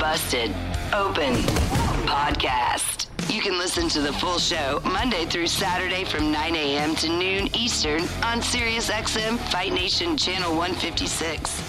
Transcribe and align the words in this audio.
Busted 0.00 0.50
Open 0.94 1.34
Podcast. 2.06 3.08
You 3.30 3.42
can 3.42 3.58
listen 3.58 3.86
to 3.90 4.00
the 4.00 4.14
full 4.14 4.38
show 4.38 4.80
Monday 4.82 5.26
through 5.26 5.46
Saturday 5.46 6.04
from 6.04 6.32
9 6.32 6.56
a.m. 6.56 6.94
to 6.96 7.08
noon 7.10 7.54
Eastern 7.54 8.00
on 8.22 8.40
SiriusXM 8.40 9.38
Fight 9.52 9.74
Nation 9.74 10.16
Channel 10.16 10.56
156. 10.56 11.62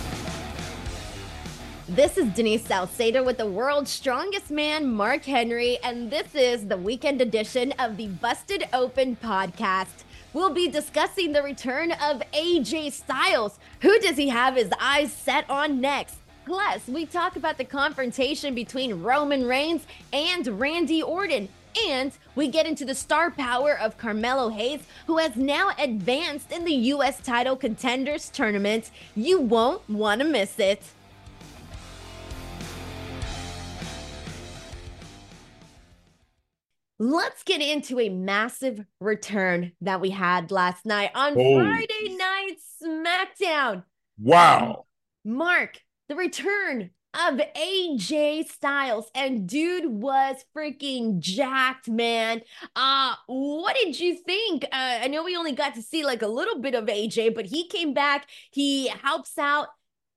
This 1.90 2.18
is 2.18 2.30
Denise 2.30 2.66
Salcedo 2.66 3.22
with 3.22 3.38
the 3.38 3.46
world's 3.46 3.92
strongest 3.92 4.50
man, 4.50 4.90
Mark 4.90 5.26
Henry, 5.26 5.78
and 5.84 6.10
this 6.10 6.34
is 6.34 6.68
the 6.68 6.78
weekend 6.78 7.20
edition 7.20 7.74
of 7.80 7.98
the 7.98 8.08
Busted 8.08 8.64
Open 8.72 9.18
podcast. 9.18 10.06
We'll 10.32 10.54
be 10.54 10.70
discussing 10.70 11.34
the 11.34 11.44
return 11.44 11.92
of 11.92 12.24
AJ 12.34 12.94
Styles. 12.94 13.60
Who 13.82 14.00
does 14.00 14.16
he 14.16 14.30
have 14.30 14.56
his 14.56 14.72
eyes 14.80 15.12
set 15.12 15.50
on 15.50 15.82
next? 15.82 16.21
Plus, 16.52 16.86
we 16.90 17.06
talk 17.06 17.38
about 17.38 17.58
the 17.58 17.64
confrontation 17.64 18.54
between 18.54 19.02
Roman 19.02 19.48
Reigns 19.48 19.88
and 20.12 20.46
Randy 20.60 21.02
Orton. 21.02 21.48
And 21.88 22.12
we 22.36 22.50
get 22.50 22.66
into 22.66 22.84
the 22.84 22.94
star 22.94 23.32
power 23.32 23.80
of 23.80 23.98
Carmelo 23.98 24.50
Hayes, 24.50 24.82
who 25.08 25.18
has 25.20 25.38
now 25.38 25.72
advanced 25.80 26.52
in 26.52 26.66
the 26.66 26.74
U.S. 26.74 27.22
title 27.22 27.56
contenders 27.56 28.30
tournament. 28.30 28.92
You 29.16 29.40
won't 29.40 29.90
want 29.90 30.20
to 30.20 30.28
miss 30.28 30.60
it. 30.60 30.84
Let's 37.00 37.44
get 37.44 37.62
into 37.62 37.98
a 37.98 38.10
massive 38.10 38.84
return 39.00 39.72
that 39.80 40.02
we 40.02 40.10
had 40.10 40.52
last 40.52 40.86
night 40.86 41.12
on. 41.16 41.34
Friday 41.34 42.18
Night 42.18 42.58
SmackDown. 42.84 43.86
Wow. 44.20 44.86
Um, 45.26 45.38
Mark, 45.38 45.80
the 46.12 46.18
return 46.18 46.90
of 47.14 47.40
AJ 47.56 48.50
Styles 48.50 49.10
and 49.16 49.48
dude 49.48 49.86
was 49.86 50.44
freaking 50.54 51.20
jacked, 51.20 51.88
man. 51.88 52.42
Uh 52.76 53.16
what 53.28 53.78
did 53.78 53.98
you 53.98 54.16
think? 54.16 54.66
Uh, 54.66 55.00
I 55.04 55.08
know 55.08 55.24
we 55.24 55.38
only 55.38 55.54
got 55.54 55.76
to 55.76 55.82
see 55.82 56.04
like 56.04 56.22
a 56.22 56.28
little 56.28 56.60
bit 56.60 56.76
of 56.76 56.88
AJ, 56.88 57.34
but 57.34 57.46
he 57.46 57.66
came 57.70 57.94
back. 57.94 58.28
He 58.52 58.90
helps 58.90 59.38
out 59.38 59.70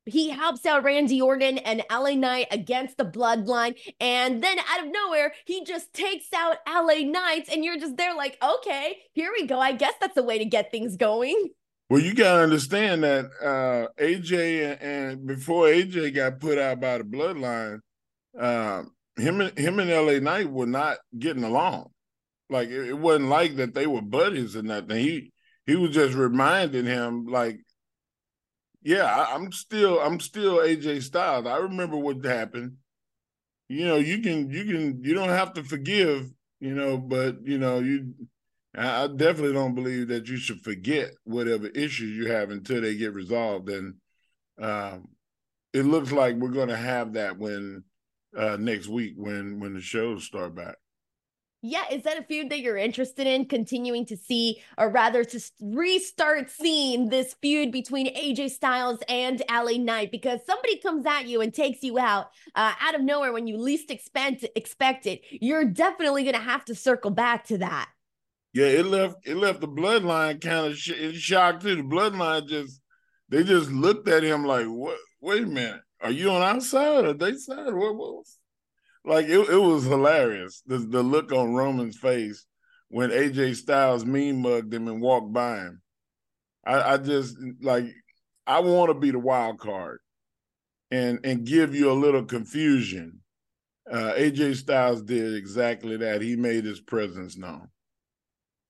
he 0.05 0.31
helps 0.31 0.67
out 0.67 0.83
Randy 0.83 1.23
Orton 1.23 1.59
and 1.59 1.85
LA 1.89 2.15
Knight 2.15 2.49
against 2.51 2.97
the 2.97 3.05
bloodline. 3.05 3.79
And 4.01 4.43
then 4.43 4.59
out 4.59 4.85
of 4.85 4.93
nowhere, 4.93 5.33
he 5.45 5.65
just 5.65 5.95
takes 5.95 6.27
out 6.35 6.57
LA 6.69 7.05
Knights, 7.05 7.49
and 7.51 7.65
you're 7.65 7.79
just 7.79 7.97
there 7.97 8.15
like, 8.15 8.37
okay, 8.43 8.99
here 9.13 9.31
we 9.33 9.47
go. 9.47 9.59
I 9.61 9.73
guess 9.73 9.95
that's 10.01 10.17
a 10.17 10.23
way 10.23 10.39
to 10.39 10.45
get 10.45 10.73
things 10.73 10.97
going. 10.97 11.51
Well, 11.91 12.01
you 12.01 12.15
gotta 12.15 12.43
understand 12.43 13.05
that 13.05 13.27
uh 13.43 13.89
AJ 14.03 14.79
and, 14.81 15.27
before 15.27 15.67
AJ 15.67 16.15
got 16.15 16.41
put 16.41 16.59
out 16.59 16.81
by 16.81 16.99
the 16.99 17.05
bloodline, 17.05 17.81
um, 18.39 18.93
him 19.17 19.41
and 19.41 19.57
him 19.59 19.79
and 19.79 19.91
LA 19.91 20.19
Knight 20.19 20.51
were 20.51 20.67
not 20.67 20.99
getting 21.19 21.45
along. 21.45 21.91
Like 22.51 22.69
it, 22.69 22.89
it 22.89 22.99
wasn't 22.99 23.29
like 23.29 23.57
that 23.57 23.75
they 23.75 23.87
were 23.87 24.03
buddies 24.03 24.57
or 24.57 24.63
nothing. 24.63 24.97
He 24.99 25.33
he 25.67 25.77
was 25.77 25.93
just 25.95 26.15
reminding 26.15 26.87
him, 26.87 27.27
like, 27.27 27.61
yeah, 28.83 29.05
I, 29.05 29.35
I'm 29.35 29.51
still 29.53 29.99
I'm 30.01 30.21
still 30.21 30.59
AJ 30.59 31.03
Styles. 31.03 31.47
I 31.47 31.57
remember 31.59 31.97
what 31.97 32.25
happened. 32.25 32.77
You 33.69 33.87
know, 33.87 33.97
you 33.97 34.21
can 34.21 34.51
you 34.51 34.65
can 34.65 35.03
you 35.05 35.15
don't 35.15 35.31
have 35.31 35.55
to 35.55 35.65
forgive, 35.65 36.31
you 36.61 36.75
know, 36.75 36.99
but 36.99 37.47
you 37.47 37.59
know, 37.59 37.79
you 37.81 38.15
I 38.77 39.07
definitely 39.07 39.53
don't 39.53 39.75
believe 39.75 40.09
that 40.09 40.29
you 40.29 40.37
should 40.37 40.61
forget 40.61 41.13
whatever 41.25 41.69
issues 41.69 42.17
you 42.17 42.27
have 42.33 42.51
until 42.51 42.81
they 42.81 42.97
get 42.97 43.15
resolved. 43.15 43.69
And 43.69 43.95
um, 44.61 45.09
it 45.73 45.85
looks 45.85 46.11
like 46.11 46.37
we're 46.37 46.49
going 46.49 46.69
to 46.69 46.77
have 46.77 47.13
that 47.13 47.39
when 47.39 47.85
uh, 48.37 48.57
next 48.59 48.89
week 48.89 49.15
when 49.17 49.61
when 49.61 49.75
the 49.75 49.81
shows 49.81 50.25
start 50.25 50.55
back. 50.55 50.77
Yeah, 51.67 51.85
is 51.91 52.03
that 52.03 52.19
a 52.19 52.23
feud 52.23 52.51
that 52.51 52.61
you're 52.61 52.77
interested 52.77 53.27
in 53.27 53.47
continuing 53.47 54.05
to 54.07 54.19
see, 54.19 54.63
or 54.77 54.91
rather 54.91 55.25
to 55.25 55.41
restart 55.63 56.51
seeing 56.51 57.09
this 57.09 57.35
feud 57.41 57.73
between 57.73 58.15
AJ 58.15 58.51
Styles 58.51 58.99
and 59.09 59.43
LA 59.51 59.79
Knight? 59.79 60.11
Because 60.11 60.41
somebody 60.45 60.77
comes 60.77 61.07
at 61.07 61.27
you 61.27 61.41
and 61.41 61.55
takes 61.55 61.83
you 61.83 61.99
out 61.99 62.27
uh, 62.55 62.75
out 62.81 62.95
of 62.95 63.01
nowhere 63.01 63.33
when 63.33 63.47
you 63.47 63.57
least 63.57 63.91
expect 63.91 64.45
expect 64.55 65.07
it. 65.07 65.23
You're 65.31 65.65
definitely 65.65 66.25
going 66.25 66.35
to 66.35 66.41
have 66.41 66.67
to 66.67 66.75
circle 66.75 67.11
back 67.11 67.47
to 67.47 67.57
that. 67.59 67.89
Yeah, 68.55 68.67
it 68.67 68.87
left 68.87 69.17
it 69.27 69.37
left 69.37 69.61
the 69.61 69.69
bloodline 69.69 70.41
kind 70.41 70.67
of 70.67 70.79
sh- 70.79 71.19
shock 71.19 71.61
too. 71.61 71.75
The 71.77 71.83
bloodline 71.83 72.49
just 72.49 72.81
they 73.29 73.43
just 73.43 73.71
looked 73.71 74.09
at 74.09 74.23
him 74.23 74.45
like, 74.45 74.67
"What? 74.67 74.97
Wait 75.21 75.43
a 75.43 75.47
minute, 75.47 75.81
are 76.01 76.13
you 76.13 76.31
on 76.31 76.41
our 76.41 76.61
side 76.61 77.05
or 77.05 77.15
they 77.15 77.35
side? 77.35 77.75
What 77.75 77.97
was?" 77.97 78.39
Like 79.05 79.27
it, 79.27 79.41
it 79.51 79.59
was 79.59 79.85
hilarious. 79.85 80.63
The 80.67 80.79
the 80.79 81.03
look 81.03 81.33
on 81.33 81.55
Roman's 81.55 81.99
face 81.99 82.47
when 82.89 83.11
AJ 83.11 83.57
Styles 83.57 84.05
mean 84.05 84.41
mugged 84.41 84.73
him 84.73 84.87
and 84.87 85.03
walked 85.03 85.33
by 85.33 85.57
him. 85.57 85.83
I, 86.65 86.95
I 86.95 86.97
just 86.99 87.37
like 87.61 87.87
I 88.47 88.61
want 88.61 88.91
to 88.91 88.95
be 88.95 89.11
the 89.11 89.19
wild 89.19 89.59
card 89.59 89.99
and 90.93 91.19
and 91.25 91.45
give 91.45 91.75
you 91.75 91.91
a 91.91 91.93
little 91.93 92.25
confusion. 92.25 93.21
Uh, 93.91 94.13
AJ 94.17 94.57
Styles 94.57 95.03
did 95.03 95.35
exactly 95.35 95.97
that. 95.97 96.23
He 96.23 96.37
made 96.37 96.65
his 96.65 96.81
presence 96.81 97.37
known. 97.37 97.69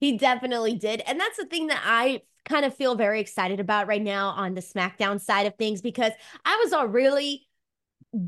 He 0.00 0.19
definitely 0.19 0.75
did. 0.75 1.00
And 1.06 1.19
that's 1.19 1.37
the 1.37 1.47
thing 1.47 1.69
that 1.69 1.82
I 1.84 2.22
kind 2.44 2.65
of 2.65 2.75
feel 2.75 2.94
very 2.94 3.21
excited 3.21 3.60
about 3.60 3.87
right 3.87 4.03
now 4.03 4.28
on 4.28 4.55
the 4.55 4.60
SmackDown 4.60 5.21
side 5.21 5.47
of 5.47 5.55
things 5.56 5.81
because 5.81 6.12
I 6.44 6.60
was 6.62 6.72
all 6.72 6.87
really 6.87 7.47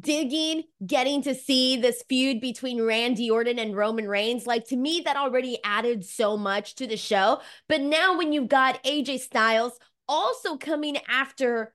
digging 0.01 0.65
getting 0.85 1.23
to 1.23 1.35
see 1.35 1.77
this 1.77 2.03
feud 2.09 2.41
between 2.41 2.83
Randy 2.83 3.31
Orton 3.31 3.59
and 3.59 3.77
Roman 3.77 4.09
Reigns. 4.09 4.47
Like 4.47 4.67
to 4.69 4.77
me, 4.77 5.03
that 5.05 5.17
already 5.17 5.59
added 5.65 6.05
so 6.05 6.37
much 6.37 6.75
to 6.77 6.87
the 6.87 6.97
show. 6.97 7.41
But 7.69 7.83
now 7.83 8.17
when 8.17 8.33
you've 8.33 8.49
got 8.49 8.83
AJ 8.83 9.21
Styles 9.21 9.79
also 10.09 10.57
coming 10.57 10.99
after 11.09 11.73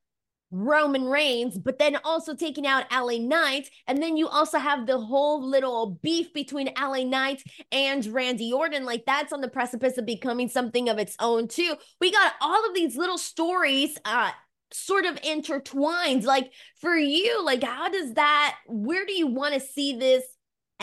Roman 0.52 1.06
Reigns, 1.06 1.58
but 1.58 1.80
then 1.80 1.98
also 2.04 2.36
taking 2.36 2.68
out 2.68 2.92
LA 2.92 3.18
Knight. 3.18 3.70
And 3.88 4.02
then 4.04 4.18
you 4.18 4.28
also 4.28 4.60
have 4.60 4.86
the 4.86 5.00
whole 5.00 5.48
little 5.48 6.00
beef 6.02 6.34
between 6.34 6.70
LA 6.80 7.04
Knight 7.04 7.42
and 7.72 8.06
Randy 8.08 8.52
Orton. 8.52 8.86
Like 8.86 9.06
that's 9.06 9.34
on 9.34 9.42
the 9.42 9.48
precipice 9.48 9.98
of 9.98 10.06
becoming 10.06 10.50
something 10.50 10.90
of 10.90 10.98
its 10.98 11.16
own, 11.20 11.48
too. 11.48 11.76
We 12.00 12.12
got 12.12 12.34
all 12.42 12.68
of 12.68 12.76
these 12.76 12.98
little 12.98 13.18
stories, 13.18 13.98
uh, 14.06 14.32
sort 14.74 15.06
of 15.06 15.18
intertwined. 15.24 16.26
Like 16.26 16.52
for 16.80 16.96
you, 16.96 17.44
like 17.44 17.64
how 17.64 17.90
does 17.90 18.14
that, 18.14 18.58
where 18.68 19.06
do 19.06 19.14
you 19.14 19.28
want 19.28 19.54
to 19.54 19.60
see 19.60 19.98
this? 19.98 20.24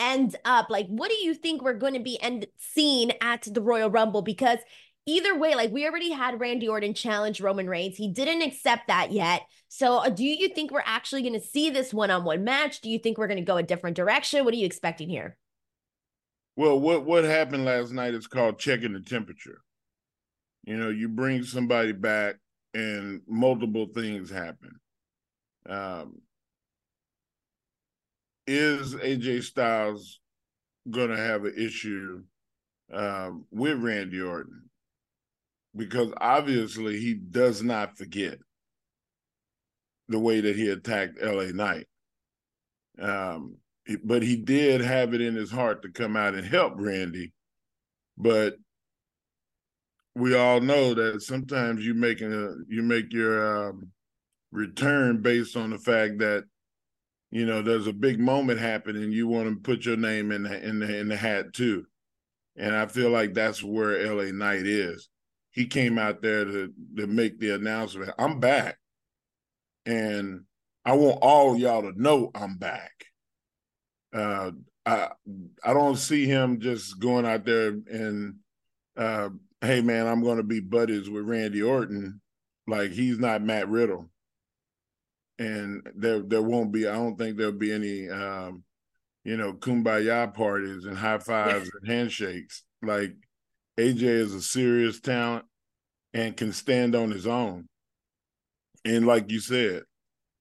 end 0.01 0.33
up 0.45 0.69
like 0.69 0.87
what 0.87 1.11
do 1.11 1.17
you 1.17 1.33
think 1.33 1.61
we're 1.61 1.73
going 1.73 1.93
to 1.93 1.99
be 1.99 2.17
end 2.21 2.47
seeing 2.57 3.11
at 3.21 3.45
the 3.53 3.61
royal 3.61 3.89
rumble 3.89 4.21
because 4.21 4.59
either 5.09 5.37
way, 5.37 5.55
like 5.55 5.71
we 5.71 5.85
already 5.87 6.11
had 6.11 6.39
Randy 6.39 6.67
Orton 6.67 6.93
challenge 6.93 7.41
Roman 7.41 7.67
Reigns. 7.67 7.97
He 7.97 8.07
didn't 8.07 8.41
accept 8.41 8.87
that 8.87 9.11
yet. 9.11 9.41
So, 9.67 9.97
uh, 9.97 10.09
do 10.09 10.23
you 10.23 10.49
think 10.49 10.71
we're 10.71 10.83
actually 10.85 11.21
going 11.21 11.33
to 11.33 11.39
see 11.39 11.69
this 11.69 11.93
one 11.93 12.11
on 12.11 12.23
one 12.23 12.43
match? 12.43 12.81
Do 12.81 12.89
you 12.89 12.99
think 12.99 13.17
we're 13.17 13.27
going 13.27 13.39
to 13.39 13.45
go 13.45 13.57
a 13.57 13.63
different 13.63 13.95
direction? 13.95 14.45
What 14.45 14.53
are 14.53 14.57
you 14.57 14.65
expecting 14.65 15.09
here? 15.09 15.37
Well, 16.55 16.79
what 16.79 17.05
what 17.05 17.23
happened 17.23 17.65
last 17.65 17.91
night 17.91 18.13
is 18.13 18.27
called 18.27 18.59
checking 18.59 18.93
the 18.93 19.01
temperature. 19.01 19.61
You 20.63 20.77
know, 20.77 20.89
you 20.89 21.09
bring 21.09 21.43
somebody 21.43 21.93
back 21.93 22.35
and 22.73 23.21
multiple 23.27 23.87
things 23.93 24.29
happen. 24.29 24.79
Um, 25.67 26.21
is 28.45 28.95
AJ 28.95 29.43
Styles 29.43 30.19
going 30.89 31.09
to 31.09 31.17
have 31.17 31.45
an 31.45 31.53
issue 31.57 32.23
um, 32.91 33.45
with 33.51 33.81
Randy 33.81 34.21
Orton? 34.21 34.68
Because 35.79 36.11
obviously 36.17 36.99
he 36.99 37.13
does 37.13 37.63
not 37.63 37.97
forget 37.97 38.37
the 40.09 40.19
way 40.19 40.41
that 40.41 40.57
he 40.57 40.69
attacked 40.69 41.21
LA 41.21 41.51
Knight. 41.53 41.87
Um, 43.01 43.55
but 44.03 44.21
he 44.21 44.35
did 44.35 44.81
have 44.81 45.13
it 45.13 45.21
in 45.21 45.35
his 45.35 45.49
heart 45.49 45.81
to 45.83 45.89
come 45.89 46.17
out 46.17 46.35
and 46.35 46.45
help 46.45 46.73
Randy. 46.75 47.31
But 48.17 48.55
we 50.15 50.35
all 50.35 50.59
know 50.59 50.93
that 50.93 51.21
sometimes 51.21 51.85
you 51.85 51.93
making 51.93 52.33
a 52.33 52.55
you 52.67 52.81
make 52.81 53.13
your 53.13 53.69
um, 53.69 53.91
return 54.51 55.21
based 55.21 55.55
on 55.55 55.69
the 55.69 55.77
fact 55.77 56.17
that 56.19 56.43
you 57.31 57.45
know 57.45 57.61
there's 57.61 57.87
a 57.87 57.93
big 57.93 58.19
moment 58.19 58.59
happening 58.59 59.13
you 59.13 59.29
want 59.29 59.47
to 59.47 59.55
put 59.61 59.85
your 59.85 59.95
name 59.95 60.33
in 60.33 60.43
the 60.43 60.67
in 60.67 60.79
the 60.79 60.97
in 60.97 61.07
the 61.07 61.15
hat 61.15 61.53
too 61.53 61.85
and 62.57 62.75
i 62.75 62.87
feel 62.87 63.11
like 63.11 63.33
that's 63.35 63.63
where 63.63 64.13
la 64.13 64.31
knight 64.31 64.65
is 64.65 65.07
he 65.51 65.65
came 65.65 65.97
out 65.97 66.21
there 66.21 66.45
to 66.45 66.73
to 66.97 67.07
make 67.07 67.39
the 67.39 67.51
announcement 67.51 68.11
i'm 68.17 68.39
back 68.39 68.77
and 69.85 70.41
i 70.85 70.93
want 70.93 71.19
all 71.21 71.57
y'all 71.57 71.81
to 71.81 72.01
know 72.01 72.31
i'm 72.35 72.57
back 72.57 72.91
uh 74.13 74.51
i 74.85 75.09
i 75.63 75.73
don't 75.73 75.97
see 75.97 76.25
him 76.25 76.59
just 76.59 76.99
going 76.99 77.25
out 77.25 77.45
there 77.45 77.69
and 77.91 78.35
uh 78.97 79.29
hey 79.61 79.81
man 79.81 80.07
i'm 80.07 80.23
going 80.23 80.37
to 80.37 80.43
be 80.43 80.59
buddies 80.59 81.09
with 81.09 81.25
randy 81.25 81.61
orton 81.61 82.21
like 82.67 82.91
he's 82.91 83.19
not 83.19 83.41
matt 83.41 83.67
riddle 83.67 84.09
and 85.39 85.89
there 85.95 86.19
there 86.19 86.41
won't 86.41 86.71
be. 86.71 86.87
I 86.87 86.93
don't 86.93 87.17
think 87.17 87.37
there'll 87.37 87.53
be 87.53 87.71
any, 87.71 88.09
um, 88.09 88.63
you 89.23 89.37
know, 89.37 89.53
kumbaya 89.53 90.31
parties 90.33 90.85
and 90.85 90.97
high 90.97 91.17
fives 91.17 91.71
and 91.81 91.89
handshakes. 91.89 92.63
Like 92.81 93.15
AJ 93.79 94.03
is 94.03 94.33
a 94.33 94.41
serious 94.41 94.99
talent 94.99 95.45
and 96.13 96.35
can 96.35 96.51
stand 96.51 96.95
on 96.95 97.11
his 97.11 97.25
own. 97.25 97.69
And 98.83 99.07
like 99.07 99.31
you 99.31 99.39
said, 99.39 99.83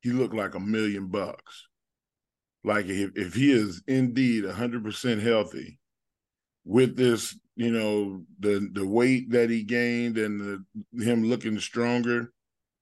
he 0.00 0.10
looked 0.10 0.34
like 0.34 0.54
a 0.54 0.60
million 0.60 1.06
bucks. 1.06 1.68
Like 2.64 2.86
if, 2.86 3.12
if 3.14 3.34
he 3.34 3.52
is 3.52 3.82
indeed 3.86 4.44
hundred 4.44 4.82
percent 4.82 5.22
healthy 5.22 5.78
with 6.64 6.96
this, 6.96 7.38
you 7.54 7.70
know, 7.70 8.24
the 8.40 8.68
the 8.72 8.86
weight 8.86 9.30
that 9.30 9.50
he 9.50 9.62
gained 9.62 10.18
and 10.18 10.40
the, 10.40 11.04
him 11.04 11.24
looking 11.24 11.60
stronger, 11.60 12.32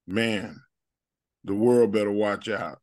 man, 0.07 0.59
the 1.45 1.55
world 1.55 1.93
better 1.93 2.11
watch 2.11 2.49
out. 2.49 2.79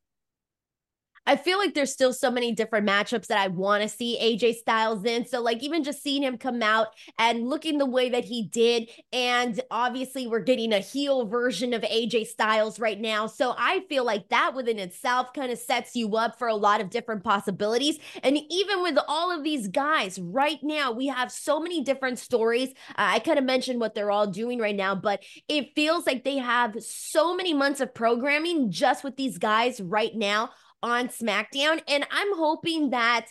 I 1.26 1.36
feel 1.36 1.58
like 1.58 1.74
there's 1.74 1.92
still 1.92 2.12
so 2.12 2.30
many 2.30 2.52
different 2.52 2.86
matchups 2.86 3.28
that 3.28 3.38
I 3.38 3.48
want 3.48 3.82
to 3.82 3.88
see 3.88 4.18
AJ 4.20 4.56
Styles 4.56 5.04
in. 5.04 5.26
So, 5.26 5.40
like, 5.40 5.62
even 5.62 5.82
just 5.82 6.02
seeing 6.02 6.22
him 6.22 6.36
come 6.36 6.62
out 6.62 6.88
and 7.18 7.48
looking 7.48 7.78
the 7.78 7.86
way 7.86 8.10
that 8.10 8.24
he 8.24 8.42
did. 8.42 8.90
And 9.12 9.60
obviously, 9.70 10.26
we're 10.26 10.40
getting 10.40 10.72
a 10.72 10.80
heel 10.80 11.26
version 11.26 11.72
of 11.72 11.82
AJ 11.82 12.26
Styles 12.26 12.78
right 12.78 13.00
now. 13.00 13.26
So, 13.26 13.54
I 13.56 13.84
feel 13.88 14.04
like 14.04 14.28
that 14.28 14.54
within 14.54 14.78
itself 14.78 15.32
kind 15.32 15.50
of 15.50 15.58
sets 15.58 15.96
you 15.96 16.16
up 16.16 16.38
for 16.38 16.48
a 16.48 16.54
lot 16.54 16.80
of 16.80 16.90
different 16.90 17.24
possibilities. 17.24 17.98
And 18.22 18.38
even 18.50 18.82
with 18.82 18.98
all 19.08 19.30
of 19.36 19.42
these 19.42 19.68
guys 19.68 20.18
right 20.18 20.58
now, 20.62 20.92
we 20.92 21.06
have 21.06 21.32
so 21.32 21.58
many 21.58 21.82
different 21.82 22.18
stories. 22.18 22.70
Uh, 22.90 23.14
I 23.14 23.18
kind 23.20 23.38
of 23.38 23.44
mentioned 23.44 23.80
what 23.80 23.94
they're 23.94 24.10
all 24.10 24.26
doing 24.26 24.58
right 24.58 24.76
now, 24.76 24.94
but 24.94 25.22
it 25.48 25.74
feels 25.74 26.06
like 26.06 26.24
they 26.24 26.36
have 26.38 26.76
so 26.82 27.34
many 27.34 27.54
months 27.54 27.80
of 27.80 27.94
programming 27.94 28.70
just 28.70 29.04
with 29.04 29.16
these 29.16 29.38
guys 29.38 29.80
right 29.80 30.14
now 30.14 30.50
on 30.84 31.08
SmackDown. 31.08 31.80
And 31.88 32.06
I'm 32.10 32.36
hoping 32.36 32.90
that 32.90 33.26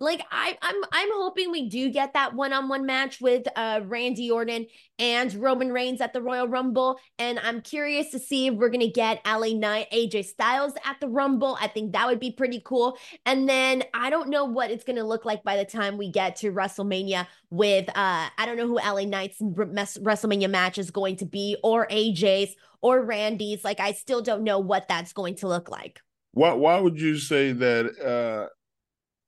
like 0.00 0.22
I, 0.30 0.56
I'm 0.62 0.76
I'm 0.92 1.08
hoping 1.12 1.50
we 1.50 1.68
do 1.68 1.90
get 1.90 2.12
that 2.12 2.34
one-on-one 2.34 2.86
match 2.86 3.20
with 3.20 3.48
uh 3.56 3.80
Randy 3.84 4.30
Orton 4.30 4.66
and 5.00 5.34
Roman 5.34 5.72
Reigns 5.72 6.00
at 6.00 6.12
the 6.12 6.22
Royal 6.22 6.46
Rumble. 6.46 7.00
And 7.18 7.40
I'm 7.40 7.62
curious 7.62 8.10
to 8.10 8.20
see 8.20 8.46
if 8.46 8.54
we're 8.54 8.68
gonna 8.68 8.92
get 8.92 9.20
LA 9.26 9.58
Knight, 9.58 9.88
AJ 9.92 10.26
Styles 10.26 10.74
at 10.84 11.00
the 11.00 11.08
Rumble. 11.08 11.58
I 11.60 11.66
think 11.66 11.92
that 11.92 12.06
would 12.06 12.20
be 12.20 12.30
pretty 12.30 12.62
cool. 12.64 12.96
And 13.26 13.48
then 13.48 13.82
I 13.92 14.10
don't 14.10 14.28
know 14.28 14.44
what 14.44 14.70
it's 14.70 14.84
gonna 14.84 15.02
look 15.02 15.24
like 15.24 15.42
by 15.42 15.56
the 15.56 15.64
time 15.64 15.98
we 15.98 16.12
get 16.12 16.36
to 16.36 16.52
WrestleMania 16.52 17.26
with 17.50 17.88
uh 17.88 18.28
I 18.38 18.46
don't 18.46 18.56
know 18.56 18.68
who 18.68 18.76
LA 18.76 19.04
Knight's 19.04 19.40
WrestleMania 19.40 20.48
match 20.48 20.78
is 20.78 20.92
going 20.92 21.16
to 21.16 21.26
be, 21.26 21.56
or 21.64 21.88
AJ's 21.88 22.54
or 22.82 23.02
Randy's. 23.02 23.64
Like 23.64 23.80
I 23.80 23.92
still 23.92 24.22
don't 24.22 24.44
know 24.44 24.60
what 24.60 24.86
that's 24.86 25.12
going 25.12 25.36
to 25.36 25.48
look 25.48 25.68
like. 25.68 26.00
Why 26.32 26.52
why 26.52 26.78
would 26.78 27.00
you 27.00 27.16
say 27.18 27.52
that 27.52 27.86
uh 27.86 28.48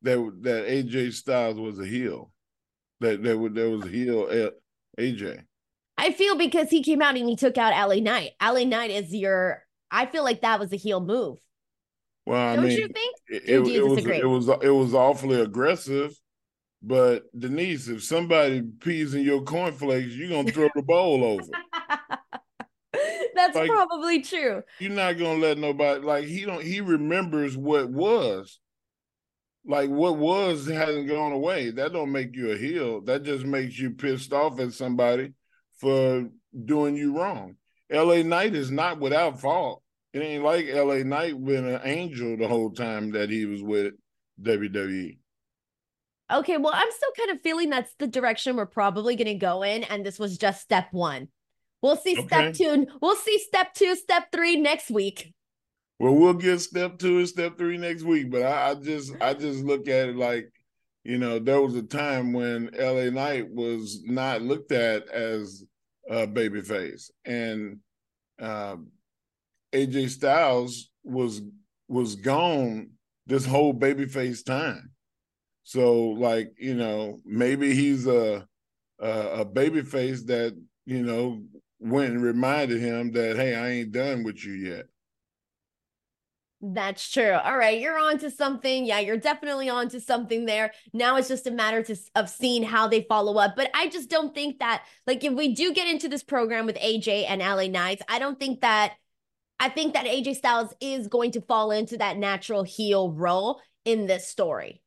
that 0.03 0.39
that 0.43 0.67
AJ 0.67 1.15
Styles 1.15 1.59
was 1.59 1.79
a 1.79 1.87
heel? 1.87 2.31
That 3.01 3.23
that 3.23 3.55
there 3.55 3.71
was 3.71 3.85
a 3.85 3.89
heel 3.89 4.51
AJ. 4.99 5.43
I 5.99 6.13
feel 6.13 6.37
because 6.37 6.71
he 6.71 6.83
came 6.83 7.03
out 7.03 7.17
and 7.17 7.29
he 7.29 7.37
took 7.37 7.59
out 7.59 7.73
LA 7.73 7.97
Knight. 7.97 8.31
LA 8.43 8.65
Knight 8.65 8.91
is 8.91 9.13
your 9.15 9.63
I 9.91 10.07
feel 10.07 10.25
like 10.25 10.43
that 10.43 10.61
was 10.61 10.73
a 10.73 10.77
heel 10.77 11.01
move. 11.01 11.39
Well, 12.27 12.41
I 12.41 12.57
Don't 12.57 12.67
mean, 12.67 12.79
you 12.79 12.89
think? 12.89 13.17
It, 13.29 13.43
it, 13.45 13.77
it 13.77 13.83
was 13.83 14.07
it 14.07 14.27
was 14.27 14.49
it 14.63 14.71
was 14.71 14.95
awfully 14.95 15.41
aggressive. 15.41 16.15
But 16.83 17.25
Denise, 17.39 17.89
if 17.89 18.03
somebody 18.03 18.63
pees 18.63 19.13
in 19.15 19.23
your 19.23 19.43
cornflakes, 19.43 20.15
you're 20.15 20.31
gonna 20.31 20.51
throw 20.51 20.69
the 20.75 20.83
bowl 20.83 21.25
over. 21.25 21.43
That's 23.41 23.57
like, 23.57 23.71
probably 23.71 24.21
true. 24.21 24.63
You're 24.79 24.93
not 24.93 25.19
gonna 25.19 25.39
let 25.39 25.57
nobody 25.57 26.05
like 26.05 26.25
he 26.27 26.45
don't 26.45 26.63
he 26.63 26.81
remembers 26.81 27.57
what 27.57 27.89
was. 27.89 28.61
Like 29.67 29.89
what 29.91 30.19
was 30.19 30.67
hasn't 30.67 31.09
gone 31.09 31.33
away. 31.33 31.71
That 31.71 31.93
don't 31.93 32.13
make 32.13 32.37
you 32.37 32.51
a 32.51 32.57
heel. 32.59 33.01
That 33.03 33.23
just 33.23 33.45
makes 33.45 33.79
you 33.79 33.93
pissed 33.93 34.33
off 34.33 34.61
at 34.61 34.75
somebody 34.75 35.33
for 35.79 36.29
doing 36.65 36.97
you 36.97 37.17
wrong. 37.17 37.57
LA 37.91 38.23
Knight 38.23 38.55
is 38.55 38.71
not 38.71 39.01
without 39.01 39.41
fault. 39.41 39.83
It 40.13 40.21
ain't 40.21 40.45
like 40.45 40.67
LA 40.69 41.03
Knight 41.03 41.43
been 41.43 41.67
an 41.67 41.81
angel 41.85 42.37
the 42.37 42.49
whole 42.49 42.71
time 42.71 43.13
that 43.13 43.31
he 43.31 43.47
was 43.47 43.63
with 43.63 43.95
WWE. 44.43 45.19
Okay, 46.33 46.59
well, 46.59 46.73
I'm 46.75 46.91
still 46.91 47.11
kind 47.17 47.31
of 47.31 47.43
feeling 47.43 47.71
that's 47.71 47.95
the 47.99 48.07
direction 48.07 48.57
we're 48.57 48.67
probably 48.67 49.17
going 49.17 49.27
to 49.27 49.35
go 49.35 49.63
in, 49.63 49.83
and 49.85 50.07
this 50.07 50.19
was 50.19 50.39
just 50.39 50.63
step 50.63 50.89
one. 50.93 51.29
We'll 51.83 51.97
see 51.97 52.19
okay. 52.19 52.27
step 52.27 52.55
two. 52.55 52.87
We'll 53.01 53.17
see 53.17 53.39
step 53.39 53.75
two, 53.75 53.97
step 53.97 54.31
three 54.33 54.57
next 54.57 54.91
week. 54.91 55.33
Well, 55.99 56.15
we'll 56.15 56.35
get 56.35 56.61
step 56.61 56.99
two 56.99 57.19
and 57.19 57.29
step 57.29 57.59
three 57.59 57.77
next 57.77 58.03
week. 58.03 58.31
But 58.31 58.43
I, 58.43 58.71
I 58.71 58.75
just 58.75 59.13
I 59.21 59.35
just 59.35 59.63
look 59.65 59.89
at 59.89 60.09
it 60.09 60.17
like, 60.17 60.53
you 61.05 61.19
know, 61.19 61.39
there 61.39 61.61
was 61.61 61.75
a 61.75 61.83
time 61.83 62.33
when 62.33 62.71
LA 62.79 63.11
Knight 63.11 63.51
was 63.51 64.03
not 64.05 64.43
looked 64.43 64.73
at 64.73 65.09
as 65.09 65.65
a 66.09 66.27
babyface. 66.27 67.11
And 67.25 67.81
um, 68.41 68.89
AJ 69.73 70.11
Styles 70.11 70.91
was 71.05 71.43
was 71.89 72.17
gone 72.17 72.91
this 73.27 73.45
whole 73.45 73.75
babyface 73.75 74.45
time. 74.45 74.93
So 75.65 76.11
like, 76.11 76.53
you 76.59 76.75
know, 76.75 77.19
maybe 77.25 77.75
he's 77.75 78.07
a 78.07 78.47
a, 78.99 79.11
a 79.11 79.47
babyface 79.47 80.27
that, 80.27 80.59
you 80.87 81.03
know, 81.03 81.43
went 81.81 82.13
and 82.13 82.23
reminded 82.23 82.81
him 82.81 83.13
that, 83.13 83.37
hey, 83.37 83.55
I 83.55 83.69
ain't 83.71 83.93
done 83.93 84.23
with 84.23 84.45
you 84.45 84.53
yet. 84.53 84.87
That's 86.63 87.11
true. 87.11 87.33
All 87.33 87.57
right, 87.57 87.81
you're 87.81 87.99
on 87.99 88.19
to 88.19 88.31
something. 88.31 88.85
Yeah, 88.85 88.99
you're 88.99 89.17
definitely 89.17 89.71
on 89.71 89.89
to 89.91 90.01
something 90.01 90.45
there. 90.45 90.73
Now 90.93 91.17
it's 91.17 91.29
just 91.29 91.47
a 91.47 91.51
matter 91.51 91.83
to, 91.85 91.97
of 92.15 92.29
seeing 92.29 92.63
how 92.63 92.87
they 92.87 93.07
follow 93.09 93.39
up. 93.39 93.57
But 93.57 93.71
I 93.73 93.89
just 93.89 94.11
don't 94.11 94.35
think 94.35 94.59
that, 94.59 94.85
like, 95.07 95.25
if 95.25 95.33
we 95.33 95.55
do 95.55 95.73
get 95.73 95.89
into 95.89 96.07
this 96.07 96.23
program 96.23 96.67
with 96.67 96.77
AJ 96.77 97.25
and 97.29 97.41
LA 97.41 97.69
Knights, 97.69 98.03
I 98.09 98.19
don't 98.19 98.39
think 98.39 98.61
that, 98.61 98.93
I 99.59 99.71
think 99.71 99.95
that 99.95 100.05
AJ 100.05 100.37
Styles 100.37 100.75
is 100.83 101.09
going 101.09 101.31
to 101.33 101.41
fall 101.41 101.71
into 101.71 101.97
that 101.97 102.19
natural 102.19 102.63
heel 102.63 103.11
role 103.11 103.63
in 103.87 104.07
this 104.07 104.29
story. 104.29 104.83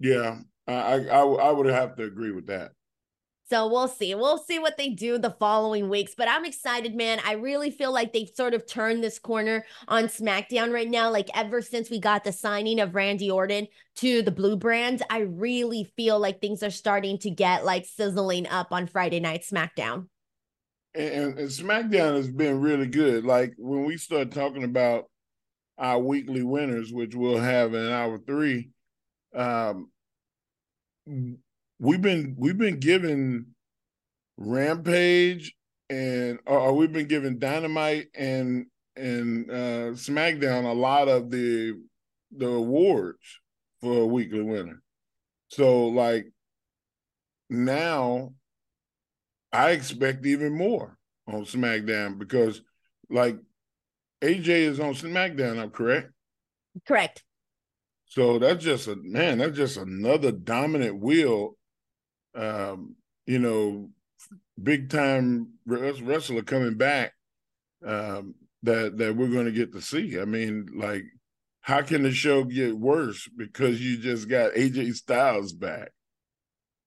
Yeah, 0.00 0.38
I 0.66 1.06
I, 1.06 1.20
I 1.20 1.50
would 1.52 1.66
have 1.66 1.94
to 1.96 2.02
agree 2.02 2.32
with 2.32 2.48
that. 2.48 2.72
So 3.48 3.68
we'll 3.68 3.86
see. 3.86 4.12
We'll 4.16 4.38
see 4.38 4.58
what 4.58 4.76
they 4.76 4.88
do 4.88 5.18
the 5.18 5.30
following 5.30 5.88
weeks. 5.88 6.14
But 6.16 6.28
I'm 6.28 6.44
excited, 6.44 6.96
man. 6.96 7.20
I 7.24 7.34
really 7.34 7.70
feel 7.70 7.92
like 7.92 8.12
they've 8.12 8.30
sort 8.34 8.54
of 8.54 8.66
turned 8.66 9.04
this 9.04 9.20
corner 9.20 9.64
on 9.86 10.04
SmackDown 10.04 10.72
right 10.72 10.88
now. 10.88 11.10
Like 11.10 11.30
ever 11.32 11.62
since 11.62 11.88
we 11.88 12.00
got 12.00 12.24
the 12.24 12.32
signing 12.32 12.80
of 12.80 12.96
Randy 12.96 13.30
Orton 13.30 13.68
to 13.96 14.22
the 14.22 14.32
Blue 14.32 14.56
Brand, 14.56 15.02
I 15.10 15.20
really 15.20 15.84
feel 15.96 16.18
like 16.18 16.40
things 16.40 16.64
are 16.64 16.70
starting 16.70 17.18
to 17.18 17.30
get 17.30 17.64
like 17.64 17.86
sizzling 17.86 18.48
up 18.48 18.72
on 18.72 18.88
Friday 18.88 19.20
night 19.20 19.42
SmackDown. 19.42 20.08
And, 20.96 21.38
and 21.38 21.48
SmackDown 21.48 22.16
has 22.16 22.30
been 22.30 22.60
really 22.60 22.88
good. 22.88 23.24
Like 23.24 23.54
when 23.58 23.84
we 23.84 23.96
start 23.96 24.32
talking 24.32 24.64
about 24.64 25.04
our 25.78 26.00
weekly 26.00 26.42
winners, 26.42 26.92
which 26.92 27.14
we'll 27.14 27.38
have 27.38 27.74
in 27.74 27.92
hour 27.92 28.18
three, 28.18 28.70
um, 29.36 29.90
we've 31.78 32.02
been 32.02 32.34
we've 32.38 32.58
been 32.58 32.80
given 32.80 33.54
Rampage 34.36 35.54
and 35.88 36.38
or 36.46 36.72
we've 36.74 36.92
been 36.92 37.06
given 37.06 37.38
Dynamite 37.38 38.08
and 38.14 38.66
and 38.96 39.50
uh 39.50 39.92
SmackDown 39.92 40.64
a 40.64 40.74
lot 40.74 41.08
of 41.08 41.30
the 41.30 41.74
the 42.36 42.48
awards 42.48 43.40
for 43.80 44.02
a 44.02 44.06
weekly 44.06 44.42
winner. 44.42 44.82
So 45.48 45.86
like 45.88 46.26
now 47.48 48.32
I 49.52 49.70
expect 49.70 50.26
even 50.26 50.56
more 50.56 50.98
on 51.26 51.44
SmackDown 51.44 52.18
because 52.18 52.62
like 53.10 53.38
AJ 54.22 54.48
is 54.48 54.80
on 54.80 54.94
SmackDown, 54.94 55.60
I'm 55.60 55.70
correct? 55.70 56.10
Correct. 56.86 57.22
So 58.06 58.38
that's 58.38 58.64
just 58.64 58.88
a 58.88 58.96
man, 58.96 59.38
that's 59.38 59.56
just 59.56 59.76
another 59.76 60.32
dominant 60.32 61.00
wheel 61.00 61.56
um, 62.36 62.96
you 63.26 63.38
know, 63.38 63.90
big 64.62 64.90
time 64.90 65.54
wrestler 65.66 66.42
coming 66.42 66.74
back 66.74 67.12
um, 67.84 68.34
that 68.62 68.96
that 68.98 69.16
we're 69.16 69.28
going 69.28 69.46
to 69.46 69.52
get 69.52 69.72
to 69.72 69.80
see. 69.80 70.20
I 70.20 70.24
mean, 70.24 70.68
like, 70.76 71.04
how 71.60 71.82
can 71.82 72.02
the 72.02 72.12
show 72.12 72.44
get 72.44 72.78
worse 72.78 73.28
because 73.36 73.80
you 73.80 73.98
just 73.98 74.28
got 74.28 74.52
AJ 74.52 74.94
Styles 74.94 75.52
back? 75.52 75.90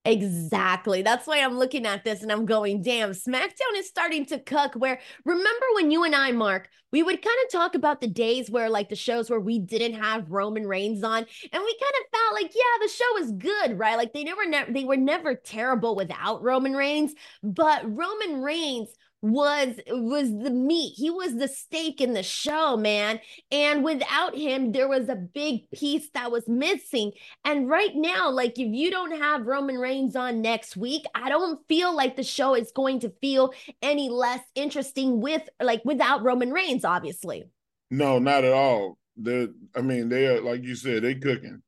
Exactly. 0.05 1.01
That's 1.01 1.27
why 1.27 1.39
I'm 1.43 1.57
looking 1.59 1.85
at 1.85 2.03
this 2.03 2.23
and 2.23 2.31
I'm 2.31 2.45
going, 2.45 2.81
damn, 2.81 3.11
SmackDown 3.11 3.75
is 3.75 3.87
starting 3.87 4.25
to 4.27 4.39
cook. 4.39 4.73
Where 4.75 4.99
remember 5.25 5.65
when 5.75 5.91
you 5.91 6.03
and 6.05 6.15
I, 6.15 6.31
Mark, 6.31 6.69
we 6.91 7.03
would 7.03 7.21
kind 7.21 7.35
of 7.45 7.51
talk 7.51 7.75
about 7.75 7.99
the 8.01 8.07
days 8.07 8.49
where, 8.49 8.69
like, 8.69 8.89
the 8.89 8.95
shows 8.95 9.29
where 9.29 9.41
we 9.41 9.59
didn't 9.59 10.01
have 10.01 10.31
Roman 10.31 10.65
Reigns 10.65 11.03
on, 11.03 11.17
and 11.17 11.27
we 11.63 11.77
kind 11.79 11.93
of 12.01 12.19
felt 12.19 12.33
like, 12.41 12.51
yeah, 12.55 12.81
the 12.81 12.87
show 12.91 13.05
was 13.19 13.31
good, 13.33 13.77
right? 13.77 13.97
Like, 13.97 14.13
they 14.13 14.23
never, 14.23 14.47
ne- 14.47 14.71
they 14.71 14.85
were 14.85 14.97
never 14.97 15.35
terrible 15.35 15.95
without 15.95 16.41
Roman 16.41 16.73
Reigns, 16.73 17.13
but 17.43 17.83
Roman 17.85 18.41
Reigns 18.41 18.89
was 19.21 19.75
was 19.87 20.29
the 20.29 20.49
meat. 20.49 20.93
He 20.95 21.09
was 21.09 21.35
the 21.35 21.47
steak 21.47 21.99
in 21.99 22.13
the 22.13 22.23
show, 22.23 22.77
man. 22.77 23.19
And 23.51 23.83
without 23.83 24.35
him, 24.35 24.71
there 24.71 24.87
was 24.87 25.09
a 25.09 25.15
big 25.15 25.69
piece 25.71 26.09
that 26.13 26.31
was 26.31 26.47
missing. 26.47 27.11
And 27.43 27.69
right 27.69 27.95
now, 27.95 28.29
like 28.29 28.57
if 28.57 28.73
you 28.73 28.89
don't 28.89 29.19
have 29.19 29.45
Roman 29.45 29.77
Reigns 29.77 30.15
on 30.15 30.41
next 30.41 30.77
week, 30.77 31.03
I 31.13 31.29
don't 31.29 31.59
feel 31.67 31.93
like 31.93 32.15
the 32.15 32.23
show 32.23 32.55
is 32.55 32.71
going 32.71 33.01
to 33.01 33.13
feel 33.21 33.53
any 33.81 34.09
less 34.09 34.41
interesting 34.55 35.19
with 35.19 35.47
like 35.61 35.83
without 35.83 36.23
Roman 36.23 36.51
Reigns, 36.51 36.85
obviously. 36.85 37.43
No, 37.91 38.19
not 38.19 38.45
at 38.45 38.53
all. 38.53 38.97
They're, 39.17 39.49
I 39.75 39.81
mean, 39.81 40.07
they 40.07 40.27
are 40.27 40.41
like 40.41 40.63
you 40.63 40.75
said, 40.75 41.03
they 41.03 41.15
cooking, 41.15 41.61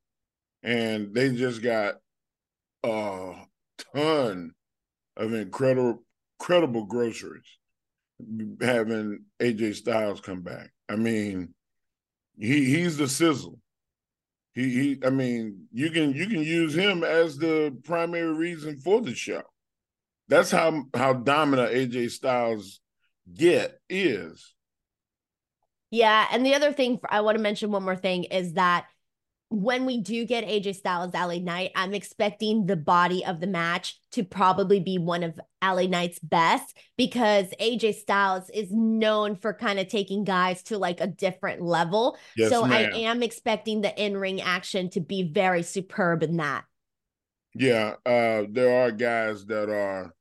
and 0.62 1.14
they 1.14 1.34
just 1.34 1.62
got 1.62 1.96
a 2.82 3.34
ton 3.94 4.52
of 5.18 5.34
incredible 5.34 6.02
incredible 6.42 6.84
groceries 6.84 7.58
having 8.60 9.20
AJ 9.40 9.76
Styles 9.76 10.20
come 10.20 10.42
back. 10.42 10.70
I 10.88 10.96
mean, 10.96 11.54
he 12.38 12.64
he's 12.64 12.96
the 12.96 13.08
sizzle. 13.08 13.58
He 14.54 14.70
he 14.70 14.98
I 15.04 15.10
mean, 15.10 15.66
you 15.72 15.90
can 15.90 16.12
you 16.12 16.26
can 16.26 16.42
use 16.42 16.74
him 16.74 17.04
as 17.04 17.38
the 17.38 17.76
primary 17.84 18.34
reason 18.34 18.78
for 18.78 19.00
the 19.00 19.14
show. 19.14 19.42
That's 20.28 20.50
how 20.50 20.84
how 20.94 21.12
dominant 21.12 21.72
AJ 21.72 22.10
Styles 22.10 22.80
get 23.32 23.78
is. 23.88 24.52
Yeah, 25.90 26.26
and 26.32 26.44
the 26.44 26.54
other 26.54 26.72
thing 26.72 26.98
I 27.08 27.20
want 27.20 27.36
to 27.36 27.42
mention 27.42 27.70
one 27.70 27.84
more 27.84 27.96
thing 27.96 28.24
is 28.24 28.54
that 28.54 28.86
when 29.52 29.84
we 29.84 30.00
do 30.00 30.24
get 30.24 30.46
AJ 30.46 30.76
Styles 30.76 31.12
LA 31.12 31.36
Knight, 31.36 31.72
I'm 31.76 31.92
expecting 31.92 32.64
the 32.64 32.76
body 32.76 33.24
of 33.24 33.38
the 33.38 33.46
match 33.46 34.00
to 34.12 34.24
probably 34.24 34.80
be 34.80 34.96
one 34.98 35.22
of 35.22 35.38
LA 35.62 35.82
Knight's 35.82 36.18
best 36.18 36.76
because 36.96 37.46
AJ 37.60 37.96
Styles 37.96 38.48
is 38.50 38.72
known 38.72 39.36
for 39.36 39.52
kind 39.52 39.78
of 39.78 39.88
taking 39.88 40.24
guys 40.24 40.62
to 40.64 40.78
like 40.78 41.00
a 41.00 41.06
different 41.06 41.60
level. 41.60 42.16
Yes, 42.34 42.50
so 42.50 42.64
ma'am. 42.64 42.92
I 42.94 42.98
am 43.00 43.22
expecting 43.22 43.82
the 43.82 43.94
in-ring 44.02 44.40
action 44.40 44.88
to 44.90 45.00
be 45.00 45.30
very 45.30 45.62
superb 45.62 46.22
in 46.22 46.38
that. 46.38 46.64
Yeah, 47.54 47.96
uh 48.06 48.44
there 48.50 48.82
are 48.82 48.90
guys 48.90 49.44
that 49.46 49.68
are 49.68 50.14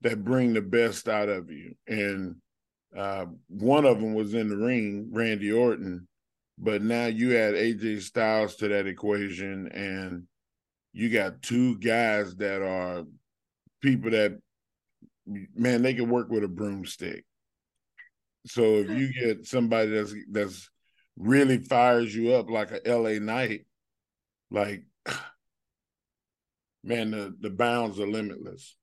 that 0.00 0.24
bring 0.24 0.52
the 0.52 0.62
best 0.62 1.08
out 1.08 1.28
of 1.28 1.48
you 1.52 1.76
and 1.86 2.34
uh 2.96 3.26
one 3.46 3.84
of 3.84 4.00
them 4.00 4.14
was 4.14 4.34
in 4.34 4.48
the 4.48 4.56
ring, 4.56 5.08
Randy 5.12 5.52
Orton 5.52 6.08
but 6.58 6.82
now 6.82 7.06
you 7.06 7.36
add 7.36 7.54
AJ 7.54 8.02
Styles 8.02 8.56
to 8.56 8.68
that 8.68 8.86
equation, 8.86 9.68
and 9.68 10.24
you 10.92 11.08
got 11.08 11.42
two 11.42 11.78
guys 11.78 12.36
that 12.36 12.62
are 12.62 13.04
people 13.80 14.10
that, 14.10 14.38
man, 15.26 15.82
they 15.82 15.94
can 15.94 16.08
work 16.08 16.30
with 16.30 16.44
a 16.44 16.48
broomstick. 16.48 17.24
So 18.46 18.62
if 18.76 18.90
you 18.90 19.06
hmm. 19.06 19.26
get 19.26 19.46
somebody 19.46 19.90
that's 19.90 20.14
that's 20.30 20.70
really 21.16 21.58
fires 21.58 22.14
you 22.14 22.32
up 22.32 22.50
like 22.50 22.70
a 22.72 22.80
LA 22.86 23.18
Knight, 23.18 23.66
like 24.50 24.84
man, 26.84 27.12
the, 27.12 27.34
the 27.40 27.50
bounds 27.50 28.00
are 28.00 28.06
limitless. 28.06 28.76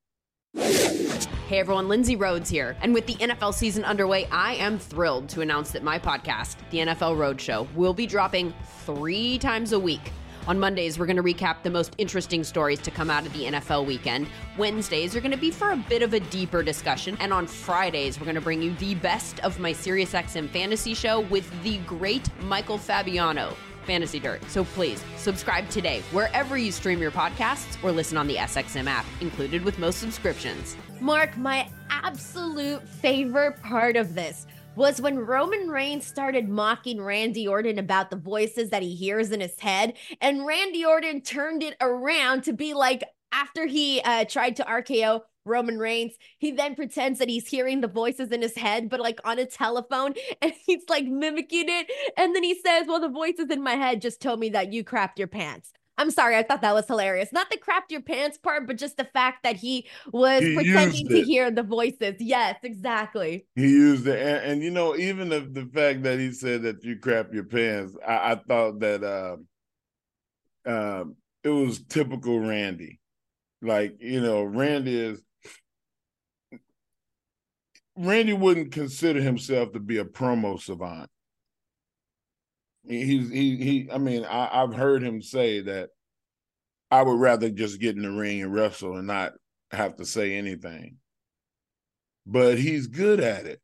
Hey 0.55 1.59
everyone, 1.59 1.87
Lindsay 1.87 2.15
Rhodes 2.15 2.49
here. 2.49 2.75
And 2.81 2.93
with 2.93 3.05
the 3.05 3.15
NFL 3.15 3.53
season 3.53 3.83
underway, 3.83 4.27
I 4.31 4.53
am 4.55 4.79
thrilled 4.79 5.29
to 5.29 5.41
announce 5.41 5.71
that 5.71 5.83
my 5.83 5.99
podcast, 5.99 6.57
The 6.69 6.79
NFL 6.79 7.17
Roadshow, 7.17 7.71
will 7.73 7.93
be 7.93 8.05
dropping 8.05 8.53
three 8.85 9.37
times 9.37 9.73
a 9.73 9.79
week. 9.79 10.11
On 10.47 10.59
Mondays, 10.59 10.97
we're 10.97 11.05
going 11.05 11.17
to 11.17 11.23
recap 11.23 11.61
the 11.61 11.69
most 11.69 11.93
interesting 11.97 12.43
stories 12.43 12.79
to 12.79 12.91
come 12.91 13.09
out 13.09 13.25
of 13.25 13.33
the 13.33 13.45
NFL 13.45 13.85
weekend. 13.85 14.27
Wednesdays 14.57 15.15
are 15.15 15.21
going 15.21 15.31
to 15.31 15.37
be 15.37 15.51
for 15.51 15.71
a 15.71 15.77
bit 15.89 16.01
of 16.01 16.13
a 16.13 16.19
deeper 16.19 16.63
discussion. 16.63 17.17
And 17.19 17.31
on 17.31 17.45
Fridays, 17.45 18.19
we're 18.19 18.25
going 18.25 18.35
to 18.35 18.41
bring 18.41 18.61
you 18.61 18.73
the 18.75 18.95
best 18.95 19.39
of 19.41 19.59
my 19.59 19.73
SiriusXM 19.73 20.49
fantasy 20.49 20.93
show 20.93 21.19
with 21.19 21.51
the 21.63 21.77
great 21.79 22.27
Michael 22.43 22.77
Fabiano. 22.77 23.55
Fantasy 23.89 24.19
Dirt. 24.19 24.39
So 24.51 24.63
please 24.63 25.03
subscribe 25.17 25.67
today 25.69 26.01
wherever 26.12 26.60
you 26.60 26.72
stream 26.72 27.01
your 27.01 27.10
podcasts 27.10 27.84
or 27.84 27.91
listen 27.91 28.17
on 28.17 28.27
the 28.27 28.36
SXM 28.36 28.86
app, 28.86 29.05
included 29.19 29.63
with 29.63 29.79
most 29.79 30.00
subscriptions. 30.00 30.77
Mark, 31.00 31.36
my 31.38 31.67
absolute 31.89 32.88
favorite 32.88 33.60
part 33.63 33.98
of 33.98 34.13
this 34.13 34.46
was 34.75 35.01
when 35.01 35.17
Roman 35.17 35.69
Reigns 35.69 36.05
started 36.05 36.48
mocking 36.48 37.01
Randy 37.01 37.48
Orton 37.48 37.79
about 37.79 38.12
the 38.12 38.15
voices 38.15 38.69
that 38.69 38.84
he 38.84 38.93
hears 38.93 39.31
in 39.31 39.41
his 39.41 39.60
head. 39.60 39.96
And 40.22 40.46
Randy 40.46 40.86
Orton 40.86 41.22
turned 41.22 41.63
it 41.63 41.75
around 41.81 42.43
to 42.43 42.53
be 42.53 42.75
like, 42.75 43.03
after 43.31 43.65
he 43.65 44.01
uh, 44.01 44.25
tried 44.25 44.55
to 44.58 44.63
RKO 44.63 45.22
Roman 45.49 45.77
Reigns. 45.77 46.13
He 46.37 46.51
then 46.51 46.75
pretends 46.75 47.19
that 47.19 47.29
he's 47.29 47.47
hearing 47.47 47.81
the 47.81 47.87
voices 47.87 48.31
in 48.31 48.41
his 48.41 48.55
head, 48.55 48.89
but 48.89 48.99
like 48.99 49.19
on 49.25 49.39
a 49.39 49.45
telephone, 49.45 50.13
and 50.41 50.53
he's 50.65 50.83
like 50.87 51.05
mimicking 51.05 51.65
it. 51.67 51.91
And 52.17 52.35
then 52.35 52.43
he 52.43 52.55
says, 52.55 52.87
Well, 52.87 53.01
the 53.01 53.09
voices 53.09 53.49
in 53.49 53.61
my 53.61 53.75
head 53.75 54.01
just 54.01 54.21
told 54.21 54.39
me 54.39 54.49
that 54.49 54.71
you 54.71 54.83
crapped 54.83 55.17
your 55.17 55.27
pants. 55.27 55.73
I'm 55.99 56.11
sorry, 56.11 56.37
I 56.37 56.43
thought 56.43 56.61
that 56.61 56.73
was 56.73 56.87
hilarious. 56.87 57.33
Not 57.33 57.49
the 57.49 57.57
crapped 57.57 57.91
your 57.91 57.99
pants 57.99 58.37
part, 58.37 58.65
but 58.65 58.77
just 58.77 58.95
the 58.95 59.03
fact 59.03 59.43
that 59.43 59.57
he 59.57 59.85
was 60.13 60.41
he 60.41 60.55
pretending 60.55 61.09
to 61.09 61.21
hear 61.21 61.51
the 61.51 61.61
voices. 61.61 62.15
Yes, 62.19 62.55
exactly. 62.63 63.45
He 63.55 63.63
used 63.63 64.07
it. 64.07 64.17
And, 64.17 64.51
and 64.51 64.63
you 64.63 64.71
know, 64.71 64.95
even 64.95 65.27
the, 65.27 65.41
the 65.41 65.69
fact 65.73 66.03
that 66.03 66.17
he 66.17 66.31
said 66.31 66.61
that 66.61 66.85
you 66.85 66.95
crap 66.95 67.33
your 67.33 67.43
pants, 67.43 67.97
I, 68.07 68.31
I 68.31 68.35
thought 68.35 68.79
that 68.79 69.03
uh, 69.03 70.69
uh, 70.69 71.03
it 71.43 71.49
was 71.49 71.83
typical 71.83 72.39
Randy. 72.39 73.01
Like, 73.61 73.97
you 73.99 74.21
know, 74.21 74.43
Randy 74.43 74.97
is 74.97 75.21
Randy 78.01 78.31
wouldn't 78.31 78.71
consider 78.71 79.21
himself 79.21 79.73
to 79.73 79.79
be 79.81 79.97
a 79.97 80.05
promo 80.05 80.57
savant. 80.57 81.09
He's 82.87 83.29
he 83.29 83.57
he. 83.57 83.89
I 83.91 83.97
mean, 83.97 84.23
I, 84.23 84.63
I've 84.63 84.73
heard 84.73 85.03
him 85.03 85.21
say 85.21 85.59
that 85.61 85.89
I 86.89 87.01
would 87.01 87.19
rather 87.19 87.49
just 87.49 87.81
get 87.81 87.97
in 87.97 88.03
the 88.03 88.11
ring 88.11 88.41
and 88.41 88.53
wrestle 88.53 88.95
and 88.95 89.05
not 89.05 89.33
have 89.71 89.97
to 89.97 90.05
say 90.05 90.35
anything. 90.35 90.95
But 92.25 92.57
he's 92.57 92.87
good 92.87 93.19
at 93.19 93.45
it. 93.45 93.59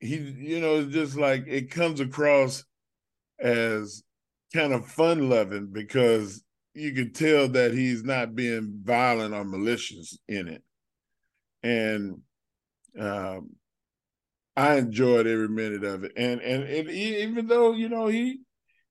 He, 0.00 0.16
you 0.16 0.60
know, 0.60 0.80
it's 0.80 0.92
just 0.92 1.16
like 1.16 1.44
it 1.46 1.70
comes 1.70 2.00
across 2.00 2.64
as 3.38 4.02
kind 4.52 4.72
of 4.72 4.84
fun 4.88 5.30
loving 5.30 5.68
because 5.72 6.42
you 6.74 6.92
can 6.92 7.12
tell 7.12 7.48
that 7.50 7.72
he's 7.72 8.02
not 8.02 8.34
being 8.34 8.80
violent 8.82 9.32
or 9.32 9.44
malicious 9.44 10.18
in 10.26 10.48
it. 10.48 10.62
And 11.62 12.20
um, 12.98 13.50
I 14.56 14.76
enjoyed 14.76 15.26
every 15.26 15.48
minute 15.48 15.84
of 15.84 16.04
it, 16.04 16.12
and 16.16 16.40
and, 16.40 16.64
and 16.64 16.88
he, 16.88 17.22
even 17.22 17.46
though 17.46 17.72
you 17.72 17.88
know 17.88 18.06
he 18.06 18.40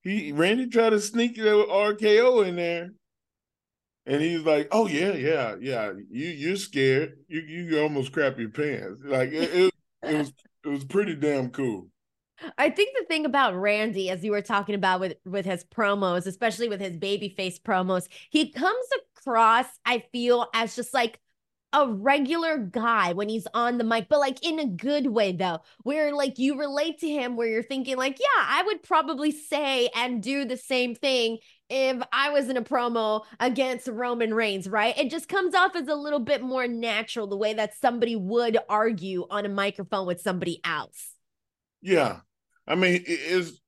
he 0.02 0.32
Randy 0.32 0.68
tried 0.68 0.90
to 0.90 1.00
sneak 1.00 1.36
the 1.36 1.42
RKO 1.42 2.46
in 2.46 2.56
there, 2.56 2.90
and 4.06 4.22
he's 4.22 4.42
like, 4.42 4.68
"Oh 4.70 4.86
yeah, 4.86 5.12
yeah, 5.12 5.56
yeah, 5.60 5.92
you 6.08 6.28
you're 6.28 6.56
scared, 6.56 7.14
you 7.28 7.40
you 7.40 7.80
almost 7.80 8.12
crap 8.12 8.38
your 8.38 8.50
pants." 8.50 9.02
Like 9.04 9.30
it, 9.30 9.52
it, 9.52 9.74
it 10.04 10.18
was 10.18 10.32
it 10.64 10.68
was 10.68 10.84
pretty 10.84 11.16
damn 11.16 11.50
cool. 11.50 11.88
I 12.58 12.70
think 12.70 12.96
the 12.96 13.06
thing 13.06 13.24
about 13.24 13.56
Randy, 13.56 14.10
as 14.10 14.22
you 14.22 14.30
were 14.30 14.42
talking 14.42 14.74
about 14.74 15.00
with 15.00 15.16
with 15.24 15.46
his 15.46 15.64
promos, 15.64 16.26
especially 16.26 16.68
with 16.68 16.80
his 16.80 16.96
babyface 16.96 17.60
promos, 17.60 18.06
he 18.30 18.52
comes 18.52 18.86
across, 19.16 19.66
I 19.84 20.04
feel, 20.12 20.46
as 20.54 20.76
just 20.76 20.94
like 20.94 21.18
a 21.72 21.86
regular 21.88 22.58
guy 22.58 23.12
when 23.12 23.28
he's 23.28 23.46
on 23.52 23.78
the 23.78 23.84
mic, 23.84 24.08
but 24.08 24.20
like 24.20 24.44
in 24.44 24.58
a 24.58 24.66
good 24.66 25.08
way 25.08 25.32
though, 25.32 25.58
where 25.82 26.14
like 26.14 26.38
you 26.38 26.58
relate 26.58 26.98
to 27.00 27.08
him, 27.08 27.36
where 27.36 27.48
you're 27.48 27.62
thinking 27.62 27.96
like, 27.96 28.18
yeah, 28.18 28.44
I 28.46 28.62
would 28.64 28.82
probably 28.82 29.30
say 29.30 29.90
and 29.94 30.22
do 30.22 30.44
the 30.44 30.56
same 30.56 30.94
thing 30.94 31.38
if 31.68 32.02
I 32.12 32.30
was 32.30 32.48
in 32.48 32.56
a 32.56 32.62
promo 32.62 33.24
against 33.40 33.88
Roman 33.88 34.32
Reigns, 34.32 34.68
right? 34.68 34.96
It 34.96 35.10
just 35.10 35.28
comes 35.28 35.54
off 35.54 35.76
as 35.76 35.88
a 35.88 35.94
little 35.94 36.20
bit 36.20 36.42
more 36.42 36.66
natural 36.66 37.26
the 37.26 37.36
way 37.36 37.54
that 37.54 37.76
somebody 37.76 38.16
would 38.16 38.56
argue 38.68 39.26
on 39.28 39.44
a 39.44 39.50
microphone 39.50 40.06
with 40.06 40.20
somebody 40.20 40.60
else. 40.64 41.10
Yeah. 41.82 42.20
I 42.66 42.74
mean, 42.74 42.94
it 42.94 43.08
is 43.08 43.60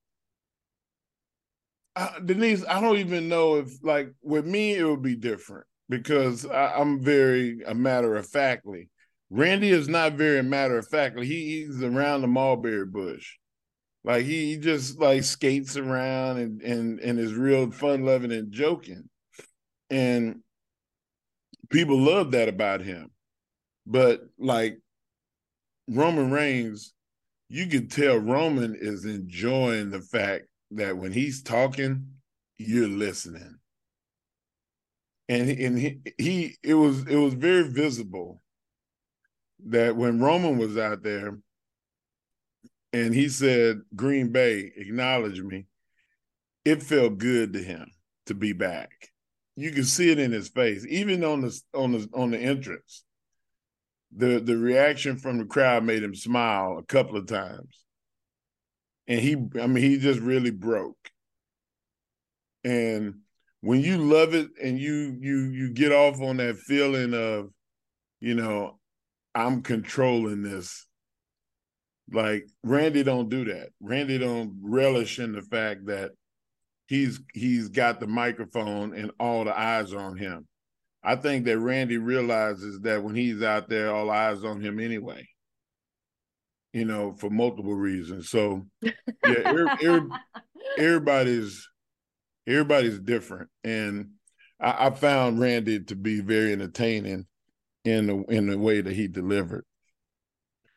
uh, 1.94 2.20
Denise, 2.20 2.64
I 2.64 2.80
don't 2.80 2.98
even 2.98 3.28
know 3.28 3.56
if 3.56 3.82
like 3.82 4.14
with 4.22 4.46
me 4.46 4.74
it 4.74 4.84
would 4.84 5.02
be 5.02 5.16
different 5.16 5.66
because 5.88 6.46
I, 6.46 6.80
am 6.80 7.02
very 7.02 7.60
a 7.66 7.74
matter 7.74 8.16
of 8.16 8.26
factly. 8.26 8.90
Randy 9.30 9.70
is 9.70 9.88
not 9.88 10.14
very 10.14 10.42
matter 10.42 10.78
of 10.78 10.88
factly. 10.88 11.26
He, 11.26 11.64
he's 11.66 11.82
around 11.82 12.22
the 12.22 12.28
mulberry 12.28 12.86
bush. 12.86 13.36
Like 14.04 14.24
he, 14.24 14.54
he 14.54 14.56
just 14.58 14.98
like 14.98 15.24
skates 15.24 15.76
around 15.76 16.38
and 16.38 16.62
and 16.62 17.00
and 17.00 17.18
is 17.18 17.34
real 17.34 17.70
fun 17.70 18.04
loving 18.04 18.32
and 18.32 18.52
joking. 18.52 19.08
And 19.90 20.40
people 21.68 21.98
love 21.98 22.30
that 22.30 22.48
about 22.48 22.80
him. 22.80 23.10
But 23.86 24.20
like 24.38 24.78
Roman 25.88 26.30
Reigns, 26.30 26.92
you 27.48 27.66
can 27.66 27.88
tell 27.88 28.18
Roman 28.18 28.76
is 28.78 29.04
enjoying 29.04 29.90
the 29.90 30.00
fact 30.00 30.46
that 30.70 30.96
when 30.96 31.12
he's 31.12 31.42
talking, 31.42 32.06
you're 32.56 32.88
listening. 32.88 33.57
And 35.28 35.50
and 35.50 35.78
he, 35.78 36.00
he 36.16 36.56
it 36.62 36.74
was 36.74 37.06
it 37.06 37.16
was 37.16 37.34
very 37.34 37.68
visible 37.68 38.42
that 39.66 39.96
when 39.96 40.20
Roman 40.20 40.56
was 40.58 40.76
out 40.78 41.02
there 41.02 41.38
and 42.92 43.14
he 43.14 43.28
said, 43.28 43.82
Green 43.94 44.32
Bay, 44.32 44.72
acknowledge 44.76 45.40
me, 45.40 45.66
it 46.64 46.82
felt 46.82 47.18
good 47.18 47.52
to 47.52 47.62
him 47.62 47.90
to 48.26 48.34
be 48.34 48.52
back. 48.52 48.90
You 49.56 49.72
can 49.72 49.84
see 49.84 50.10
it 50.10 50.18
in 50.18 50.32
his 50.32 50.48
face, 50.48 50.86
even 50.88 51.24
on 51.24 51.40
the 51.40 51.60
on 51.74 51.92
the 51.92 52.08
on 52.14 52.30
the 52.30 52.38
entrance. 52.38 53.04
The 54.16 54.40
the 54.40 54.56
reaction 54.56 55.16
from 55.16 55.38
the 55.38 55.44
crowd 55.44 55.84
made 55.84 56.02
him 56.02 56.14
smile 56.14 56.78
a 56.78 56.84
couple 56.84 57.16
of 57.16 57.26
times. 57.26 57.84
And 59.06 59.20
he 59.20 59.36
I 59.60 59.66
mean 59.66 59.82
he 59.82 59.98
just 59.98 60.20
really 60.20 60.50
broke. 60.50 61.10
And 62.64 63.20
when 63.60 63.80
you 63.80 63.98
love 63.98 64.34
it 64.34 64.48
and 64.62 64.78
you 64.78 65.16
you 65.20 65.50
you 65.50 65.70
get 65.70 65.92
off 65.92 66.20
on 66.20 66.36
that 66.38 66.56
feeling 66.56 67.14
of, 67.14 67.50
you 68.20 68.34
know, 68.34 68.78
I'm 69.34 69.62
controlling 69.62 70.42
this 70.42 70.86
like 72.12 72.48
Randy 72.64 73.02
don't 73.02 73.28
do 73.28 73.44
that. 73.46 73.70
Randy 73.80 74.18
don't 74.18 74.58
relish 74.62 75.18
in 75.18 75.32
the 75.32 75.42
fact 75.42 75.86
that 75.86 76.12
he's 76.86 77.20
he's 77.34 77.68
got 77.68 78.00
the 78.00 78.06
microphone 78.06 78.94
and 78.94 79.10
all 79.20 79.44
the 79.44 79.58
eyes 79.58 79.92
are 79.92 80.00
on 80.00 80.16
him. 80.16 80.46
I 81.02 81.16
think 81.16 81.44
that 81.44 81.58
Randy 81.58 81.96
realizes 81.96 82.80
that 82.80 83.02
when 83.02 83.14
he's 83.14 83.42
out 83.42 83.68
there, 83.68 83.94
all 83.94 84.10
eyes 84.10 84.44
on 84.44 84.60
him 84.60 84.80
anyway. 84.80 85.26
You 86.72 86.84
know, 86.84 87.12
for 87.12 87.30
multiple 87.30 87.74
reasons. 87.74 88.28
So 88.28 88.66
yeah, 88.82 88.92
every, 89.24 89.66
every, 89.82 90.10
everybody's 90.78 91.68
everybody's 92.48 92.98
different, 92.98 93.48
and 93.62 94.10
I, 94.60 94.86
I 94.86 94.90
found 94.90 95.40
Randy 95.40 95.80
to 95.84 95.94
be 95.94 96.20
very 96.20 96.52
entertaining 96.52 97.26
in 97.84 98.06
the 98.06 98.16
in 98.24 98.48
the 98.48 98.58
way 98.58 98.80
that 98.80 98.94
he 98.94 99.08
delivered. 99.08 99.64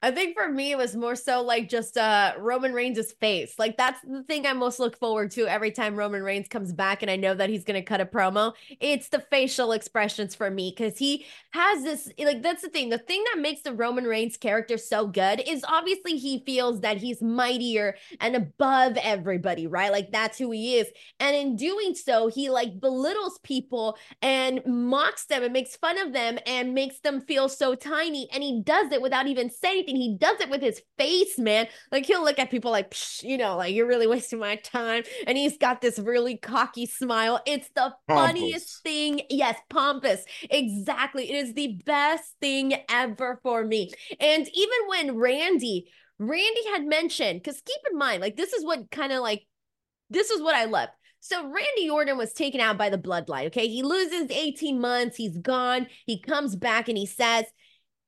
I 0.04 0.10
think 0.10 0.36
for 0.36 0.50
me, 0.50 0.72
it 0.72 0.78
was 0.78 0.96
more 0.96 1.16
so 1.16 1.42
like 1.44 1.70
just 1.70 1.96
uh 1.98 2.34
Roman 2.40 2.74
Reigns' 2.74 3.12
face. 3.12 3.60
Like 3.60 3.78
that's 3.78 4.02
the 4.02 4.24
thing 4.24 4.48
I 4.48 4.54
most 4.54 4.80
look 4.80 4.98
forward 4.98 5.30
to 5.32 5.46
every 5.48 5.72
time 5.72 5.96
Roman 5.96 6.24
Reigns 6.24 6.48
comes 6.48 6.74
back 6.74 7.04
and 7.04 7.12
I 7.12 7.18
know 7.18 7.36
that 7.36 7.50
he's 7.50 7.64
gonna 7.64 7.84
cut 7.84 8.02
a 8.02 8.06
promo. 8.06 8.54
It's 8.80 9.10
the 9.10 9.20
facial 9.20 9.74
expressions 9.74 10.34
for 10.34 10.50
me 10.50 10.74
because 10.76 10.98
he 10.98 11.26
has 11.52 11.84
this 11.84 12.10
like 12.18 12.42
that's 12.42 12.64
the 12.64 12.70
thing. 12.70 12.90
The 12.90 12.98
thing 12.98 13.24
that 13.32 13.42
makes 13.42 13.62
the 13.62 13.74
Roman 13.74 14.06
Reigns 14.06 14.38
character 14.38 14.78
so 14.78 15.06
good 15.06 15.44
is 15.48 15.64
obviously 15.68 16.18
he 16.18 16.44
feels 16.48 16.82
that 16.82 16.98
he's 16.98 17.22
mightier 17.22 17.96
and 18.20 18.36
above 18.36 18.98
everybody, 18.98 19.68
right? 19.68 19.92
Like 19.92 20.12
that's 20.12 20.40
who 20.40 20.50
he 20.50 20.78
is. 20.78 20.88
And 21.20 21.36
in 21.36 21.56
doing 21.56 21.94
so, 21.94 22.28
he 22.28 22.50
like 22.50 22.80
belittles 22.80 23.38
people 23.44 23.98
and 24.24 24.66
mocks 24.66 25.26
them 25.26 25.44
and 25.44 25.54
makes 25.54 25.76
fun 25.76 26.00
of 26.00 26.12
them 26.12 26.40
and 26.48 26.74
makes 26.74 27.00
them 27.02 27.22
feel 27.22 27.48
so 27.50 27.76
tiny. 27.76 28.28
And 28.34 28.42
he 28.42 28.62
does 28.64 28.92
it 28.92 29.02
without 29.02 29.28
even 29.28 29.52
saying 29.52 29.90
and 29.92 30.02
he 30.02 30.18
does 30.18 30.40
it 30.40 30.50
with 30.50 30.62
his 30.62 30.82
face, 30.98 31.38
man. 31.38 31.68
Like 31.92 32.06
he'll 32.06 32.24
look 32.24 32.40
at 32.40 32.50
people 32.50 32.72
like, 32.72 32.96
you 33.22 33.38
know, 33.38 33.58
like 33.58 33.76
you're 33.76 33.88
really 33.88 34.08
wasting 34.08 34.40
my 34.40 34.56
time. 34.56 35.04
And 35.28 35.38
he's 35.38 35.58
got 35.58 35.82
this 35.82 36.00
really 36.00 36.38
cocky 36.38 36.86
smile. 36.86 37.42
It's 37.46 37.70
the 37.76 37.94
pompous. 38.08 38.26
funniest 38.26 38.84
thing. 38.84 39.22
Yes, 39.30 39.60
pompous. 39.70 40.24
Exactly. 40.50 41.30
It 41.30 41.46
is 41.46 41.54
the 41.54 41.80
best 41.86 42.36
thing 42.42 42.74
ever 42.90 43.40
for 43.44 43.66
me. 43.66 43.92
And 44.20 44.48
even 44.54 44.78
when 44.88 45.18
Randy, 45.18 45.92
Randy 46.18 46.68
had 46.72 46.86
mentioned, 46.86 47.42
because 47.44 47.62
keep 47.62 47.82
in 47.92 47.98
mind, 47.98 48.22
like 48.22 48.36
this 48.36 48.54
is 48.54 48.66
what 48.66 48.90
kind 48.92 49.12
of 49.12 49.20
like, 49.20 49.46
this 50.10 50.30
is 50.30 50.42
what 50.42 50.56
I 50.56 50.66
love. 50.66 50.90
So 51.24 51.44
Randy 51.44 51.88
Orton 51.90 52.18
was 52.18 52.34
taken 52.34 52.60
out 52.60 52.80
by 52.80 52.90
the 52.90 52.98
bloodline. 52.98 53.46
Okay. 53.48 53.68
He 53.68 53.84
loses 53.84 54.32
18 54.32 54.82
months. 54.82 55.18
He's 55.18 55.38
gone. 55.38 55.88
He 56.08 56.20
comes 56.20 56.56
back 56.56 56.90
and 56.90 56.98
he 56.98 57.06
says, 57.06 57.46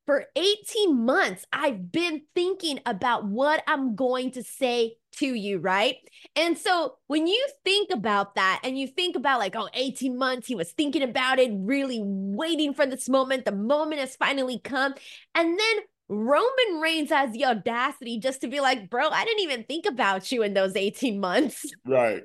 for 0.06 0.26
18 0.36 1.06
months, 1.06 1.46
I've 1.54 1.92
been 1.92 2.24
thinking 2.36 2.80
about 2.86 3.26
what 3.26 3.64
I'm 3.68 3.96
going 3.96 4.32
to 4.32 4.44
say 4.44 4.98
to 5.18 5.28
you, 5.28 5.60
right? 5.60 5.96
And 6.36 6.58
so 6.58 6.96
when 7.08 7.28
you 7.28 7.48
think 7.64 7.90
about 7.92 8.36
that 8.36 8.62
and 8.64 8.78
you 8.78 8.88
think 8.88 9.16
about 9.16 9.40
like, 9.40 9.56
oh, 9.56 9.70
18 9.74 10.18
months, 10.18 10.48
he 10.48 10.56
was 10.56 10.72
thinking 10.72 11.04
about 11.04 11.40
it, 11.40 11.52
really 11.54 12.02
waiting 12.04 12.74
for 12.74 12.86
this 12.86 13.08
moment. 13.08 13.46
The 13.46 13.52
moment 13.52 14.02
has 14.02 14.16
finally 14.16 14.60
come. 14.60 14.94
And 15.36 15.58
then 15.58 15.78
Roman 16.10 16.82
Reigns 16.82 17.10
has 17.10 17.32
the 17.32 17.46
audacity 17.46 18.20
just 18.20 18.42
to 18.42 18.48
be 18.48 18.60
like, 18.60 18.90
bro, 18.90 19.10
I 19.10 19.24
didn't 19.26 19.42
even 19.42 19.64
think 19.64 19.86
about 19.86 20.32
you 20.32 20.44
in 20.44 20.54
those 20.54 20.76
18 20.76 21.20
months. 21.20 21.66
Right. 21.86 22.24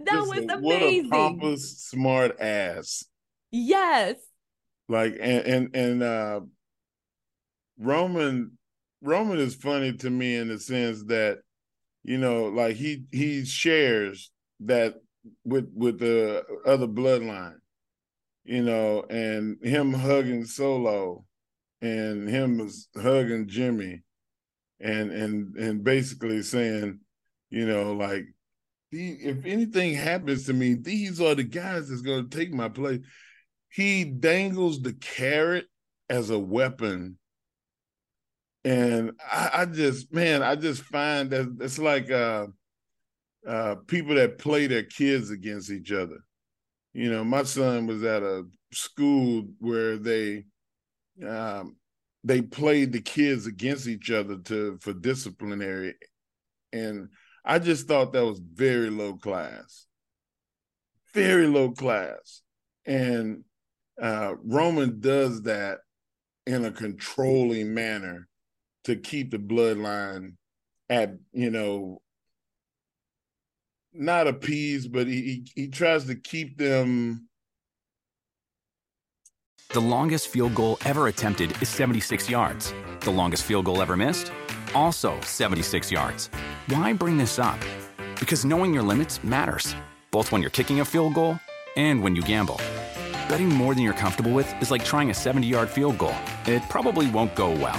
that 0.00 0.26
was 0.26 0.38
amazing. 0.38 0.62
What 0.62 0.82
a 0.82 1.08
pompous, 1.08 1.78
smart 1.78 2.40
ass. 2.40 3.04
Yes. 3.52 4.16
Like 4.88 5.16
and 5.20 5.44
and 5.46 5.76
and 5.76 6.02
uh 6.02 6.40
Roman 7.78 8.52
Roman 9.00 9.38
is 9.38 9.54
funny 9.54 9.92
to 9.94 10.10
me 10.10 10.36
in 10.36 10.48
the 10.48 10.58
sense 10.58 11.04
that 11.04 11.38
you 12.04 12.18
know 12.18 12.46
like 12.46 12.76
he 12.76 13.04
he 13.12 13.44
shares 13.44 14.30
that 14.60 14.94
with 15.44 15.70
with 15.74 15.98
the 15.98 16.42
other 16.66 16.86
bloodline 16.86 17.56
you 18.44 18.62
know 18.62 19.04
and 19.10 19.56
him 19.62 19.92
hugging 19.92 20.44
solo 20.44 21.24
and 21.80 22.28
him 22.28 22.68
hugging 23.00 23.46
jimmy 23.46 24.02
and 24.80 25.10
and 25.10 25.56
and 25.56 25.84
basically 25.84 26.42
saying 26.42 26.98
you 27.50 27.66
know 27.66 27.92
like 27.92 28.24
if 28.90 29.44
anything 29.44 29.94
happens 29.94 30.46
to 30.46 30.52
me 30.52 30.74
these 30.74 31.20
are 31.20 31.34
the 31.34 31.44
guys 31.44 31.88
that's 31.88 32.02
going 32.02 32.28
to 32.28 32.36
take 32.36 32.52
my 32.52 32.68
place. 32.68 33.00
He 33.70 34.04
dangles 34.04 34.80
the 34.80 34.94
carrot 34.94 35.66
as 36.08 36.30
a 36.30 36.38
weapon 36.38 37.18
and 38.68 39.12
I, 39.32 39.50
I, 39.54 39.64
just 39.64 40.12
man 40.12 40.42
i 40.42 40.54
just 40.54 40.82
find 40.82 41.30
that 41.30 41.56
it's 41.60 41.78
like 41.78 42.10
uh 42.10 42.48
uh 43.46 43.76
people 43.86 44.14
that 44.16 44.38
play 44.38 44.66
their 44.66 44.82
kids 44.82 45.30
against 45.30 45.70
each 45.70 45.90
other. 45.90 46.18
You 46.92 47.10
know 47.10 47.24
my 47.24 47.44
son 47.44 47.86
was 47.86 48.02
at 48.04 48.22
a 48.22 48.44
school 48.72 49.48
where 49.58 49.96
they 49.96 50.44
um 51.26 51.76
they 52.24 52.42
played 52.42 52.92
the 52.92 53.00
kids 53.00 53.46
against 53.46 53.86
each 53.86 54.10
other 54.10 54.36
to 54.36 54.78
for 54.80 54.92
disciplinary. 54.92 55.94
And 56.72 57.08
i 57.44 57.58
just 57.58 57.88
thought 57.88 58.12
that 58.12 58.26
was 58.26 58.40
very 58.40 58.90
low 58.90 59.14
class. 59.14 59.86
Very 61.14 61.46
low 61.46 61.70
class. 61.70 62.42
And 62.84 63.44
uh 64.00 64.34
roman 64.44 65.00
does 65.00 65.42
that 65.42 65.78
in 66.46 66.64
a 66.64 66.70
controlling 66.70 67.72
manner 67.72 68.27
to 68.88 68.96
keep 68.96 69.30
the 69.30 69.38
bloodline 69.38 70.32
at 70.88 71.14
you 71.32 71.50
know 71.50 72.00
not 73.92 74.26
appeased, 74.26 74.92
but 74.92 75.06
he, 75.06 75.22
he, 75.54 75.62
he 75.62 75.68
tries 75.68 76.06
to 76.06 76.14
keep 76.14 76.56
them. 76.56 77.28
The 79.70 79.80
longest 79.80 80.28
field 80.28 80.54
goal 80.54 80.78
ever 80.86 81.08
attempted 81.08 81.60
is 81.60 81.68
76 81.68 82.30
yards. 82.30 82.72
The 83.00 83.10
longest 83.10 83.42
field 83.42 83.66
goal 83.66 83.82
ever 83.82 83.96
missed, 83.96 84.32
also 84.74 85.20
76 85.20 85.92
yards. 85.92 86.30
Why 86.68 86.94
bring 86.94 87.18
this 87.18 87.38
up? 87.38 87.58
Because 88.18 88.46
knowing 88.46 88.72
your 88.72 88.82
limits 88.82 89.22
matters, 89.22 89.74
both 90.10 90.32
when 90.32 90.40
you're 90.40 90.50
kicking 90.50 90.80
a 90.80 90.84
field 90.84 91.12
goal 91.12 91.38
and 91.76 92.02
when 92.02 92.16
you 92.16 92.22
gamble. 92.22 92.60
Betting 93.28 93.50
more 93.50 93.74
than 93.74 93.84
you're 93.84 93.92
comfortable 93.92 94.32
with 94.32 94.50
is 94.62 94.70
like 94.70 94.84
trying 94.84 95.10
a 95.10 95.14
70 95.14 95.46
yard 95.46 95.68
field 95.68 95.98
goal. 95.98 96.16
It 96.46 96.62
probably 96.70 97.10
won't 97.10 97.36
go 97.36 97.50
well. 97.50 97.78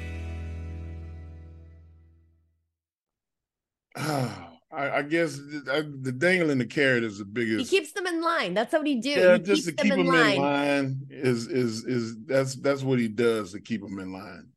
I, 4.73 4.99
I 4.99 5.01
guess 5.01 5.35
the, 5.35 5.93
the 6.01 6.13
dangling 6.13 6.57
the 6.57 6.65
carrot 6.65 7.03
is 7.03 7.17
the 7.17 7.25
biggest. 7.25 7.69
He 7.69 7.77
keeps 7.77 7.91
them 7.91 8.07
in 8.07 8.21
line. 8.21 8.53
That's 8.53 8.71
what 8.71 8.87
he 8.87 8.95
do. 8.95 9.09
Yeah, 9.09 9.33
he 9.33 9.39
just 9.43 9.65
to 9.65 9.73
keep 9.73 9.89
them 9.89 10.05
them 10.05 10.07
in 10.07 10.13
line. 10.13 10.35
in 10.35 10.41
line 10.41 11.07
is 11.09 11.47
is 11.47 11.83
is 11.83 12.15
that's 12.25 12.55
that's 12.55 12.81
what 12.81 12.97
he 12.97 13.09
does 13.09 13.51
to 13.51 13.59
keep 13.59 13.81
them 13.81 13.99
in 13.99 14.13
line. 14.13 14.47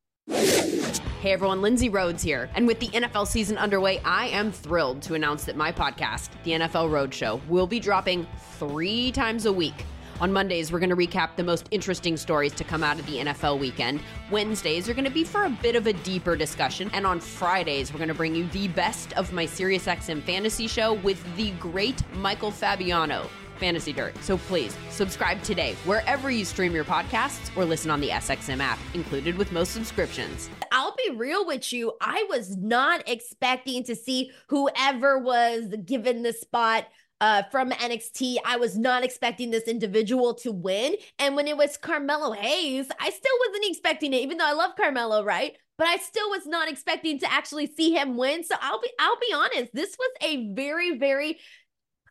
Hey 1.21 1.33
everyone, 1.33 1.63
Lindsay 1.63 1.89
Rhodes 1.89 2.23
here. 2.23 2.49
And 2.55 2.67
with 2.67 2.79
the 2.81 2.89
NFL 2.89 3.27
season 3.27 3.59
underway, 3.59 3.99
I 4.05 4.27
am 4.27 4.53
thrilled 4.53 5.03
to 5.03 5.15
announce 5.15 5.45
that 5.47 5.57
my 5.57 5.73
podcast, 5.73 6.29
The 6.45 6.53
NFL 6.53 6.91
Roadshow, 6.91 7.41
will 7.49 7.67
be 7.67 7.81
dropping 7.81 8.27
three 8.59 9.11
times 9.11 9.47
a 9.47 9.53
week. 9.53 9.85
On 10.21 10.33
Mondays, 10.33 10.71
we're 10.71 10.79
going 10.79 10.91
to 10.91 10.97
recap 10.97 11.35
the 11.35 11.43
most 11.43 11.67
interesting 11.73 12.17
stories 12.17 12.53
to 12.55 12.63
come 12.63 12.85
out 12.85 13.01
of 13.01 13.07
the 13.07 13.17
NFL 13.17 13.59
weekend. 13.59 14.01
Wednesdays 14.31 14.89
are 14.89 14.95
going 14.95 15.05
to 15.05 15.11
be 15.11 15.25
for 15.25 15.45
a 15.45 15.51
bit 15.51 15.75
of 15.75 15.89
a 15.89 15.93
deeper 15.93 16.37
discussion. 16.37 16.89
And 16.93 17.05
on 17.05 17.19
Fridays, 17.19 17.93
we're 17.93 17.99
going 17.99 18.09
to 18.09 18.15
bring 18.15 18.35
you 18.35 18.47
the 18.49 18.69
best 18.69 19.13
of 19.15 19.33
my 19.33 19.45
SiriusXM 19.45 20.23
fantasy 20.23 20.69
show 20.69 20.95
with 20.95 21.23
the 21.37 21.51
great 21.53 22.01
Michael 22.15 22.53
Fabiano. 22.53 23.29
Fantasy 23.59 23.93
Dirt. 23.93 24.17
So 24.23 24.37
please 24.37 24.77
subscribe 24.91 25.41
today 25.43 25.75
wherever 25.85 26.31
you 26.31 26.45
stream 26.45 26.75
your 26.75 26.85
podcasts 26.85 27.57
or 27.57 27.65
listen 27.65 27.91
on 27.91 28.01
the 28.01 28.09
SXM 28.09 28.61
app, 28.61 28.79
included 28.95 29.37
with 29.39 29.53
most 29.53 29.73
subscriptions. 29.73 30.51
I'll 30.73 30.95
be 31.07 31.15
real 31.15 31.47
with 31.47 31.73
you. 31.73 31.93
I 32.01 32.27
was 32.29 32.57
not 32.57 33.09
expecting 33.09 33.85
to 33.85 33.95
see 33.95 34.33
whoever 34.49 35.19
was 35.19 35.73
given 35.85 36.23
the 36.23 36.33
spot 36.33 36.89
uh, 37.25 37.43
from 37.45 37.71
NXT. 37.71 38.37
I 38.45 38.59
was 38.59 38.77
not 38.77 39.03
expecting 39.03 39.51
this 39.51 39.65
individual 39.65 40.35
to 40.35 40.53
win. 40.53 40.95
And 41.19 41.35
when 41.35 41.49
it 41.49 41.57
was 41.57 41.79
Carmelo 41.79 42.33
Hayes, 42.33 42.87
I 43.01 43.09
still 43.09 43.33
wasn't 43.49 43.65
expecting 43.71 44.13
it, 44.13 44.21
even 44.21 44.37
though 44.37 44.47
I 44.47 44.53
love 44.53 44.73
Carmelo, 44.77 45.25
right? 45.25 45.57
But 45.79 45.87
I 45.87 45.97
still 45.97 46.29
was 46.29 46.47
not 46.47 46.69
expecting 46.69 47.19
to 47.21 47.33
actually 47.33 47.67
see 47.67 47.95
him 47.95 48.19
win. 48.19 48.45
So 48.45 48.57
I'll 48.61 48.79
be 48.79 48.91
I'll 49.01 49.19
be 49.19 49.35
honest. 49.35 49.73
This 49.73 49.97
was 49.99 50.11
a 50.21 50.53
very, 50.53 50.99
very 50.99 51.39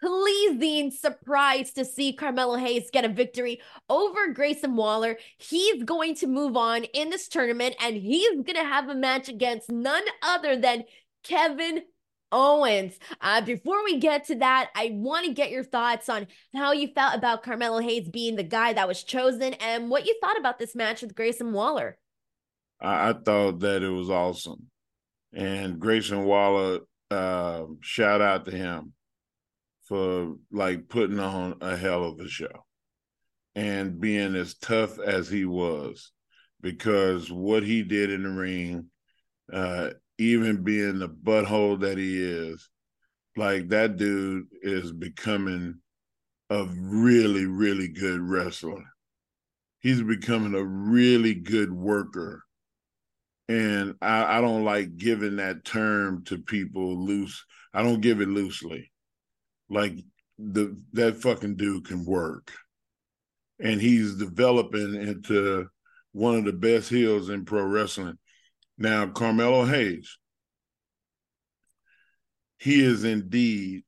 pleasing 0.02 0.90
surprise 0.90 1.74
to 1.74 1.86
see 1.86 2.14
Carmelo 2.14 2.56
Hayes 2.56 2.90
get 2.92 3.06
a 3.06 3.10
victory 3.10 3.62
over 3.90 4.34
Grayson 4.34 4.76
Waller. 4.76 5.18
He's 5.38 5.84
going 5.84 6.16
to 6.16 6.28
move 6.28 6.58
on 6.58 6.86
in 6.86 7.12
this 7.12 7.28
tournament 7.28 7.76
and 7.80 7.96
he's 7.96 8.34
going 8.34 8.56
to 8.56 8.66
have 8.66 8.90
a 8.90 8.96
match 8.96 9.30
against 9.30 9.72
none 9.72 10.04
other 10.24 10.58
than 10.58 10.86
Kevin 11.24 11.84
Owens. 12.34 12.98
Uh, 13.22 13.42
before 13.42 13.84
we 13.84 14.00
get 14.00 14.26
to 14.26 14.36
that, 14.36 14.72
I 14.76 14.90
want 14.94 15.28
to 15.28 15.34
get 15.34 15.52
your 15.52 15.64
thoughts 15.64 16.10
on 16.10 16.28
how 16.54 16.72
you 16.72 16.90
felt 16.90 17.16
about 17.16 17.44
Carmelo 17.44 17.80
Hayes 17.80 18.10
being 18.10 18.36
the 18.36 18.44
guy 18.44 18.74
that 18.74 18.88
was 18.88 19.04
chosen 19.04 19.54
and 19.54 19.90
what 19.90 20.06
you 20.06 20.18
thought 20.20 20.40
about 20.40 20.58
this 20.60 20.76
match 20.76 21.02
with 21.02 21.16
Grayson 21.16 21.54
Waller. 21.54 21.98
I, 22.82 23.14
thought 23.14 23.60
that 23.60 23.82
it 23.82 23.90
was 23.90 24.10
awesome, 24.10 24.66
and 25.32 25.80
Grayson 25.80 26.26
Waller, 26.26 26.80
uh, 27.10 27.64
shout 27.80 28.20
out 28.20 28.44
to 28.46 28.52
him 28.52 28.92
for 29.86 30.36
like 30.52 30.90
putting 30.90 31.20
on 31.20 31.58
a 31.62 31.78
hell 31.78 32.04
of 32.04 32.20
a 32.20 32.28
show 32.28 32.66
and 33.56 34.02
being 34.02 34.36
as 34.36 34.56
tough 34.56 35.00
as 35.00 35.30
he 35.30 35.46
was, 35.46 36.12
because 36.60 37.32
what 37.32 37.64
he 37.64 37.84
did 37.84 38.10
in 38.10 38.24
the 38.24 38.30
ring, 38.30 38.88
uh, 39.52 39.92
even 40.32 40.64
being 40.64 41.00
the 41.00 41.10
butthole 41.10 41.80
that 41.82 41.98
he 41.98 42.22
is, 42.22 42.70
like 43.36 43.70
that 43.70 43.98
dude 43.98 44.46
is 44.62 44.92
becoming 44.92 45.80
a 46.50 46.66
really, 46.66 47.46
really 47.46 47.88
good 47.88 48.22
wrestler. 48.22 48.84
He's 49.80 50.02
becoming 50.02 50.54
a 50.54 50.64
really 50.64 51.34
good 51.34 51.72
worker. 51.72 52.44
And 53.50 53.96
I, 54.02 54.38
I 54.38 54.42
don't 54.42 54.64
like 54.64 54.98
giving 54.98 55.38
that 55.38 55.66
term 55.66 56.24
to 56.26 56.38
people 56.38 57.06
loose. 57.06 57.44
I 57.74 57.84
don't 57.84 58.02
give 58.02 58.22
it 58.22 58.30
loosely. 58.30 58.92
Like 59.70 59.96
the 60.38 60.78
that 60.94 61.18
fucking 61.22 61.56
dude 61.56 61.86
can 61.86 62.06
work. 62.06 62.52
And 63.60 63.82
he's 63.82 64.16
developing 64.16 64.96
into 64.96 65.68
one 66.12 66.36
of 66.36 66.46
the 66.46 66.54
best 66.54 66.90
heels 66.90 67.30
in 67.30 67.44
pro 67.46 67.64
wrestling. 67.64 68.18
Now, 68.78 69.08
Carmelo 69.08 69.66
Hayes, 69.66 70.18
he 72.58 72.84
is 72.84 73.04
indeed, 73.04 73.84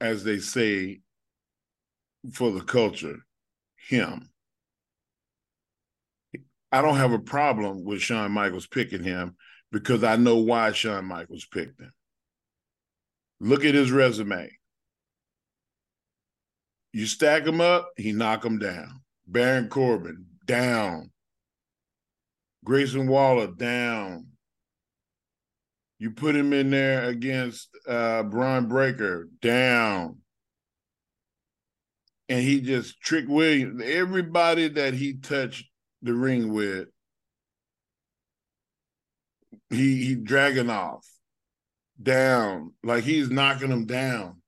as 0.00 0.24
they 0.24 0.38
say, 0.38 1.00
for 2.32 2.52
the 2.52 2.60
culture, 2.60 3.18
him. 3.88 4.28
I 6.72 6.82
don't 6.82 6.96
have 6.96 7.12
a 7.12 7.18
problem 7.18 7.84
with 7.84 8.00
Shawn 8.00 8.30
Michaels 8.30 8.66
picking 8.66 9.02
him 9.02 9.36
because 9.72 10.04
I 10.04 10.16
know 10.16 10.36
why 10.36 10.72
Shawn 10.72 11.04
Michaels 11.04 11.46
picked 11.50 11.80
him. 11.80 11.92
Look 13.40 13.64
at 13.64 13.74
his 13.74 13.90
resume. 13.90 14.50
You 16.92 17.06
stack 17.06 17.46
him 17.46 17.60
up, 17.60 17.90
he 17.96 18.12
knock 18.12 18.44
him 18.44 18.58
down. 18.58 19.00
Baron 19.26 19.68
Corbin, 19.68 20.26
down. 20.44 21.10
Grayson 22.64 23.08
Waller, 23.08 23.48
down. 23.48 24.26
You 25.98 26.10
put 26.12 26.34
him 26.34 26.52
in 26.52 26.70
there 26.70 27.04
against 27.04 27.68
uh 27.86 28.22
Bron 28.22 28.68
Breakker, 28.68 29.28
down. 29.40 30.18
And 32.28 32.40
he 32.42 32.60
just 32.60 33.00
tricked 33.00 33.28
Williams. 33.28 33.82
Everybody 33.84 34.68
that 34.68 34.94
he 34.94 35.14
touched 35.14 35.64
the 36.02 36.14
ring 36.14 36.52
with, 36.52 36.88
he 39.68 40.04
he 40.04 40.14
dragging 40.14 40.70
off, 40.70 41.06
down. 42.00 42.72
Like 42.84 43.04
he's 43.04 43.30
knocking 43.30 43.70
them 43.70 43.86
down. 43.86 44.40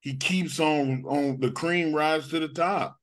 He 0.00 0.16
keeps 0.16 0.60
on 0.60 1.04
on 1.06 1.40
the 1.40 1.50
cream 1.50 1.92
rise 1.92 2.28
to 2.28 2.38
the 2.38 2.48
top. 2.48 2.97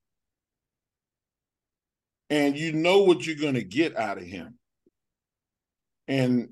And 2.30 2.58
you 2.58 2.74
know 2.74 3.04
what 3.04 3.26
you're 3.26 3.36
gonna 3.36 3.64
get 3.64 3.96
out 3.96 4.18
of 4.18 4.24
him. 4.24 4.58
And 6.08 6.50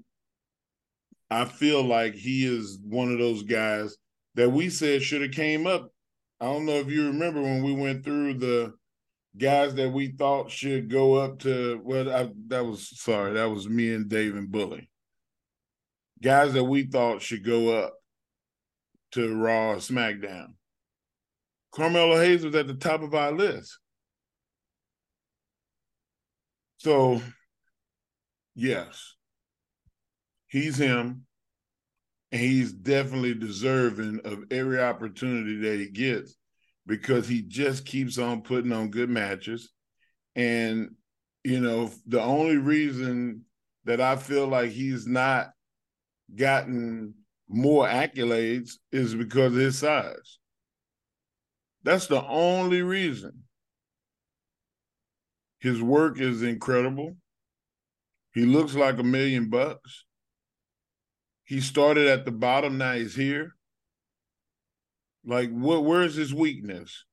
I 1.30 1.46
feel 1.46 1.84
like 1.84 2.14
he 2.14 2.46
is 2.46 2.80
one 2.84 3.12
of 3.12 3.18
those 3.18 3.44
guys 3.44 3.98
that 4.36 4.52
we 4.52 4.70
said 4.70 5.02
should 5.02 5.22
have 5.22 5.32
came 5.32 5.66
up. 5.66 5.92
I 6.40 6.46
don't 6.46 6.66
know 6.66 6.74
if 6.74 6.90
you 6.90 7.08
remember 7.08 7.42
when 7.42 7.64
we 7.64 7.74
went 7.74 8.04
through 8.04 8.36
the 8.36 8.74
guys 9.38 9.74
that 9.76 9.92
we 9.92 10.10
thought 10.10 10.52
should 10.52 10.90
go 10.90 11.16
up 11.16 11.40
to. 11.40 11.82
Well, 11.84 12.12
I, 12.12 12.30
that 12.48 12.66
was 12.66 13.00
sorry, 13.00 13.34
that 13.34 13.50
was 13.50 13.68
me 13.68 13.94
and 13.94 14.10
Dave 14.10 14.36
and 14.36 14.52
Bully. 14.52 14.90
Guys 16.22 16.54
that 16.54 16.64
we 16.64 16.84
thought 16.84 17.22
should 17.22 17.44
go 17.44 17.78
up 17.78 17.94
to 19.14 19.36
Raw 19.36 19.76
SmackDown. 19.76 20.54
Carmelo 21.74 22.20
Hayes 22.20 22.46
was 22.46 22.56
at 22.56 22.68
the 22.68 22.76
top 22.76 23.02
of 23.02 23.14
our 23.16 23.32
list. 23.32 23.80
So, 26.84 27.22
yes, 28.56 29.16
he's 30.48 30.76
him. 30.78 31.26
And 32.34 32.42
he's 32.42 32.74
definitely 32.74 33.36
deserving 33.36 34.20
of 34.26 34.44
every 34.52 34.82
opportunity 34.82 35.56
that 35.62 35.80
he 35.80 35.88
gets 35.88 36.36
because 36.86 37.26
he 37.26 37.42
just 37.42 37.86
keeps 37.86 38.18
on 38.18 38.42
putting 38.42 38.74
on 38.74 38.90
good 38.90 39.10
matches. 39.10 39.70
And, 40.36 40.96
you 41.46 41.62
know, 41.62 41.90
the 42.06 42.22
only 42.22 42.58
reason 42.58 43.46
that 43.86 44.02
I 44.02 44.18
feel 44.18 44.48
like 44.48 44.72
he's 44.72 45.08
not 45.08 45.52
gotten 46.36 47.14
more 47.48 47.88
accolades 47.88 48.72
is 48.92 49.16
because 49.16 49.54
of 49.54 49.60
his 49.60 49.80
size. 49.80 50.40
That's 51.84 52.08
the 52.08 52.26
only 52.26 52.82
reason. 52.82 53.43
His 55.64 55.82
work 55.82 56.20
is 56.20 56.44
incredible. 56.44 57.16
He 58.34 58.46
looks 58.46 58.76
like 58.76 59.00
a 59.00 59.04
million 59.04 59.50
bucks. 59.50 60.04
He 61.46 61.62
started 61.62 62.08
at 62.08 62.26
the 62.26 62.32
bottom, 62.32 62.78
now 62.78 62.94
he's 62.94 63.16
here. 63.16 63.56
Like, 65.26 65.50
what? 65.52 65.86
Where's 65.86 66.16
his 66.16 66.34
weakness? 66.34 67.06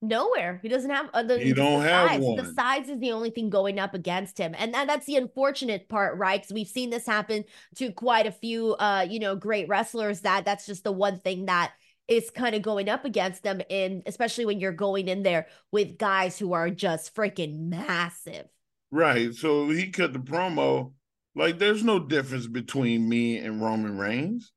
Nowhere. 0.00 0.60
He 0.62 0.70
doesn't 0.70 0.88
have. 0.88 1.12
The, 1.12 1.38
He 1.38 1.52
don't 1.52 1.82
the 1.82 1.88
have 1.90 2.08
size. 2.08 2.20
one. 2.22 2.36
The 2.36 2.52
size 2.54 2.88
is 2.88 2.98
the 2.98 3.12
only 3.12 3.28
thing 3.28 3.50
going 3.50 3.78
up 3.78 3.92
against 3.92 4.38
him, 4.38 4.54
and 4.56 4.72
that, 4.72 4.86
that's 4.86 5.04
the 5.04 5.16
unfortunate 5.16 5.90
part, 5.90 6.16
right? 6.16 6.40
Because 6.40 6.54
we've 6.54 6.66
seen 6.66 6.88
this 6.88 7.04
happen 7.04 7.44
to 7.76 7.92
quite 7.92 8.26
a 8.26 8.32
few, 8.32 8.76
uh, 8.76 9.06
you 9.08 9.20
know, 9.20 9.36
great 9.36 9.68
wrestlers. 9.68 10.22
That 10.22 10.46
that's 10.46 10.64
just 10.64 10.84
the 10.84 10.92
one 10.92 11.20
thing 11.20 11.46
that 11.46 11.74
is 12.08 12.30
kind 12.30 12.54
of 12.54 12.62
going 12.62 12.88
up 12.88 13.04
against 13.04 13.42
them, 13.42 13.60
and 13.70 14.02
especially 14.06 14.44
when 14.44 14.60
you're 14.60 14.72
going 14.72 15.08
in 15.08 15.22
there 15.22 15.46
with 15.70 15.98
guys 15.98 16.38
who 16.38 16.52
are 16.52 16.70
just 16.70 17.14
freaking 17.14 17.68
massive. 17.68 18.46
Right. 18.90 19.34
So 19.34 19.70
he 19.70 19.90
cut 19.90 20.12
the 20.12 20.18
promo. 20.18 20.92
Like, 21.34 21.58
there's 21.58 21.82
no 21.82 21.98
difference 21.98 22.46
between 22.46 23.08
me 23.08 23.38
and 23.38 23.62
Roman 23.62 23.96
Reigns. 23.96 24.52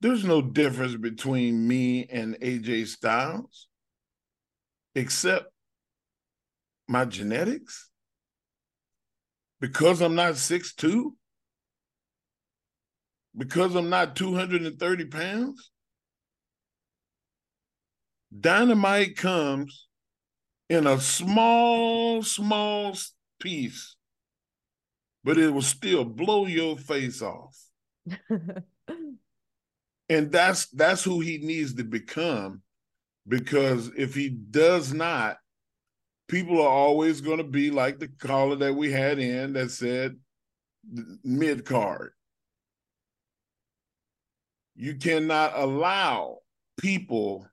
There's 0.00 0.24
no 0.24 0.40
difference 0.40 0.96
between 0.96 1.68
me 1.68 2.06
and 2.06 2.36
AJ 2.40 2.86
Styles, 2.86 3.68
except 4.94 5.52
my 6.88 7.04
genetics. 7.04 7.90
Because 9.60 10.00
I'm 10.00 10.14
not 10.14 10.34
6'2, 10.34 11.10
because 13.36 13.74
I'm 13.74 13.90
not 13.90 14.16
230 14.16 15.04
pounds. 15.04 15.70
Dynamite 18.38 19.16
comes 19.16 19.88
in 20.68 20.86
a 20.86 21.00
small, 21.00 22.22
small 22.22 22.96
piece, 23.40 23.96
but 25.24 25.38
it 25.38 25.50
will 25.50 25.62
still 25.62 26.04
blow 26.04 26.46
your 26.46 26.76
face 26.76 27.22
off. 27.22 27.56
And 30.10 30.32
that's 30.32 30.66
that's 30.70 31.04
who 31.04 31.20
he 31.20 31.38
needs 31.38 31.74
to 31.74 31.84
become 31.84 32.62
because 33.28 33.92
if 33.96 34.12
he 34.12 34.28
does 34.28 34.92
not, 34.92 35.38
people 36.26 36.60
are 36.60 36.68
always 36.68 37.20
going 37.20 37.38
to 37.38 37.44
be 37.44 37.70
like 37.70 38.00
the 38.00 38.08
caller 38.08 38.56
that 38.56 38.74
we 38.74 38.90
had 38.90 39.20
in 39.20 39.52
that 39.52 39.70
said 39.70 40.16
mid 41.22 41.64
card. 41.64 42.10
You 44.74 44.96
cannot 44.96 45.52
allow 45.54 46.38
people 46.80 47.46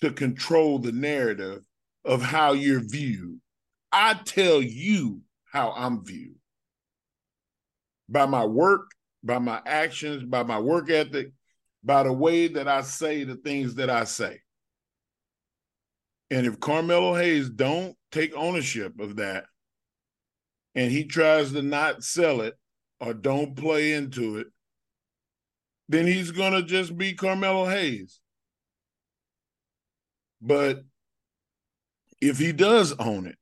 to 0.00 0.10
control 0.10 0.78
the 0.78 0.92
narrative 0.92 1.62
of 2.04 2.22
how 2.22 2.52
you're 2.52 2.86
viewed. 2.86 3.40
I 3.92 4.14
tell 4.14 4.62
you 4.62 5.22
how 5.50 5.72
I'm 5.72 6.04
viewed 6.04 6.36
by 8.08 8.26
my 8.26 8.44
work, 8.44 8.90
by 9.22 9.38
my 9.38 9.60
actions, 9.66 10.24
by 10.24 10.42
my 10.42 10.58
work 10.58 10.90
ethic, 10.90 11.32
by 11.84 12.02
the 12.02 12.12
way 12.12 12.48
that 12.48 12.68
I 12.68 12.82
say 12.82 13.24
the 13.24 13.36
things 13.36 13.74
that 13.76 13.90
I 13.90 14.04
say. 14.04 14.40
And 16.30 16.46
if 16.46 16.60
Carmelo 16.60 17.14
Hayes 17.14 17.48
don't 17.48 17.96
take 18.12 18.34
ownership 18.34 19.00
of 19.00 19.16
that 19.16 19.44
and 20.74 20.90
he 20.90 21.04
tries 21.04 21.52
to 21.52 21.62
not 21.62 22.04
sell 22.04 22.42
it 22.42 22.54
or 23.00 23.14
don't 23.14 23.56
play 23.56 23.92
into 23.92 24.38
it, 24.38 24.48
then 25.88 26.06
he's 26.06 26.30
going 26.30 26.52
to 26.52 26.62
just 26.62 26.96
be 26.98 27.14
Carmelo 27.14 27.66
Hayes. 27.66 28.20
But 30.40 30.84
if 32.20 32.38
he 32.38 32.52
does 32.52 32.94
own 32.98 33.26
it, 33.26 33.36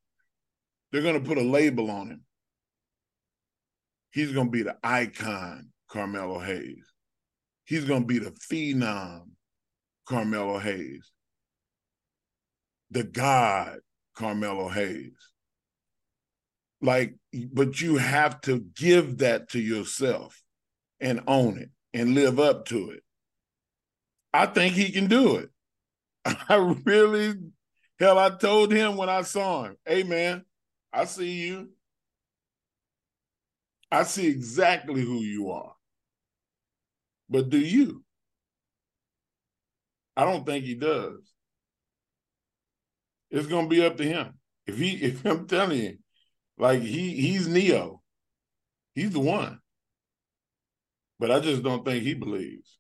they're 0.90 1.02
going 1.02 1.20
to 1.20 1.28
put 1.28 1.38
a 1.38 1.42
label 1.42 1.90
on 1.90 2.08
him. 2.08 2.22
He's 4.10 4.32
going 4.32 4.46
to 4.46 4.50
be 4.50 4.62
the 4.62 4.76
icon, 4.82 5.68
Carmelo 5.88 6.38
Hayes. 6.38 6.92
He's 7.64 7.84
going 7.84 8.02
to 8.02 8.06
be 8.06 8.18
the 8.18 8.30
phenom, 8.30 9.30
Carmelo 10.06 10.58
Hayes. 10.58 11.10
The 12.90 13.02
God, 13.02 13.78
Carmelo 14.14 14.68
Hayes. 14.68 15.12
Like, 16.80 17.16
but 17.52 17.80
you 17.80 17.96
have 17.96 18.40
to 18.42 18.60
give 18.60 19.18
that 19.18 19.50
to 19.50 19.60
yourself 19.60 20.40
and 21.00 21.20
own 21.26 21.58
it 21.58 21.70
and 21.92 22.14
live 22.14 22.38
up 22.38 22.66
to 22.66 22.90
it. 22.90 23.02
I 24.32 24.46
think 24.46 24.74
he 24.74 24.92
can 24.92 25.06
do 25.06 25.36
it. 25.36 25.50
I 26.48 26.56
really, 26.84 27.34
hell, 27.98 28.18
I 28.18 28.30
told 28.30 28.72
him 28.72 28.96
when 28.96 29.08
I 29.08 29.22
saw 29.22 29.64
him, 29.64 29.76
hey, 29.84 30.02
man, 30.02 30.44
I 30.92 31.04
see 31.04 31.32
you. 31.32 31.70
I 33.90 34.02
see 34.04 34.26
exactly 34.26 35.02
who 35.02 35.20
you 35.20 35.50
are. 35.50 35.74
But 37.28 37.50
do 37.50 37.58
you? 37.58 38.04
I 40.16 40.24
don't 40.24 40.44
think 40.44 40.64
he 40.64 40.74
does. 40.74 41.32
It's 43.30 43.46
gonna 43.46 43.68
be 43.68 43.84
up 43.84 43.96
to 43.98 44.04
him. 44.04 44.38
If 44.66 44.78
he, 44.78 44.90
if 45.02 45.24
I'm 45.24 45.46
telling 45.46 45.78
you, 45.78 45.98
like 46.58 46.82
he, 46.82 47.14
he's 47.14 47.46
Neo. 47.48 48.02
He's 48.94 49.10
the 49.12 49.20
one. 49.20 49.60
But 51.18 51.30
I 51.30 51.40
just 51.40 51.62
don't 51.62 51.84
think 51.84 52.02
he 52.02 52.14
believes 52.14 52.78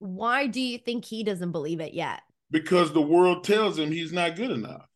Why 0.00 0.46
do 0.48 0.60
you 0.60 0.78
think 0.78 1.04
he 1.04 1.22
doesn't 1.24 1.52
believe 1.52 1.80
it 1.80 1.94
yet? 1.94 2.22
Because 2.50 2.92
the 2.92 3.02
world 3.02 3.44
tells 3.44 3.78
him 3.78 3.90
he's 3.90 4.12
not 4.12 4.36
good 4.36 4.50
enough. 4.50 4.86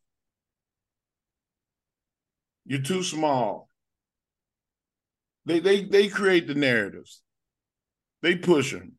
You're 2.65 2.81
too 2.81 3.03
small. 3.03 3.69
They 5.45 5.59
they 5.59 5.83
they 5.83 6.07
create 6.07 6.47
the 6.47 6.55
narratives. 6.55 7.21
They 8.21 8.35
push 8.35 8.71
him. 8.71 8.93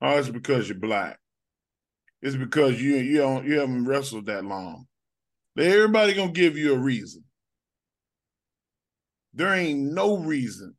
Oh, 0.00 0.18
it's 0.18 0.28
because 0.28 0.68
you're 0.68 0.78
black. 0.78 1.18
It's 2.20 2.36
because 2.36 2.82
you 2.82 2.96
you 2.96 3.18
don't 3.18 3.46
you 3.46 3.60
haven't 3.60 3.86
wrestled 3.86 4.26
that 4.26 4.44
long. 4.44 4.86
Everybody 5.56 6.14
gonna 6.14 6.32
give 6.32 6.56
you 6.56 6.74
a 6.74 6.78
reason. 6.78 7.24
There 9.34 9.54
ain't 9.54 9.92
no 9.92 10.18
reason 10.18 10.74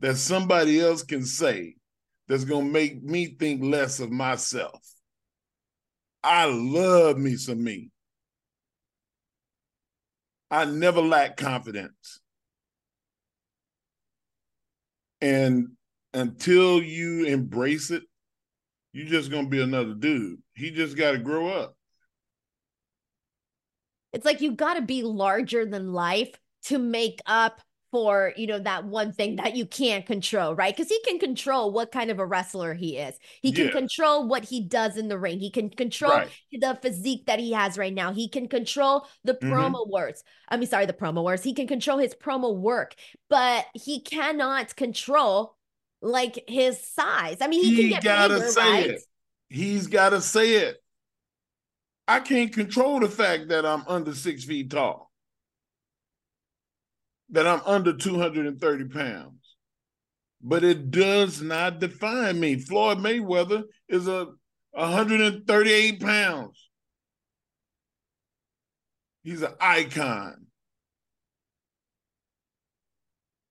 that 0.00 0.16
somebody 0.16 0.80
else 0.80 1.02
can 1.02 1.24
say 1.24 1.74
that's 2.26 2.44
gonna 2.44 2.64
make 2.64 3.02
me 3.02 3.36
think 3.38 3.62
less 3.62 4.00
of 4.00 4.10
myself. 4.10 4.80
I 6.22 6.46
love 6.46 7.18
me 7.18 7.36
some 7.36 7.62
me. 7.62 7.90
I 10.50 10.64
never 10.64 11.00
lack 11.00 11.36
confidence. 11.36 12.20
And 15.20 15.68
until 16.14 16.82
you 16.82 17.26
embrace 17.26 17.90
it, 17.90 18.02
you're 18.92 19.06
just 19.06 19.30
gonna 19.30 19.48
be 19.48 19.62
another 19.62 19.94
dude. 19.94 20.42
He 20.54 20.70
just 20.70 20.96
gotta 20.96 21.18
grow 21.18 21.48
up. 21.48 21.76
It's 24.12 24.24
like 24.24 24.40
you 24.40 24.52
got 24.52 24.74
to 24.74 24.82
be 24.82 25.02
larger 25.02 25.66
than 25.66 25.92
life 25.92 26.30
to 26.64 26.78
make 26.78 27.20
up 27.26 27.60
for, 27.90 28.32
you 28.36 28.46
know, 28.46 28.58
that 28.58 28.84
one 28.84 29.12
thing 29.12 29.36
that 29.36 29.56
you 29.56 29.64
can't 29.66 30.04
control, 30.06 30.54
right? 30.54 30.76
Because 30.76 30.90
he 30.90 31.00
can 31.06 31.18
control 31.18 31.72
what 31.72 31.90
kind 31.92 32.10
of 32.10 32.18
a 32.18 32.26
wrestler 32.26 32.74
he 32.74 32.98
is. 32.98 33.18
He 33.42 33.52
can 33.52 33.68
Yeah. 33.68 33.70
control 33.70 34.28
what 34.28 34.44
he 34.44 34.60
does 34.60 34.96
in 34.96 35.08
the 35.08 35.18
ring. 35.18 35.38
He 35.40 35.50
can 35.50 35.70
control 35.70 36.22
Right. 36.22 36.32
the 36.52 36.78
physique 36.82 37.26
that 37.26 37.38
he 37.40 37.52
has 37.52 37.78
right 37.78 37.92
now. 37.94 38.12
He 38.12 38.28
can 38.28 38.48
control 38.48 39.06
the 39.24 39.34
Mhm. 39.40 39.48
promo 39.50 39.88
words. 39.88 40.22
I 40.48 40.56
mean, 40.56 40.68
sorry, 40.68 40.86
the 40.86 40.92
promo 40.92 41.24
words. 41.24 41.42
He 41.42 41.54
can 41.54 41.66
control 41.66 41.98
his 41.98 42.14
promo 42.14 42.54
work, 42.54 42.94
but 43.30 43.66
he 43.74 44.00
cannot 44.00 44.76
control 44.76 45.56
like 46.00 46.44
his 46.48 46.80
size. 46.80 47.38
I 47.40 47.48
mean, 47.48 47.60
he, 47.62 47.72
He 47.72 47.72
can 47.72 47.88
get 47.88 48.04
gotta 48.04 48.40
bigger, 48.40 48.52
say 48.52 48.72
right? 48.72 48.90
it. 48.90 49.04
He's 49.48 49.86
gotta 49.86 50.20
say 50.20 50.56
it. 50.56 50.82
I 52.08 52.18
can't 52.20 52.52
control 52.52 52.98
the 53.00 53.08
fact 53.08 53.48
that 53.48 53.64
I'm 53.64 53.84
under 53.86 54.12
six 54.14 54.42
feet 54.44 54.70
tall. 54.70 55.07
That 57.30 57.46
I'm 57.46 57.60
under 57.66 57.92
230 57.92 58.84
pounds. 58.88 59.56
But 60.40 60.64
it 60.64 60.90
does 60.90 61.42
not 61.42 61.80
define 61.80 62.38
me. 62.40 62.56
Floyd 62.56 62.98
Mayweather 62.98 63.64
is 63.88 64.06
a 64.08 64.28
138 64.72 66.00
pounds. 66.00 66.68
He's 69.24 69.42
an 69.42 69.52
icon. 69.60 70.46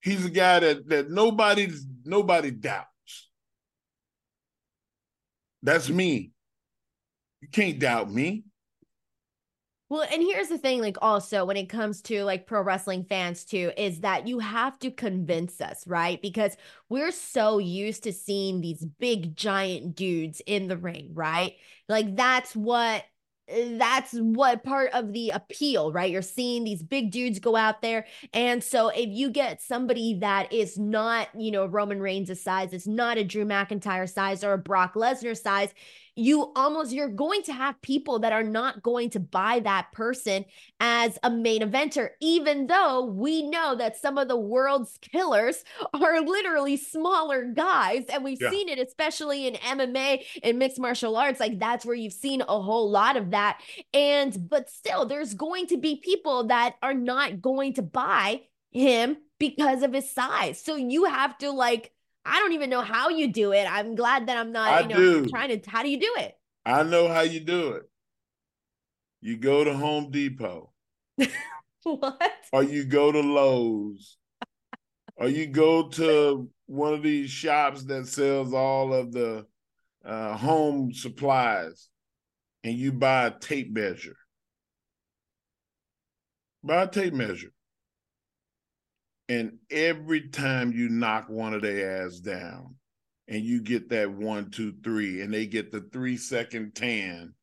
He's 0.02 0.26
a 0.26 0.30
guy 0.30 0.60
that 0.62 0.88
that 0.88 1.12
nobody 1.12 1.70
nobody 2.06 2.52
doubts. 2.52 2.88
That's 5.62 5.90
me. 5.90 6.32
You 7.42 7.50
can't 7.50 7.78
doubt 7.78 8.12
me. 8.12 8.46
Well, 9.90 10.06
and 10.12 10.22
here's 10.22 10.50
the 10.50 10.58
thing 10.58 10.82
like 10.82 10.98
also 11.02 11.46
when 11.46 11.56
it 11.56 11.70
comes 11.70 12.02
to 12.04 12.24
like 12.26 12.46
pro 12.46 12.62
wrestling 12.62 13.06
fans 13.06 13.46
too 13.46 13.72
is 13.78 14.02
that 14.02 14.28
you 14.28 14.40
have 14.40 14.78
to 14.80 14.92
convince 14.92 15.62
us, 15.62 15.88
right? 15.88 16.22
Because 16.22 16.58
we're 16.90 17.12
so 17.12 17.58
used 17.58 18.04
to 18.04 18.12
seeing 18.12 18.60
these 18.60 18.84
big 19.00 19.36
giant 19.38 19.96
dudes 19.96 20.42
in 20.46 20.68
the 20.68 20.76
ring, 20.78 21.12
right? 21.14 21.56
Like 21.88 22.18
that's 22.18 22.54
what 22.54 23.06
eh, 23.48 23.78
that's 23.78 24.12
what 24.12 24.66
part 24.66 24.92
of 24.94 25.14
the 25.14 25.30
appeal, 25.30 25.94
right? 25.94 26.12
You're 26.12 26.22
seeing 26.22 26.66
these 26.66 26.84
big 26.84 27.12
dudes 27.12 27.40
go 27.40 27.56
out 27.56 27.82
there. 27.82 28.08
And 28.34 28.62
so 28.62 28.90
if 28.90 29.08
you 29.10 29.30
get 29.30 29.62
somebody 29.62 30.16
that 30.20 30.52
is 30.52 30.78
not, 30.78 31.30
you 31.34 31.52
know, 31.52 31.66
Roman 31.66 32.02
Reigns' 32.02 32.42
size, 32.42 32.74
it's 32.74 32.88
not 32.88 33.18
a 33.18 33.24
Drew 33.24 33.46
McIntyre 33.46 34.12
size 34.12 34.44
or 34.44 34.52
a 34.52 34.58
Brock 34.58 34.96
Lesnar 34.96 35.42
size, 35.42 35.74
you 36.18 36.52
almost 36.56 36.92
you're 36.92 37.08
going 37.08 37.44
to 37.44 37.54
have 37.54 37.82
people 37.82 38.20
that 38.20 38.34
are 38.34 38.44
not 38.44 38.82
going 38.82 39.10
to 39.12 39.20
buy 39.20 39.60
that 39.60 39.92
person 39.92 40.44
as 40.80 41.18
a 41.24 41.30
main 41.30 41.62
eventer 41.62 42.10
even 42.20 42.68
though 42.68 43.06
we 43.06 43.44
know 43.44 43.76
that 43.76 43.98
some 43.98 44.18
of 44.18 44.28
the 44.28 44.38
world's 44.38 44.98
killers 45.02 45.64
are 45.94 46.22
literally 46.22 46.78
smaller 46.78 47.46
guys. 47.46 48.06
And 48.10 48.24
we've 48.24 48.42
yeah. 48.42 48.50
seen 48.50 48.70
it 48.70 48.80
especially 48.80 49.48
in 49.48 49.54
MMA 49.56 50.24
and 50.44 50.60
mixed 50.60 50.80
martial 50.80 51.16
arts 51.16 51.40
like 51.40 51.60
that's 51.60 51.86
where 51.86 51.96
you've 51.96 52.14
seen 52.14 52.42
a 52.42 52.62
whole 52.62 52.90
lot 52.90 53.16
of 53.16 53.32
that. 53.32 53.62
And 53.94 54.50
but 54.50 54.70
still 54.70 55.06
there's 55.06 55.34
going 55.34 55.68
to 55.68 55.78
be 55.78 56.02
people 56.04 56.48
that 56.48 56.76
are 56.82 56.94
not 56.94 57.42
going 57.42 57.74
to 57.76 57.82
buy 57.82 58.42
him 58.72 59.18
because 59.40 59.84
of 59.84 59.94
his 59.94 60.12
size. 60.12 60.62
So 60.62 60.76
you 60.76 61.06
have 61.06 61.38
to 61.40 61.52
like 61.52 61.92
I 62.28 62.40
don't 62.40 62.54
even 62.54 62.70
know 62.70 62.82
how 62.82 63.10
you 63.10 63.32
do 63.32 63.54
it. 63.54 63.66
I'm 63.70 63.96
glad 63.96 64.28
that 64.28 64.38
I'm 64.38 64.52
not, 64.52 64.72
I 64.72 64.80
you 64.82 64.88
know, 64.90 64.98
do. 64.98 65.26
trying 65.28 65.60
to 65.60 65.70
how 65.70 65.84
do 65.84 65.90
you 65.90 66.00
do 66.00 66.14
it? 66.18 66.34
I 66.66 66.84
know 66.84 67.08
how 67.08 67.22
you 67.22 67.40
do 67.40 67.72
it. 67.72 67.84
You 69.22 69.38
go 69.38 69.64
to 69.64 69.74
Home 69.74 70.12
Depot. 70.12 70.72
what? 71.84 72.32
Or 72.52 72.64
you 72.64 72.86
go 72.86 73.12
to 73.12 73.22
Lowe's. 73.22 74.18
or 75.16 75.28
you 75.30 75.48
go 75.48 75.88
to 75.90 76.50
one 76.66 76.94
of 76.94 77.02
these 77.02 77.30
shops 77.30 77.84
that 77.86 78.08
sells 78.08 78.54
all 78.54 78.94
of 78.94 79.12
the 79.12 79.46
uh, 80.06 80.36
home 80.38 80.94
supplies 80.94 81.90
and 82.64 82.74
you 82.76 82.92
buy 82.92 83.28
a 83.28 83.32
tape 83.32 83.72
measure. 83.72 84.18
Buy 86.64 86.84
a 86.84 86.88
tape 86.88 87.14
measure. 87.14 87.52
And 89.30 89.58
every 89.70 90.30
time 90.30 90.72
you 90.72 90.90
knock 90.90 91.28
one 91.30 91.54
of 91.54 91.62
their 91.62 92.06
ass 92.06 92.20
down 92.20 92.76
and 93.28 93.44
you 93.44 93.62
get 93.62 93.90
that 93.90 94.12
one, 94.12 94.52
two, 94.52 94.74
three, 94.84 95.22
and 95.22 95.34
they 95.34 95.46
get 95.46 95.72
the 95.72 95.82
three 95.92 96.16
second 96.16 96.76
tan, 96.76 97.34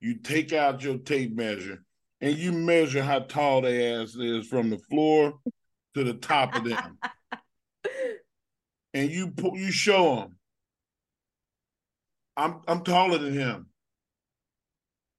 you 0.00 0.16
take 0.16 0.52
out 0.52 0.82
your 0.82 0.98
tape 0.98 1.34
measure 1.34 1.84
and 2.20 2.36
you 2.38 2.52
measure 2.52 3.02
how 3.02 3.20
tall 3.20 3.60
their 3.60 4.02
ass 4.02 4.14
is 4.14 4.46
from 4.46 4.70
the 4.70 4.78
floor 4.78 5.34
to 5.94 6.04
the 6.04 6.14
top 6.14 6.54
of 6.54 6.64
them. 6.64 6.98
and 8.94 9.10
you 9.10 9.30
put 9.30 9.54
you 9.54 9.70
show 9.70 10.16
them. 10.16 10.38
I'm 12.36 12.60
I'm 12.66 12.82
taller 12.82 13.18
than 13.18 13.34
him. 13.34 13.66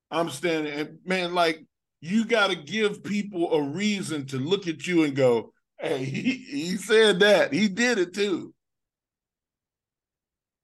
I'm 0.10 0.30
standing 0.30 0.74
and 0.74 0.98
man, 1.06 1.34
like 1.36 1.64
you 2.02 2.26
got 2.26 2.48
to 2.48 2.56
give 2.56 3.04
people 3.04 3.54
a 3.54 3.62
reason 3.62 4.26
to 4.28 4.38
look 4.38 4.68
at 4.68 4.86
you 4.86 5.04
and 5.04 5.16
go, 5.16 5.54
Hey, 5.86 6.04
he, 6.04 6.32
he 6.34 6.78
said 6.78 7.20
that. 7.20 7.54
He 7.54 7.68
did 7.68 8.00
it 8.00 8.16
too. 8.16 8.56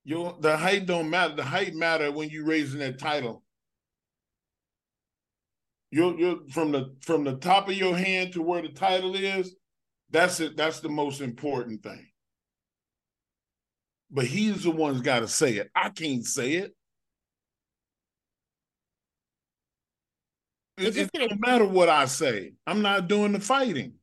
Your 0.04 0.36
the 0.40 0.58
height 0.58 0.88
don't 0.88 1.12
matter. 1.12 1.36
The 1.36 1.44
height 1.44 1.76
matter 1.76 2.12
when 2.12 2.30
you 2.30 2.44
raising 2.44 2.80
that 2.80 2.98
title. 2.98 3.44
You're 5.92 6.18
you're 6.18 6.40
from 6.50 6.72
the 6.72 6.96
from 7.02 7.24
the 7.24 7.36
top 7.36 7.70
of 7.70 7.76
your 7.76 7.96
hand 7.96 8.34
to 8.34 8.42
where 8.42 8.64
the 8.64 8.70
title 8.70 9.16
is. 9.16 9.56
That's 10.10 10.40
it. 10.40 10.58
That's 10.58 10.80
the 10.80 10.90
most 10.90 11.22
important 11.22 11.84
thing. 11.84 12.08
But 14.10 14.26
he's 14.26 14.64
the 14.64 14.72
one's 14.72 15.02
got 15.02 15.20
to 15.20 15.28
say 15.28 15.58
it. 15.58 15.70
I 15.76 15.90
can't 15.90 16.26
say 16.26 16.54
it. 16.54 16.76
It, 20.78 20.98
it 20.98 21.12
don't 21.14 21.40
matter 21.40 21.66
what 21.66 21.90
I 21.90 22.06
say. 22.06 22.54
I'm 22.66 22.82
not 22.82 23.08
doing 23.08 23.34
the 23.34 23.40
fighting 23.40 23.94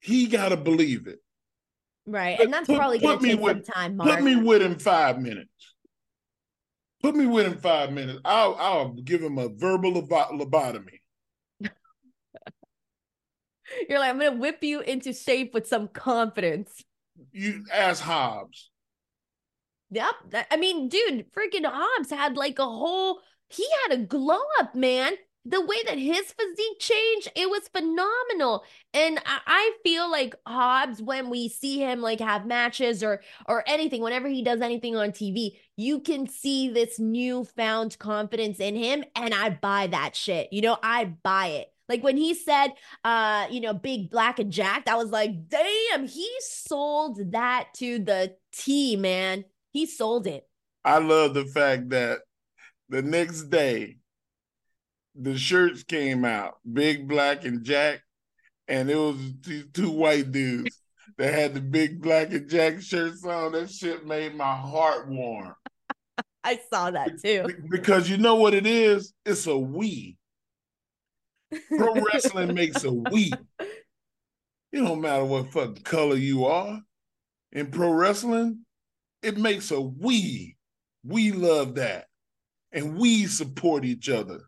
he 0.00 0.26
got 0.26 0.48
to 0.48 0.56
believe 0.56 1.06
it. 1.06 1.18
Right. 2.06 2.40
And 2.40 2.52
that's 2.52 2.66
put, 2.66 2.76
probably 2.76 2.98
going 2.98 3.18
to 3.18 3.26
take 3.26 3.40
with, 3.40 3.64
some 3.66 3.74
time, 3.74 3.96
Mark. 3.96 4.10
Put 4.10 4.22
me 4.22 4.36
with 4.36 4.62
him 4.62 4.78
five 4.78 5.20
minutes. 5.20 5.48
Put 7.02 7.14
me 7.14 7.26
with 7.26 7.46
him 7.46 7.58
five 7.58 7.92
minutes. 7.92 8.20
I'll, 8.24 8.56
I'll 8.58 8.88
give 8.90 9.22
him 9.22 9.38
a 9.38 9.48
verbal 9.48 9.92
lobotomy. 9.92 10.98
You're 13.88 13.98
like, 13.98 14.10
I'm 14.10 14.18
going 14.18 14.32
to 14.32 14.38
whip 14.38 14.58
you 14.62 14.80
into 14.80 15.12
shape 15.12 15.54
with 15.54 15.66
some 15.66 15.88
confidence. 15.88 16.82
You 17.32 17.64
ask 17.72 18.02
Hobbs. 18.02 18.70
Yep. 19.90 20.14
I 20.50 20.56
mean, 20.56 20.88
dude, 20.88 21.26
freaking 21.32 21.64
Hobbs 21.64 22.10
had 22.10 22.36
like 22.36 22.58
a 22.58 22.64
whole, 22.64 23.20
he 23.48 23.66
had 23.82 23.98
a 23.98 24.02
glow 24.02 24.40
up, 24.60 24.74
man 24.74 25.14
the 25.44 25.64
way 25.64 25.76
that 25.86 25.98
his 25.98 26.32
physique 26.32 26.78
changed, 26.78 27.28
it 27.34 27.48
was 27.48 27.68
phenomenal. 27.68 28.64
And 28.92 29.18
I, 29.24 29.40
I, 29.46 29.72
feel 29.82 30.10
like 30.10 30.34
Hobbs, 30.46 31.00
when 31.00 31.30
we 31.30 31.48
see 31.48 31.78
him 31.78 32.02
like 32.02 32.20
have 32.20 32.44
matches 32.46 33.02
or 33.02 33.22
or 33.46 33.64
anything, 33.66 34.02
whenever 34.02 34.28
he 34.28 34.42
does 34.42 34.60
anything 34.60 34.96
on 34.96 35.12
TV, 35.12 35.52
you 35.76 36.00
can 36.00 36.28
see 36.28 36.68
this 36.68 36.98
newfound 36.98 37.98
confidence 37.98 38.60
in 38.60 38.76
him. 38.76 39.02
And 39.16 39.32
I 39.32 39.50
buy 39.50 39.86
that 39.88 40.14
shit. 40.14 40.52
You 40.52 40.60
know, 40.60 40.76
I 40.82 41.06
buy 41.06 41.46
it. 41.46 41.72
Like 41.88 42.04
when 42.04 42.18
he 42.18 42.34
said, 42.34 42.68
uh, 43.02 43.46
you 43.50 43.60
know, 43.60 43.72
big 43.72 44.10
black 44.10 44.38
and 44.38 44.52
jacked, 44.52 44.88
I 44.88 44.96
was 44.96 45.10
like, 45.10 45.48
damn, 45.48 46.06
he 46.06 46.28
sold 46.40 47.32
that 47.32 47.68
to 47.76 47.98
the 47.98 48.36
T, 48.52 48.94
man. 48.96 49.44
He 49.72 49.86
sold 49.86 50.26
it. 50.26 50.46
I 50.84 50.98
love 50.98 51.34
the 51.34 51.46
fact 51.46 51.88
that 51.90 52.20
the 52.90 53.02
next 53.02 53.44
day 53.44 53.96
the 55.14 55.36
shirts 55.36 55.82
came 55.82 56.24
out, 56.24 56.58
Big 56.70 57.08
Black 57.08 57.44
and 57.44 57.64
Jack, 57.64 58.02
and 58.68 58.90
it 58.90 58.96
was 58.96 59.16
these 59.42 59.66
two 59.72 59.90
white 59.90 60.30
dudes 60.32 60.80
that 61.18 61.34
had 61.34 61.54
the 61.54 61.60
Big 61.60 62.00
Black 62.00 62.32
and 62.32 62.48
Jack 62.48 62.80
shirts 62.80 63.24
on. 63.24 63.52
That 63.52 63.70
shit 63.70 64.06
made 64.06 64.34
my 64.34 64.54
heart 64.54 65.08
warm. 65.08 65.54
I 66.44 66.58
saw 66.72 66.90
that 66.90 67.20
too. 67.22 67.46
Because 67.68 68.08
you 68.08 68.16
know 68.16 68.36
what 68.36 68.54
it 68.54 68.66
is? 68.66 69.12
It's 69.26 69.46
a 69.46 69.56
we. 69.56 70.16
Pro 71.76 71.94
wrestling 71.94 72.54
makes 72.54 72.84
a 72.84 72.92
we. 72.92 73.32
It 74.72 74.82
don't 74.82 75.00
matter 75.00 75.24
what 75.24 75.50
fucking 75.50 75.82
color 75.82 76.14
you 76.14 76.44
are. 76.44 76.80
In 77.50 77.72
pro 77.72 77.90
wrestling, 77.90 78.64
it 79.20 79.36
makes 79.36 79.72
a 79.72 79.80
we. 79.80 80.56
We 81.04 81.32
love 81.32 81.74
that. 81.74 82.06
And 82.70 82.96
we 82.96 83.26
support 83.26 83.84
each 83.84 84.08
other 84.08 84.42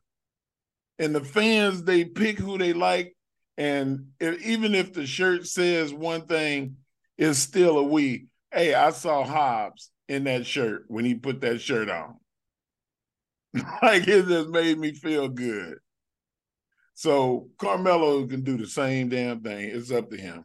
and 0.99 1.15
the 1.15 1.25
fans 1.25 1.83
they 1.85 2.05
pick 2.05 2.39
who 2.39 2.59
they 2.59 2.73
like, 2.73 3.17
and 3.57 4.09
if, 4.21 4.41
even 4.43 4.75
if 4.75 4.93
the 4.93 5.07
shirt 5.07 5.47
says 5.47 5.93
one 5.93 6.27
thing, 6.27 6.77
it's 7.19 7.39
still 7.39 7.79
a 7.79 7.83
we. 7.83 8.27
Hey, 8.51 8.75
I 8.75 8.91
saw 8.91 9.25
Hobbs 9.25 9.91
in 10.09 10.25
that 10.25 10.47
shirt 10.47 10.85
when 10.89 11.05
he 11.05 11.15
put 11.15 11.41
that 11.41 11.61
shirt 11.61 11.89
on. 11.89 12.17
like 13.83 14.09
it 14.09 14.27
just 14.27 14.49
made 14.49 14.79
me 14.79 14.93
feel 14.93 15.29
good. 15.29 15.79
So 16.95 17.49
Carmelo 17.59 18.27
can 18.27 18.43
do 18.43 18.57
the 18.57 18.67
same 18.67 19.09
damn 19.09 19.41
thing. 19.41 19.71
It's 19.71 19.91
up 19.91 20.11
to 20.11 20.17
him. 20.17 20.45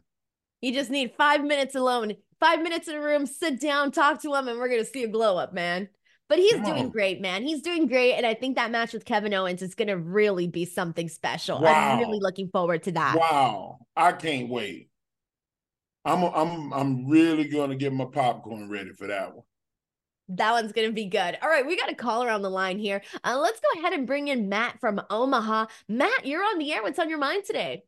You 0.60 0.72
just 0.72 0.90
need 0.90 1.12
five 1.16 1.44
minutes 1.44 1.74
alone, 1.74 2.14
five 2.40 2.62
minutes 2.62 2.88
in 2.88 2.96
a 2.96 3.00
room, 3.00 3.26
sit 3.26 3.60
down, 3.60 3.92
talk 3.92 4.20
to 4.22 4.34
him, 4.34 4.48
and 4.48 4.58
we're 4.58 4.68
gonna 4.68 4.84
see 4.84 5.04
a 5.04 5.08
glow 5.08 5.36
up, 5.36 5.52
man. 5.52 5.88
But 6.28 6.38
he's 6.38 6.52
Come 6.52 6.64
doing 6.64 6.84
on. 6.84 6.90
great, 6.90 7.20
man. 7.20 7.42
He's 7.42 7.62
doing 7.62 7.86
great. 7.86 8.14
And 8.14 8.26
I 8.26 8.34
think 8.34 8.56
that 8.56 8.70
match 8.70 8.92
with 8.92 9.06
Kevin 9.06 9.32
Owens 9.32 9.62
is 9.62 9.74
going 9.74 9.88
to 9.88 9.96
really 9.96 10.46
be 10.46 10.66
something 10.66 11.08
special. 11.08 11.60
Wow. 11.60 11.72
I'm 11.72 11.98
really 11.98 12.20
looking 12.20 12.48
forward 12.48 12.82
to 12.82 12.92
that. 12.92 13.16
Wow. 13.16 13.78
I 13.96 14.12
can't 14.12 14.50
wait. 14.50 14.90
I'm 16.04 16.22
I'm 16.24 16.72
I'm 16.72 17.08
really 17.08 17.48
going 17.48 17.70
to 17.70 17.76
get 17.76 17.92
my 17.92 18.06
popcorn 18.06 18.68
ready 18.70 18.92
for 18.92 19.06
that 19.08 19.34
one. 19.34 19.44
That 20.30 20.52
one's 20.52 20.72
going 20.72 20.88
to 20.88 20.92
be 20.94 21.06
good. 21.06 21.38
All 21.42 21.48
right, 21.48 21.66
we 21.66 21.76
got 21.76 21.90
a 21.90 21.94
caller 21.94 22.28
on 22.28 22.42
the 22.42 22.50
line 22.50 22.78
here. 22.78 23.02
Uh, 23.24 23.38
let's 23.38 23.60
go 23.60 23.80
ahead 23.80 23.94
and 23.94 24.06
bring 24.06 24.28
in 24.28 24.48
Matt 24.48 24.78
from 24.78 25.00
Omaha. 25.08 25.66
Matt, 25.88 26.26
you're 26.26 26.44
on 26.44 26.58
the 26.58 26.70
air. 26.72 26.82
What's 26.82 26.98
on 26.98 27.08
your 27.08 27.18
mind 27.18 27.44
today? 27.46 27.82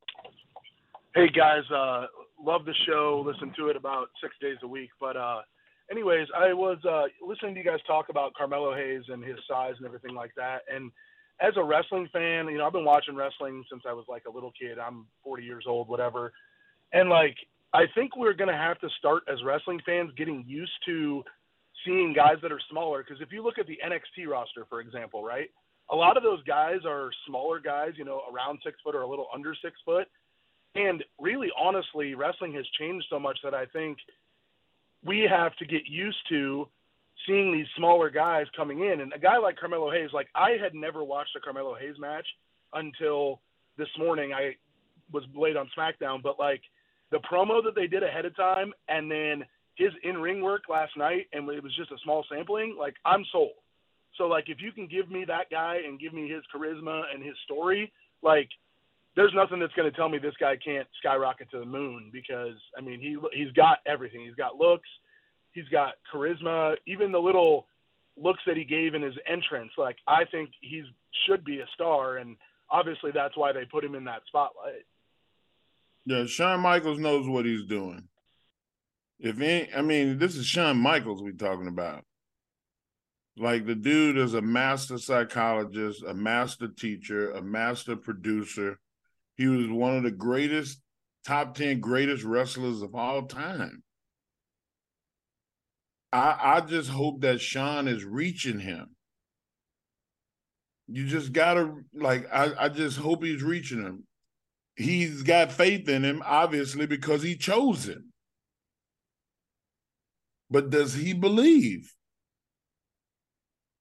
Hey 1.15 1.29
guys, 1.29 1.65
uh, 1.71 2.07
love 2.43 2.65
the 2.65 2.75
show. 2.87 3.23
Listen 3.27 3.53
to 3.57 3.69
it 3.69 3.77
about 3.77 4.09
six 4.23 4.35
days 4.41 4.57
a 4.63 4.69
week. 4.69 4.91
But 4.99 5.17
uh, 5.17 5.41
anyways, 5.91 6.29
I 6.37 6.53
was 6.53 6.79
uh, 6.85 7.05
listening 7.27 7.55
to 7.55 7.61
you 7.61 7.67
guys 7.67 7.81
talk 7.87 8.09
about 8.09 8.35
Carmelo 8.35 8.75
Hayes 8.75 9.03
and 9.09 9.23
his 9.25 9.39
size 9.49 9.75
and 9.79 9.87
everything 9.87 10.15
like 10.15 10.33
that. 10.37 10.63
And 10.73 10.91
as 11.41 11.55
a 11.57 11.65
wrestling 11.65 12.09
fan, 12.13 12.49
you 12.49 12.59
know, 12.59 12.67
I've 12.67 12.73
been 12.73 12.85
watching 12.85 13.17
wrestling 13.17 13.65
since 13.71 13.83
I 13.89 13.93
was 13.93 14.05
like 14.09 14.25
a 14.29 14.33
little 14.33 14.53
kid. 14.59 14.79
I'm 14.79 15.07
40 15.25 15.45
years 15.45 15.65
old, 15.67 15.89
whatever. 15.89 16.33
And 16.93 17.09
like, 17.09 17.37
I 17.73 17.85
think 17.95 18.17
we're 18.17 18.35
going 18.35 18.51
to 18.51 18.57
have 18.57 18.79
to 18.81 18.89
start 18.99 19.23
as 19.33 19.43
wrestling 19.45 19.81
fans 19.87 20.11
getting 20.17 20.45
used 20.47 20.73
to 20.87 21.23
seeing 21.85 22.13
guys 22.13 22.37
that 22.43 22.53
are 22.53 22.61
smaller. 22.71 23.03
Because 23.03 23.23
if 23.23 23.33
you 23.33 23.43
look 23.43 23.59
at 23.59 23.67
the 23.67 23.79
NXT 23.85 24.29
roster, 24.29 24.67
for 24.69 24.81
example, 24.81 25.23
right? 25.25 25.49
a 25.91 25.97
lot 25.97 26.17
of 26.17 26.23
those 26.23 26.43
guys 26.45 26.79
are 26.87 27.11
smaller 27.27 27.59
guys, 27.59 27.93
you 27.97 28.05
know, 28.05 28.23
around 28.33 28.61
six 28.65 28.79
foot 28.83 28.95
or 28.95 29.03
a 29.03 29.09
little 29.09 29.27
under 29.35 29.55
six 29.63 29.77
foot. 29.85 30.07
And 30.77 31.03
really, 31.19 31.49
honestly, 31.59 32.15
wrestling 32.15 32.55
has 32.55 32.65
changed 32.79 33.07
so 33.11 33.19
much 33.19 33.39
that 33.43 33.55
I 33.55 33.67
think 33.67 33.99
we 35.05 35.27
have 35.29 35.55
to 35.57 35.65
get 35.65 35.83
used 35.87 36.19
to 36.29 36.69
seeing 37.27 37.53
these 37.53 37.67
smaller 37.77 38.11
guys 38.11 38.47
coming 38.57 38.81
in. 38.81 39.01
And 39.01 39.13
a 39.13 39.19
guy 39.19 39.39
like 39.39 39.57
Carmelo 39.57 39.91
Hayes, 39.91 40.11
like 40.13 40.29
I 40.35 40.53
had 40.63 40.75
never 40.75 41.05
watched 41.05 41.37
a 41.37 41.41
Carmelo 41.41 41.75
Hayes 41.75 41.97
match 41.99 42.27
until 42.73 43.41
this 43.77 43.89
morning. 43.99 44.33
I 44.33 44.57
was 45.13 45.25
late 45.35 45.57
on 45.57 45.71
SmackDown, 45.77 46.23
but 46.23 46.39
like 46.39 46.63
the 47.11 47.19
promo 47.19 47.63
that 47.65 47.75
they 47.75 47.87
did 47.87 48.03
ahead 48.03 48.25
of 48.25 48.37
time 48.37 48.73
and 48.89 49.11
then 49.11 49.45
his 49.77 49.91
in 50.03 50.19
ring 50.19 50.43
work 50.43 50.65
last 50.69 50.97
night, 50.97 51.27
and 51.33 51.49
it 51.49 51.63
was 51.63 51.75
just 51.75 51.91
a 51.91 51.97
small 52.05 52.25
sampling, 52.31 52.77
like 52.79 52.95
I'm 53.05 53.25
sold. 53.33 53.53
So 54.19 54.25
like 54.25 54.49
if 54.49 54.61
you 54.61 54.73
can 54.73 54.87
give 54.87 55.11
me 55.11 55.25
that 55.27 55.51
guy 55.51 55.79
and 55.87 55.99
give 55.99 56.13
me 56.13 56.29
his 56.29 56.43
charisma 56.55 57.03
and 57.13 57.23
his 57.23 57.35
story, 57.45 57.93
like 58.23 58.49
there's 59.17 59.33
nothing 59.35 59.59
that's 59.59 59.73
going 59.75 59.91
to 59.91 59.97
tell 59.97 60.09
me 60.09 60.19
this 60.19 60.35
guy 60.39 60.57
can't 60.57 60.87
skyrocket 60.99 61.51
to 61.51 61.59
the 61.59 61.65
moon 61.65 62.11
because 62.13 62.55
I 62.77 62.81
mean 62.81 63.01
he 63.01 63.17
he's 63.33 63.53
got 63.53 63.79
everything. 63.87 64.25
He's 64.25 64.35
got 64.35 64.57
looks, 64.57 64.89
he's 65.53 65.69
got 65.69 65.95
charisma, 66.13 66.77
even 66.87 67.13
the 67.13 67.19
little 67.19 67.67
looks 68.17 68.41
that 68.47 68.57
he 68.57 68.65
gave 68.65 68.95
in 68.95 69.03
his 69.03 69.15
entrance. 69.27 69.73
Like 69.77 69.97
I 70.07 70.25
think 70.31 70.51
he 70.61 70.85
should 71.27 71.45
be 71.45 71.61
a 71.61 71.67
star, 71.75 72.19
and 72.19 72.37
obviously 72.71 73.11
that's 73.13 73.37
why 73.37 73.53
they 73.53 73.65
put 73.65 73.85
him 73.85 73.95
in 73.95 74.05
that 74.05 74.23
spotlight. 74.27 74.85
Yeah, 76.07 76.27
Shawn 76.27 76.61
Michaels 76.61 76.99
knows 76.99 77.29
what 77.29 77.45
he's 77.45 77.65
doing. 77.67 78.09
If 79.19 79.39
any, 79.39 79.73
I 79.75 79.83
mean, 79.83 80.19
this 80.19 80.35
is 80.37 80.47
Shawn 80.47 80.79
Michaels 80.79 81.23
we're 81.23 81.33
talking 81.33 81.69
about. 81.69 82.05
Like 83.37 83.67
the 83.67 83.75
dude 83.75 84.17
is 84.17 84.35
a 84.35 84.43
master 84.43 84.99
psychologist, 84.99 86.03
a 86.07 86.15
master 86.15 86.69
teacher, 86.69 87.31
a 87.33 87.43
master 87.43 87.97
producer. 87.97 88.79
He 89.37 89.47
was 89.47 89.69
one 89.69 89.97
of 89.97 90.03
the 90.03 90.11
greatest, 90.11 90.81
top 91.27 91.55
10 91.55 91.81
greatest 91.81 92.25
wrestlers 92.25 92.83
of 92.83 92.95
all 92.95 93.27
time. 93.27 93.83
I, 96.13 96.57
I 96.57 96.61
just 96.61 96.91
hope 96.91 97.21
that 97.21 97.41
Shawn 97.41 97.89
is 97.89 98.05
reaching 98.05 98.59
him. 98.59 98.97
You 100.89 101.07
just 101.07 101.33
gotta 101.33 101.73
like 101.95 102.27
I, 102.33 102.65
I 102.65 102.69
just 102.69 102.99
hope 102.99 103.23
he's 103.23 103.45
reaching 103.45 103.81
him. 103.81 104.05
He's 104.75 105.23
got 105.23 105.53
faith 105.53 105.89
in 105.89 106.03
him, 106.03 106.21
obviously, 106.25 106.87
because 106.87 107.23
he 107.23 107.37
chose 107.37 107.87
him. 107.87 108.13
But 110.51 110.71
does 110.71 110.95
he 110.95 111.13
believe? 111.13 111.95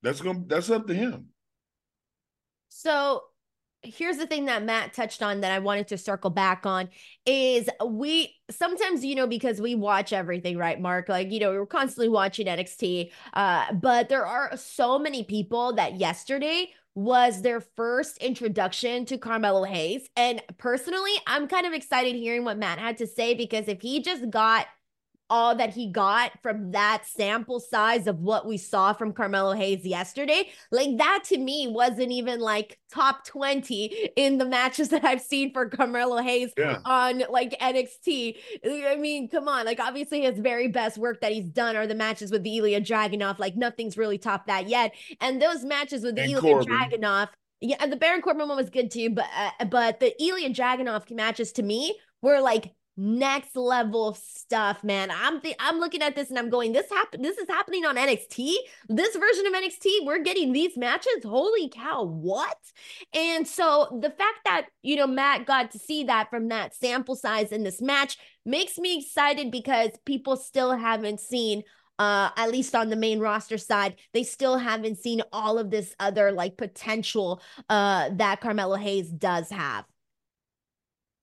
That's 0.03 0.21
gonna 0.21 0.43
that's 0.45 0.69
up 0.69 0.85
to 0.87 0.93
him. 0.93 1.29
So 2.69 3.23
here's 3.81 4.17
the 4.17 4.27
thing 4.27 4.45
that 4.45 4.63
Matt 4.63 4.93
touched 4.93 5.21
on 5.21 5.41
that 5.41 5.51
I 5.51 5.59
wanted 5.59 5.87
to 5.89 5.97
circle 5.97 6.29
back 6.29 6.65
on 6.65 6.89
is 7.25 7.69
we 7.85 8.35
sometimes 8.49 9.05
you 9.05 9.15
know 9.15 9.27
because 9.27 9.61
we 9.61 9.75
watch 9.75 10.11
everything 10.11 10.57
right 10.57 10.79
Mark? 10.79 11.09
Like 11.09 11.31
you 11.31 11.39
know 11.39 11.51
we 11.51 11.57
are 11.57 11.65
constantly 11.65 12.09
watching 12.09 12.47
NXT 12.47 13.11
uh 13.33 13.73
but 13.73 14.09
there 14.09 14.25
are 14.25 14.55
so 14.57 14.99
many 14.99 15.23
people 15.23 15.73
that 15.75 15.95
yesterday 15.95 16.71
was 16.95 17.41
their 17.41 17.61
first 17.61 18.17
introduction 18.17 19.05
to 19.05 19.17
Carmelo 19.17 19.63
Hayes. 19.63 20.09
And 20.17 20.41
personally 20.57 21.13
I'm 21.27 21.47
kind 21.47 21.65
of 21.65 21.73
excited 21.73 22.15
hearing 22.15 22.43
what 22.43 22.57
Matt 22.57 22.79
had 22.79 22.97
to 22.97 23.07
say 23.07 23.33
because 23.33 23.67
if 23.67 23.81
he 23.81 24.01
just 24.01 24.29
got 24.29 24.67
all 25.29 25.55
that 25.55 25.73
he 25.73 25.91
got 25.91 26.31
from 26.41 26.71
that 26.71 27.03
sample 27.05 27.59
size 27.59 28.07
of 28.07 28.19
what 28.19 28.47
we 28.47 28.57
saw 28.57 28.93
from 28.93 29.13
Carmelo 29.13 29.53
Hayes 29.53 29.85
yesterday, 29.85 30.49
like 30.71 30.97
that 30.97 31.23
to 31.25 31.37
me 31.37 31.67
wasn't 31.67 32.11
even 32.11 32.39
like 32.39 32.79
top 32.91 33.25
20 33.25 34.11
in 34.15 34.37
the 34.37 34.45
matches 34.45 34.89
that 34.89 35.05
I've 35.05 35.21
seen 35.21 35.53
for 35.53 35.69
Carmelo 35.69 36.17
Hayes 36.17 36.51
yeah. 36.57 36.79
on 36.85 37.23
like 37.29 37.57
NXT. 37.59 38.37
I 38.65 38.95
mean, 38.95 39.29
come 39.29 39.47
on, 39.47 39.65
like 39.65 39.79
obviously 39.79 40.21
his 40.21 40.39
very 40.39 40.67
best 40.67 40.97
work 40.97 41.21
that 41.21 41.31
he's 41.31 41.49
done 41.49 41.75
are 41.75 41.87
the 41.87 41.95
matches 41.95 42.31
with 42.31 42.43
the 42.43 42.57
Ilja 42.57 42.85
Dragunov. 42.85 43.39
Like 43.39 43.55
nothing's 43.55 43.97
really 43.97 44.17
topped 44.17 44.47
that 44.47 44.67
yet. 44.67 44.93
And 45.21 45.41
those 45.41 45.63
matches 45.63 46.03
with 46.03 46.15
the 46.15 46.23
and 46.23 46.33
Ilja 46.33 46.41
Corbin. 46.41 46.67
Dragunov, 46.67 47.29
yeah, 47.61 47.85
the 47.85 47.95
Baron 47.95 48.21
Corbin 48.21 48.47
one 48.47 48.57
was 48.57 48.69
good 48.69 48.89
too, 48.89 49.09
but 49.09 49.25
uh, 49.35 49.65
but 49.65 49.99
the 49.99 50.13
Ilja 50.19 50.55
Dragunov 50.55 51.11
matches 51.11 51.51
to 51.53 51.63
me 51.63 51.95
were 52.21 52.39
like 52.41 52.73
next 52.99 53.55
level 53.55 54.13
stuff, 54.13 54.83
man. 54.83 55.09
I'm 55.09 55.39
th- 55.39 55.55
I'm 55.59 55.79
looking 55.79 56.01
at 56.01 56.15
this 56.15 56.29
and 56.29 56.37
I'm 56.37 56.49
going, 56.49 56.73
this 56.73 56.89
happen 56.89 57.21
this 57.21 57.37
is 57.37 57.47
happening 57.47 57.85
on 57.85 57.95
NXT. 57.95 58.55
This 58.89 59.15
version 59.15 59.47
of 59.47 59.53
NXT, 59.53 60.05
we're 60.05 60.19
getting 60.19 60.51
these 60.51 60.77
matches. 60.77 61.23
Holy 61.23 61.69
cow, 61.69 62.03
what? 62.03 62.57
And 63.13 63.47
so 63.47 63.99
the 64.01 64.09
fact 64.09 64.39
that 64.45 64.67
you 64.81 64.97
know 64.97 65.07
Matt 65.07 65.45
got 65.45 65.71
to 65.71 65.79
see 65.79 66.03
that 66.05 66.29
from 66.29 66.49
that 66.49 66.75
sample 66.75 67.15
size 67.15 67.51
in 67.51 67.63
this 67.63 67.81
match 67.81 68.17
makes 68.45 68.77
me 68.77 68.99
excited 68.99 69.49
because 69.49 69.91
people 70.05 70.35
still 70.35 70.75
haven't 70.75 71.21
seen 71.21 71.63
uh, 71.99 72.29
at 72.37 72.49
least 72.51 72.75
on 72.75 72.89
the 72.89 72.95
main 72.95 73.19
roster 73.19 73.57
side, 73.57 73.95
they 74.13 74.23
still 74.23 74.57
haven't 74.57 74.97
seen 74.97 75.21
all 75.33 75.57
of 75.57 75.69
this 75.69 75.93
other 75.99 76.31
like 76.31 76.55
potential 76.57 77.41
uh, 77.69 78.09
that 78.13 78.39
Carmelo 78.39 78.75
Hayes 78.75 79.09
does 79.09 79.49
have. 79.49 79.83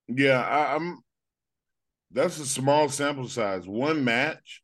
Yeah, 0.09 0.41
I, 0.41 0.75
I'm 0.75 1.03
that's 2.17 2.39
a 2.39 2.47
small 2.47 2.89
sample 2.89 3.29
size. 3.29 3.69
One 3.69 4.03
match, 4.03 4.63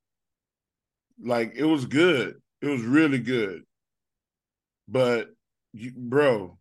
like 1.23 1.53
it 1.55 1.65
was 1.65 1.85
good. 1.85 2.37
It 2.63 2.67
was 2.67 2.83
really 2.83 3.19
good. 3.19 3.63
But 4.89 5.29
you, 5.75 5.93
bro, 5.95 6.59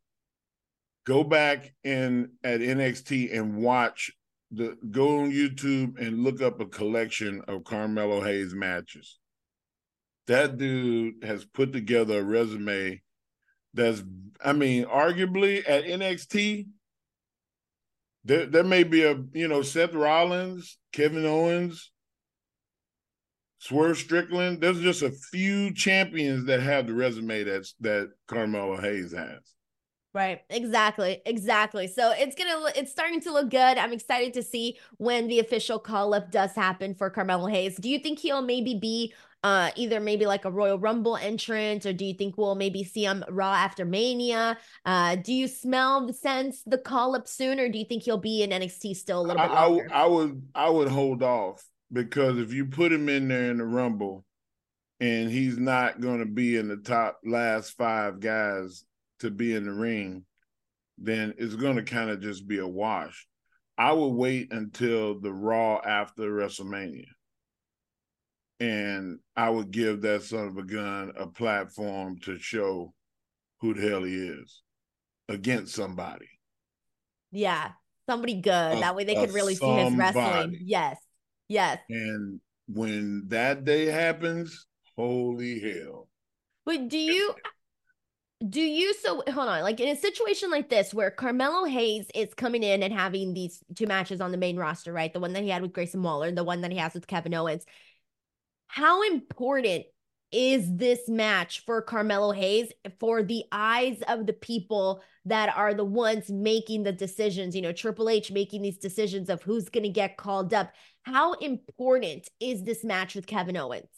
go 1.08 1.24
back 1.24 1.74
in 1.86 2.32
at 2.44 2.60
NXT 2.60 3.34
and 3.34 3.56
watch 3.56 4.12
the 4.52 4.78
go 4.92 5.22
on 5.22 5.32
YouTube 5.32 5.98
and 5.98 6.26
look 6.26 6.42
up 6.42 6.60
a 6.60 6.66
collection 6.66 7.42
of 7.48 7.64
Carmelo 7.64 8.22
Hayes 8.22 8.54
matches. 8.54 9.18
That 10.28 10.58
dude 10.58 11.24
has 11.24 11.46
put 11.46 11.72
together 11.72 12.20
a 12.20 12.24
resume 12.24 13.02
that's 13.74 14.04
I 14.44 14.52
mean, 14.52 14.86
arguably 14.86 15.64
at 15.70 15.86
NXT, 15.86 16.68
there, 18.24 18.46
there 18.46 18.64
may 18.64 18.84
be 18.84 19.04
a 19.04 19.16
you 19.34 19.48
know 19.48 19.62
Seth 19.62 19.94
Rollins, 19.94 20.78
Kevin 20.92 21.26
Owens, 21.26 21.92
Swerve 23.60 23.98
Strickland. 23.98 24.62
There's 24.62 24.82
just 24.82 25.02
a 25.02 25.12
few 25.12 25.74
champions 25.74 26.46
that 26.46 26.62
have 26.62 26.88
the 26.88 26.94
resume 26.94 27.44
that's 27.44 27.76
that 27.80 28.10
Carmelo 28.28 28.80
Hayes 28.80 29.14
has. 29.14 29.40
Right. 30.14 30.42
Exactly. 30.50 31.22
Exactly. 31.26 31.88
So 31.88 32.12
it's 32.12 32.36
gonna 32.36 32.72
it's 32.76 32.92
starting 32.92 33.22
to 33.22 33.32
look 33.32 33.50
good. 33.50 33.78
I'm 33.78 33.94
excited 33.94 34.34
to 34.34 34.44
see 34.44 34.78
when 34.98 35.28
the 35.28 35.40
official 35.40 35.80
call 35.80 36.14
up 36.14 36.32
does 36.32 36.54
happen 36.54 36.96
for 36.96 37.10
Carmelo 37.10 37.48
Hayes. 37.48 37.78
Do 37.78 37.90
you 37.90 37.98
think 37.98 38.20
he'll 38.20 38.42
maybe 38.42 38.78
be 38.78 39.14
uh, 39.44 39.72
either 39.76 40.00
maybe 40.00 40.26
like 40.26 40.46
a 40.46 40.52
Royal 40.52 40.78
Rumble 40.78 41.18
entrance, 41.18 41.86
or 41.86 41.94
do 41.94 42.06
you 42.06 42.14
think 42.14 42.38
we'll 42.38 42.56
maybe 42.56 42.84
see 42.84 43.04
him 43.04 43.24
Raw 43.30 43.54
after 43.54 43.86
Mania? 43.86 44.58
Uh, 44.86 45.16
do 45.16 45.34
you 45.34 45.48
smell 45.48 46.06
the 46.06 46.14
sense 46.14 46.62
the 46.66 46.78
call 46.78 47.16
up 47.16 47.28
soon, 47.28 47.60
or 47.60 47.68
do 47.70 47.80
you 47.80 47.86
think 47.86 48.04
he'll 48.04 48.18
be 48.18 48.44
in 48.44 48.52
NXT 48.52 48.96
still 48.96 49.22
a 49.22 49.24
little 49.24 49.42
bit 49.42 49.52
longer? 49.52 49.88
I, 49.92 50.02
I, 50.02 50.04
I 50.04 50.08
would 50.08 50.44
I 50.54 50.70
would 50.70 50.90
hold 50.90 51.24
off 51.24 51.64
because 51.92 52.38
if 52.38 52.54
you 52.54 52.66
put 52.66 52.92
him 52.92 53.10
in 53.10 53.28
there 53.28 53.50
in 53.50 53.58
the 53.58 53.66
Rumble, 53.66 54.26
and 55.00 55.32
he's 55.32 55.58
not 55.58 56.00
going 56.00 56.20
to 56.20 56.26
be 56.26 56.58
in 56.58 56.68
the 56.68 56.78
top 56.78 57.20
last 57.26 57.72
five 57.72 58.20
guys 58.20 58.86
to 59.20 59.32
be 59.32 59.56
in 59.56 59.66
the 59.66 59.74
ring, 59.74 60.24
then 61.00 61.34
it's 61.40 61.56
going 61.56 61.78
to 61.78 61.84
kind 61.84 62.12
of 62.12 62.22
just 62.22 62.48
be 62.48 62.60
a 62.60 62.68
wash. 62.68 63.28
I 63.78 63.94
would 63.94 64.10
wait 64.10 64.52
until 64.54 65.20
the 65.20 65.34
Raw 65.34 65.82
after 65.84 66.30
WrestleMania 66.30 67.08
and 68.62 69.18
I 69.36 69.50
would 69.50 69.72
give 69.72 70.02
that 70.02 70.22
son 70.22 70.48
of 70.48 70.58
a 70.58 70.64
gun 70.64 71.12
a 71.18 71.26
platform 71.26 72.20
to 72.20 72.38
show 72.38 72.94
who 73.60 73.74
the 73.74 73.90
hell 73.90 74.04
he 74.04 74.16
is 74.16 74.62
against 75.28 75.74
somebody. 75.74 76.30
Yeah, 77.32 77.72
somebody 78.08 78.36
good. 78.36 78.78
A, 78.78 78.80
that 78.82 78.96
way 78.96 79.04
they 79.04 79.16
could 79.16 79.34
really 79.34 79.56
see 79.56 79.66
his 79.66 79.96
wrestling. 79.96 80.60
Yes, 80.62 80.98
yes. 81.48 81.80
And 81.90 82.40
when 82.68 83.24
that 83.30 83.66
day 83.66 83.86
happens, 83.88 84.68
holy 84.96 85.60
hell. 85.60 86.08
But 86.64 86.88
do 86.88 87.00
you 87.00 87.34
do 88.48 88.62
you 88.62 88.94
so 88.94 89.24
hold 89.32 89.50
on 89.50 89.62
like 89.62 89.80
in 89.80 89.90
a 89.90 89.96
situation 89.96 90.52
like 90.52 90.70
this 90.70 90.94
where 90.94 91.10
Carmelo 91.10 91.64
Hayes 91.66 92.08
is 92.14 92.34
coming 92.36 92.64
in 92.64 92.84
and 92.84 92.94
having 92.94 93.34
these 93.34 93.64
two 93.76 93.88
matches 93.88 94.22
on 94.22 94.32
the 94.32 94.38
main 94.38 94.58
roster, 94.58 94.94
right? 94.94 95.12
The 95.12 95.20
one 95.20 95.34
that 95.34 95.44
he 95.44 95.50
had 95.50 95.64
with 95.64 95.74
Grayson 95.74 96.04
Waller, 96.04 96.32
the 96.32 96.44
one 96.44 96.62
that 96.62 96.72
he 96.72 96.78
has 96.78 96.94
with 96.94 97.08
Kevin 97.08 97.34
Owens. 97.34 97.66
How 98.72 99.02
important 99.04 99.84
is 100.32 100.78
this 100.78 101.10
match 101.10 101.66
for 101.66 101.82
Carmelo 101.82 102.32
Hayes 102.32 102.72
for 103.02 103.22
the 103.22 103.44
eyes 103.52 104.02
of 104.08 104.26
the 104.26 104.32
people 104.32 105.04
that 105.26 105.54
are 105.54 105.74
the 105.74 105.84
ones 105.84 106.30
making 106.30 106.84
the 106.84 106.94
decisions? 106.94 107.54
You 107.54 107.64
know, 107.64 107.74
Triple 107.74 108.08
H 108.08 108.32
making 108.32 108.62
these 108.62 108.78
decisions 108.78 109.30
of 109.30 109.44
who's 109.44 109.68
going 109.68 109.84
to 109.84 109.90
get 109.90 110.16
called 110.16 110.54
up. 110.54 110.72
How 111.04 111.34
important 111.34 112.30
is 112.40 112.64
this 112.64 112.82
match 112.86 113.14
with 113.14 113.28
Kevin 113.28 113.58
Owens? 113.58 113.90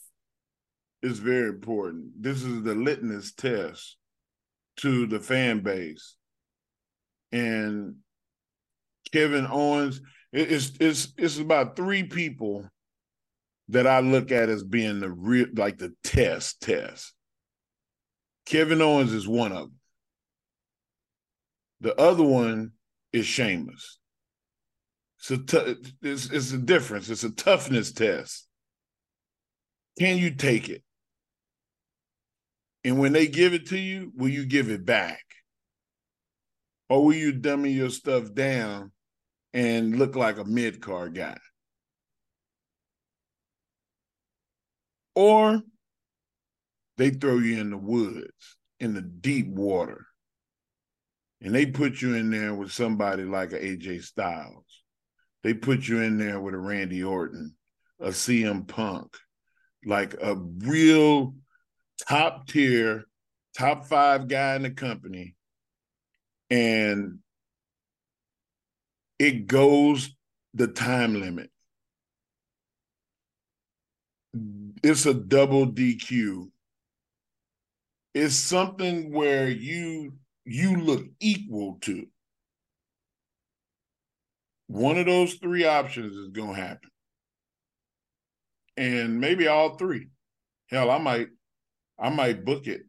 It's 1.02 1.20
very 1.20 1.50
important. 1.50 2.20
This 2.20 2.42
is 2.42 2.64
the 2.64 2.74
litmus 2.74 3.32
test 3.32 3.96
to 4.78 5.06
the 5.06 5.20
fan 5.20 5.60
base. 5.60 6.16
And 7.30 7.98
Kevin 9.12 9.46
Owens, 9.48 10.00
it's 10.32 10.72
it's 10.80 11.12
it's 11.16 11.38
about 11.38 11.76
three 11.76 12.02
people 12.02 12.68
that 13.68 13.86
I 13.86 14.00
look 14.00 14.30
at 14.30 14.48
as 14.48 14.62
being 14.62 15.00
the 15.00 15.10
real 15.10 15.46
like 15.54 15.78
the 15.78 15.94
test 16.02 16.60
test. 16.60 17.14
Kevin 18.46 18.82
Owens 18.82 19.12
is 19.12 19.26
one 19.26 19.52
of 19.52 19.58
them. 19.58 19.80
The 21.80 21.98
other 21.98 22.24
one 22.24 22.72
is 23.12 23.26
Sheamus. 23.26 23.98
It's 25.18 25.30
a 25.30 25.38
t- 25.38 25.76
it's, 26.02 26.30
it's 26.30 26.52
a 26.52 26.58
difference. 26.58 27.08
It's 27.08 27.24
a 27.24 27.30
toughness 27.30 27.92
test. 27.92 28.46
Can 29.98 30.18
you 30.18 30.34
take 30.34 30.68
it? 30.68 30.82
And 32.84 32.98
when 32.98 33.12
they 33.12 33.26
give 33.26 33.54
it 33.54 33.68
to 33.68 33.78
you, 33.78 34.12
will 34.14 34.28
you 34.28 34.44
give 34.44 34.68
it 34.68 34.84
back? 34.84 35.22
Or 36.90 37.04
will 37.04 37.14
you 37.14 37.32
dummy 37.32 37.70
your 37.70 37.88
stuff 37.88 38.34
down 38.34 38.92
and 39.54 39.98
look 39.98 40.16
like 40.16 40.36
a 40.36 40.44
mid 40.44 40.82
card 40.82 41.14
guy? 41.14 41.38
Or 45.14 45.62
they 46.96 47.10
throw 47.10 47.38
you 47.38 47.60
in 47.60 47.70
the 47.70 47.78
woods, 47.78 48.56
in 48.80 48.94
the 48.94 49.02
deep 49.02 49.48
water, 49.48 50.06
and 51.40 51.54
they 51.54 51.66
put 51.66 52.00
you 52.00 52.14
in 52.14 52.30
there 52.30 52.54
with 52.54 52.72
somebody 52.72 53.24
like 53.24 53.52
a 53.52 53.58
AJ 53.58 54.02
Styles. 54.04 54.82
They 55.42 55.54
put 55.54 55.86
you 55.86 56.00
in 56.00 56.18
there 56.18 56.40
with 56.40 56.54
a 56.54 56.58
Randy 56.58 57.04
Orton, 57.04 57.54
a 58.00 58.08
CM 58.08 58.66
Punk, 58.66 59.14
like 59.84 60.14
a 60.22 60.36
real 60.36 61.34
top 62.08 62.46
tier, 62.48 63.04
top 63.56 63.84
five 63.84 64.26
guy 64.26 64.56
in 64.56 64.62
the 64.62 64.70
company, 64.70 65.36
and 66.48 67.18
it 69.18 69.46
goes 69.46 70.14
the 70.54 70.66
time 70.66 71.20
limit. 71.20 71.50
It's 74.82 75.06
a 75.06 75.14
double 75.14 75.66
DQ. 75.66 76.50
It's 78.14 78.36
something 78.36 79.12
where 79.12 79.48
you 79.48 80.14
you 80.44 80.76
look 80.76 81.06
equal 81.20 81.78
to. 81.82 82.06
One 84.68 84.98
of 84.98 85.06
those 85.06 85.34
three 85.34 85.64
options 85.64 86.16
is 86.16 86.30
to 86.32 86.52
happen. 86.52 86.90
And 88.76 89.20
maybe 89.20 89.46
all 89.48 89.76
three. 89.76 90.08
Hell, 90.68 90.90
I 90.90 90.98
might 90.98 91.28
I 91.98 92.10
might 92.10 92.44
book 92.44 92.66
it. 92.66 92.82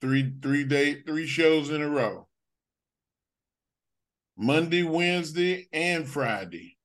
Three 0.00 0.34
three 0.42 0.64
day 0.64 1.02
three 1.02 1.26
shows 1.26 1.70
in 1.70 1.82
a 1.82 1.88
row. 1.88 2.28
Monday, 4.36 4.82
Wednesday, 4.82 5.68
and 5.72 6.08
Friday 6.08 6.76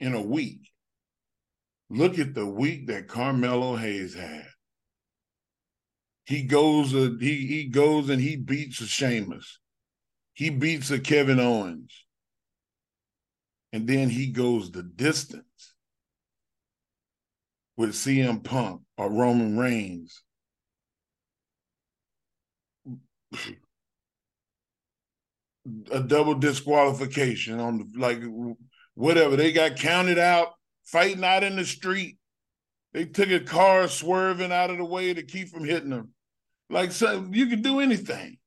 in 0.00 0.14
a 0.14 0.22
week. 0.22 0.70
Look 1.94 2.18
at 2.18 2.34
the 2.34 2.44
week 2.44 2.88
that 2.88 3.06
Carmelo 3.06 3.76
Hayes 3.76 4.14
had. 4.14 4.48
He 6.26 6.42
goes 6.42 6.92
uh, 6.92 7.10
he 7.20 7.46
he 7.46 7.68
goes 7.68 8.08
and 8.08 8.20
he 8.20 8.34
beats 8.34 8.80
a 8.80 8.86
Sheamus. 8.86 9.60
He 10.32 10.50
beats 10.50 10.90
a 10.90 10.98
Kevin 10.98 11.38
Owens. 11.38 12.04
And 13.72 13.86
then 13.86 14.10
he 14.10 14.32
goes 14.32 14.72
the 14.72 14.82
distance 14.82 15.74
with 17.76 17.90
CM 17.90 18.42
Punk 18.42 18.82
or 18.98 19.08
Roman 19.08 19.56
Reigns 19.56 20.20
a 25.92 26.00
double 26.00 26.34
disqualification 26.34 27.60
on 27.60 27.78
the 27.78 27.86
like 27.96 28.20
whatever 28.94 29.36
they 29.36 29.52
got 29.52 29.76
counted 29.76 30.18
out 30.18 30.54
fighting 30.84 31.24
out 31.24 31.44
in 31.44 31.56
the 31.56 31.64
street 31.64 32.18
they 32.92 33.04
took 33.04 33.30
a 33.30 33.40
car 33.40 33.88
swerving 33.88 34.52
out 34.52 34.70
of 34.70 34.78
the 34.78 34.84
way 34.84 35.12
to 35.12 35.22
keep 35.22 35.48
from 35.48 35.64
hitting 35.64 35.90
them 35.90 36.10
like 36.70 36.92
so 36.92 37.26
you 37.30 37.46
can 37.46 37.62
do 37.62 37.80
anything 37.80 38.38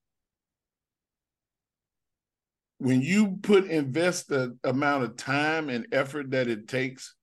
when 2.80 3.02
you 3.02 3.38
put 3.42 3.66
invest 3.66 4.30
the 4.30 4.56
amount 4.64 5.04
of 5.04 5.18
time 5.18 5.70
and 5.70 5.88
effort 5.92 6.32
that 6.32 6.48
it 6.48 6.68
takes 6.68 7.16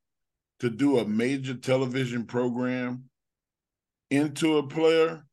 to 0.61 0.69
do 0.69 0.99
a 0.99 1.07
major 1.07 1.55
television 1.55 2.25
program 2.25 3.05
into 4.11 4.59
a 4.59 4.67
player 4.67 5.25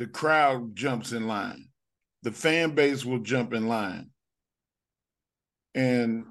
the 0.00 0.06
crowd 0.06 0.74
jumps 0.74 1.12
in 1.12 1.26
line. 1.26 1.68
The 2.22 2.32
fan 2.32 2.74
base 2.74 3.04
will 3.04 3.18
jump 3.18 3.52
in 3.52 3.68
line. 3.68 4.08
And 5.74 6.24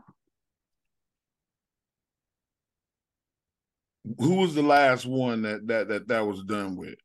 who 4.20 4.36
was 4.36 4.54
the 4.54 4.62
last 4.62 5.06
one 5.06 5.42
that 5.44 5.68
that 5.68 5.88
that 5.88 6.08
that 6.08 6.28
was 6.28 6.44
done 6.44 6.76
with? 6.76 7.00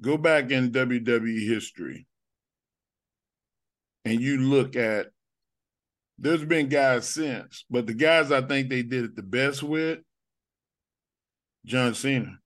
Go 0.00 0.16
back 0.16 0.50
in 0.50 0.70
WWE 0.70 1.48
history 1.48 2.06
and 4.04 4.20
you 4.20 4.38
look 4.38 4.76
at 4.76 5.08
there's 6.18 6.44
been 6.44 6.68
guys 6.68 7.08
since, 7.08 7.64
but 7.70 7.86
the 7.86 7.94
guys 7.94 8.30
I 8.30 8.42
think 8.42 8.68
they 8.68 8.82
did 8.82 9.04
it 9.04 9.16
the 9.16 9.22
best 9.22 9.62
with, 9.62 10.00
John 11.64 11.94
Cena 11.94 12.38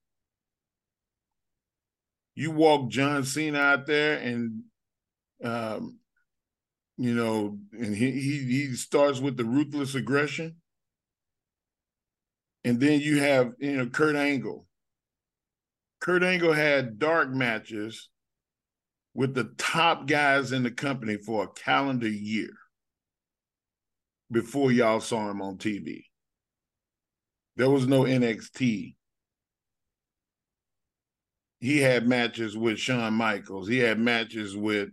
you 2.34 2.50
walk 2.50 2.90
John 2.90 3.24
Cena 3.24 3.58
out 3.58 3.86
there 3.86 4.18
and 4.18 4.62
um, 5.44 5.98
you 6.96 7.14
know, 7.14 7.58
and 7.72 7.94
he, 7.96 8.12
he 8.12 8.38
he 8.44 8.74
starts 8.74 9.20
with 9.20 9.36
the 9.36 9.44
ruthless 9.44 9.94
aggression. 9.94 10.56
And 12.64 12.78
then 12.78 13.00
you 13.00 13.20
have, 13.20 13.52
you 13.58 13.76
know, 13.76 13.86
Kurt 13.86 14.16
Angle. 14.16 14.66
Kurt 16.00 16.22
Angle 16.22 16.52
had 16.52 16.98
dark 16.98 17.30
matches 17.30 18.08
with 19.14 19.34
the 19.34 19.52
top 19.58 20.06
guys 20.06 20.52
in 20.52 20.62
the 20.62 20.70
company 20.70 21.16
for 21.16 21.44
a 21.44 21.48
calendar 21.48 22.08
year 22.08 22.52
before 24.30 24.72
y'all 24.72 25.00
saw 25.00 25.30
him 25.30 25.42
on 25.42 25.58
TV. 25.58 26.04
There 27.56 27.70
was 27.70 27.86
no 27.86 28.02
NXT 28.02 28.94
he 31.62 31.78
had 31.78 32.08
matches 32.08 32.56
with 32.56 32.80
Shawn 32.80 33.14
Michaels. 33.14 33.68
He 33.68 33.78
had 33.78 33.96
matches 33.96 34.56
with 34.56 34.88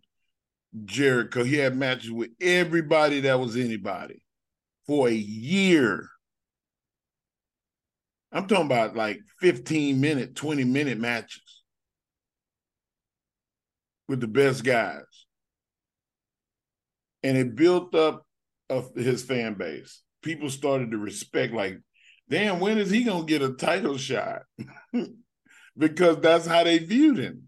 Jericho. 0.85 1.43
He 1.43 1.55
had 1.55 1.75
matches 1.75 2.11
with 2.11 2.29
everybody 2.39 3.21
that 3.21 3.39
was 3.39 3.57
anybody 3.57 4.21
for 4.85 5.09
a 5.09 5.13
year. 5.13 6.07
I'm 8.31 8.47
talking 8.47 8.65
about 8.65 8.95
like 8.95 9.19
15 9.41 9.99
minute, 9.99 10.35
20 10.35 10.63
minute 10.63 10.99
matches 10.99 11.63
with 14.07 14.19
the 14.19 14.27
best 14.27 14.63
guys. 14.63 15.03
And 17.23 17.37
it 17.37 17.55
built 17.55 17.95
up 17.95 18.25
of 18.69 18.93
his 18.95 19.23
fan 19.23 19.55
base. 19.55 20.01
People 20.21 20.49
started 20.49 20.91
to 20.91 20.97
respect, 20.97 21.53
like, 21.53 21.79
damn, 22.29 22.59
when 22.59 22.77
is 22.77 22.91
he 22.91 23.03
gonna 23.03 23.25
get 23.25 23.41
a 23.41 23.53
title 23.53 23.97
shot? 23.97 24.43
because 25.77 26.19
that's 26.19 26.45
how 26.45 26.63
they 26.63 26.77
viewed 26.77 27.17
him. 27.17 27.43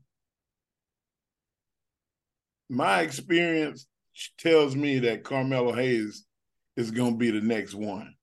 My 2.69 3.01
experience 3.01 3.87
tells 4.37 4.75
me 4.75 4.99
that 4.99 5.23
Carmelo 5.23 5.73
Hayes 5.73 6.25
is 6.77 6.91
to 7.13 7.17
be 7.17 7.31
the 7.31 7.41
next 7.41 7.73
one. 7.73 8.15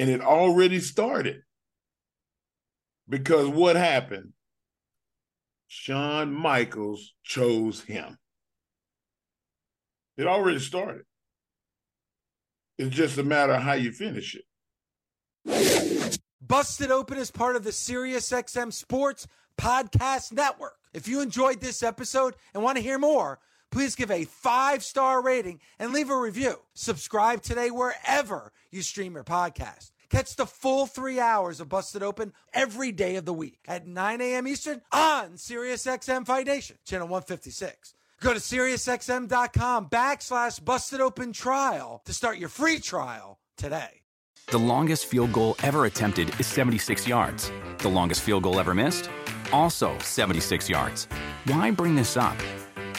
And 0.00 0.08
it 0.08 0.22
already 0.22 0.80
started. 0.80 1.42
Because 3.06 3.48
what 3.48 3.76
happened? 3.76 4.32
Shawn 5.68 6.32
Michaels 6.32 7.12
chose 7.22 7.82
him. 7.82 8.16
It 10.16 10.26
already 10.26 10.58
started. 10.58 11.02
It's 12.78 12.96
just 12.96 13.18
a 13.18 13.22
matter 13.22 13.52
of 13.52 13.60
how 13.62 13.74
you 13.74 13.92
finish 13.92 14.38
it. 15.44 16.18
Busted 16.40 16.90
Open 16.90 17.18
is 17.18 17.30
part 17.30 17.56
of 17.56 17.64
the 17.64 17.70
SiriusXM 17.70 18.72
Sports 18.72 19.26
Podcast 19.58 20.32
Network. 20.32 20.78
If 20.94 21.08
you 21.08 21.20
enjoyed 21.20 21.60
this 21.60 21.82
episode 21.82 22.36
and 22.54 22.62
want 22.62 22.78
to 22.78 22.82
hear 22.82 22.98
more, 22.98 23.38
please 23.70 23.94
give 23.94 24.10
a 24.10 24.24
five 24.24 24.82
star 24.82 25.22
rating 25.22 25.60
and 25.78 25.92
leave 25.92 26.10
a 26.10 26.16
review. 26.16 26.56
Subscribe 26.74 27.42
today 27.42 27.70
wherever 27.70 28.52
you 28.70 28.82
stream 28.82 29.14
your 29.14 29.24
podcast. 29.24 29.92
Catch 30.10 30.34
the 30.36 30.46
full 30.46 30.86
three 30.86 31.20
hours 31.20 31.60
of 31.60 31.68
Busted 31.68 32.02
Open 32.02 32.32
every 32.52 32.90
day 32.90 33.16
of 33.16 33.24
the 33.24 33.32
week 33.32 33.60
at 33.68 33.86
9 33.86 34.20
a.m. 34.20 34.48
Eastern 34.48 34.82
on 34.92 35.34
SiriusXM 35.34 36.26
Fight 36.26 36.46
Nation, 36.46 36.76
channel 36.84 37.06
156. 37.06 37.94
Go 38.20 38.34
to 38.34 38.40
SiriusXM.com 38.40 39.88
backslash 39.88 40.62
Busted 40.64 41.00
Open 41.00 41.32
Trial 41.32 42.02
to 42.04 42.12
start 42.12 42.38
your 42.38 42.48
free 42.48 42.80
trial 42.80 43.38
today. 43.56 44.02
The 44.48 44.58
longest 44.58 45.06
field 45.06 45.32
goal 45.32 45.54
ever 45.62 45.84
attempted 45.84 46.28
is 46.40 46.46
76 46.48 47.06
yards. 47.06 47.52
The 47.78 47.88
longest 47.88 48.22
field 48.22 48.42
goal 48.42 48.58
ever 48.58 48.74
missed? 48.74 49.08
Also 49.52 49.96
76 50.00 50.68
yards. 50.68 51.06
Why 51.44 51.70
bring 51.70 51.94
this 51.94 52.16
up? 52.16 52.36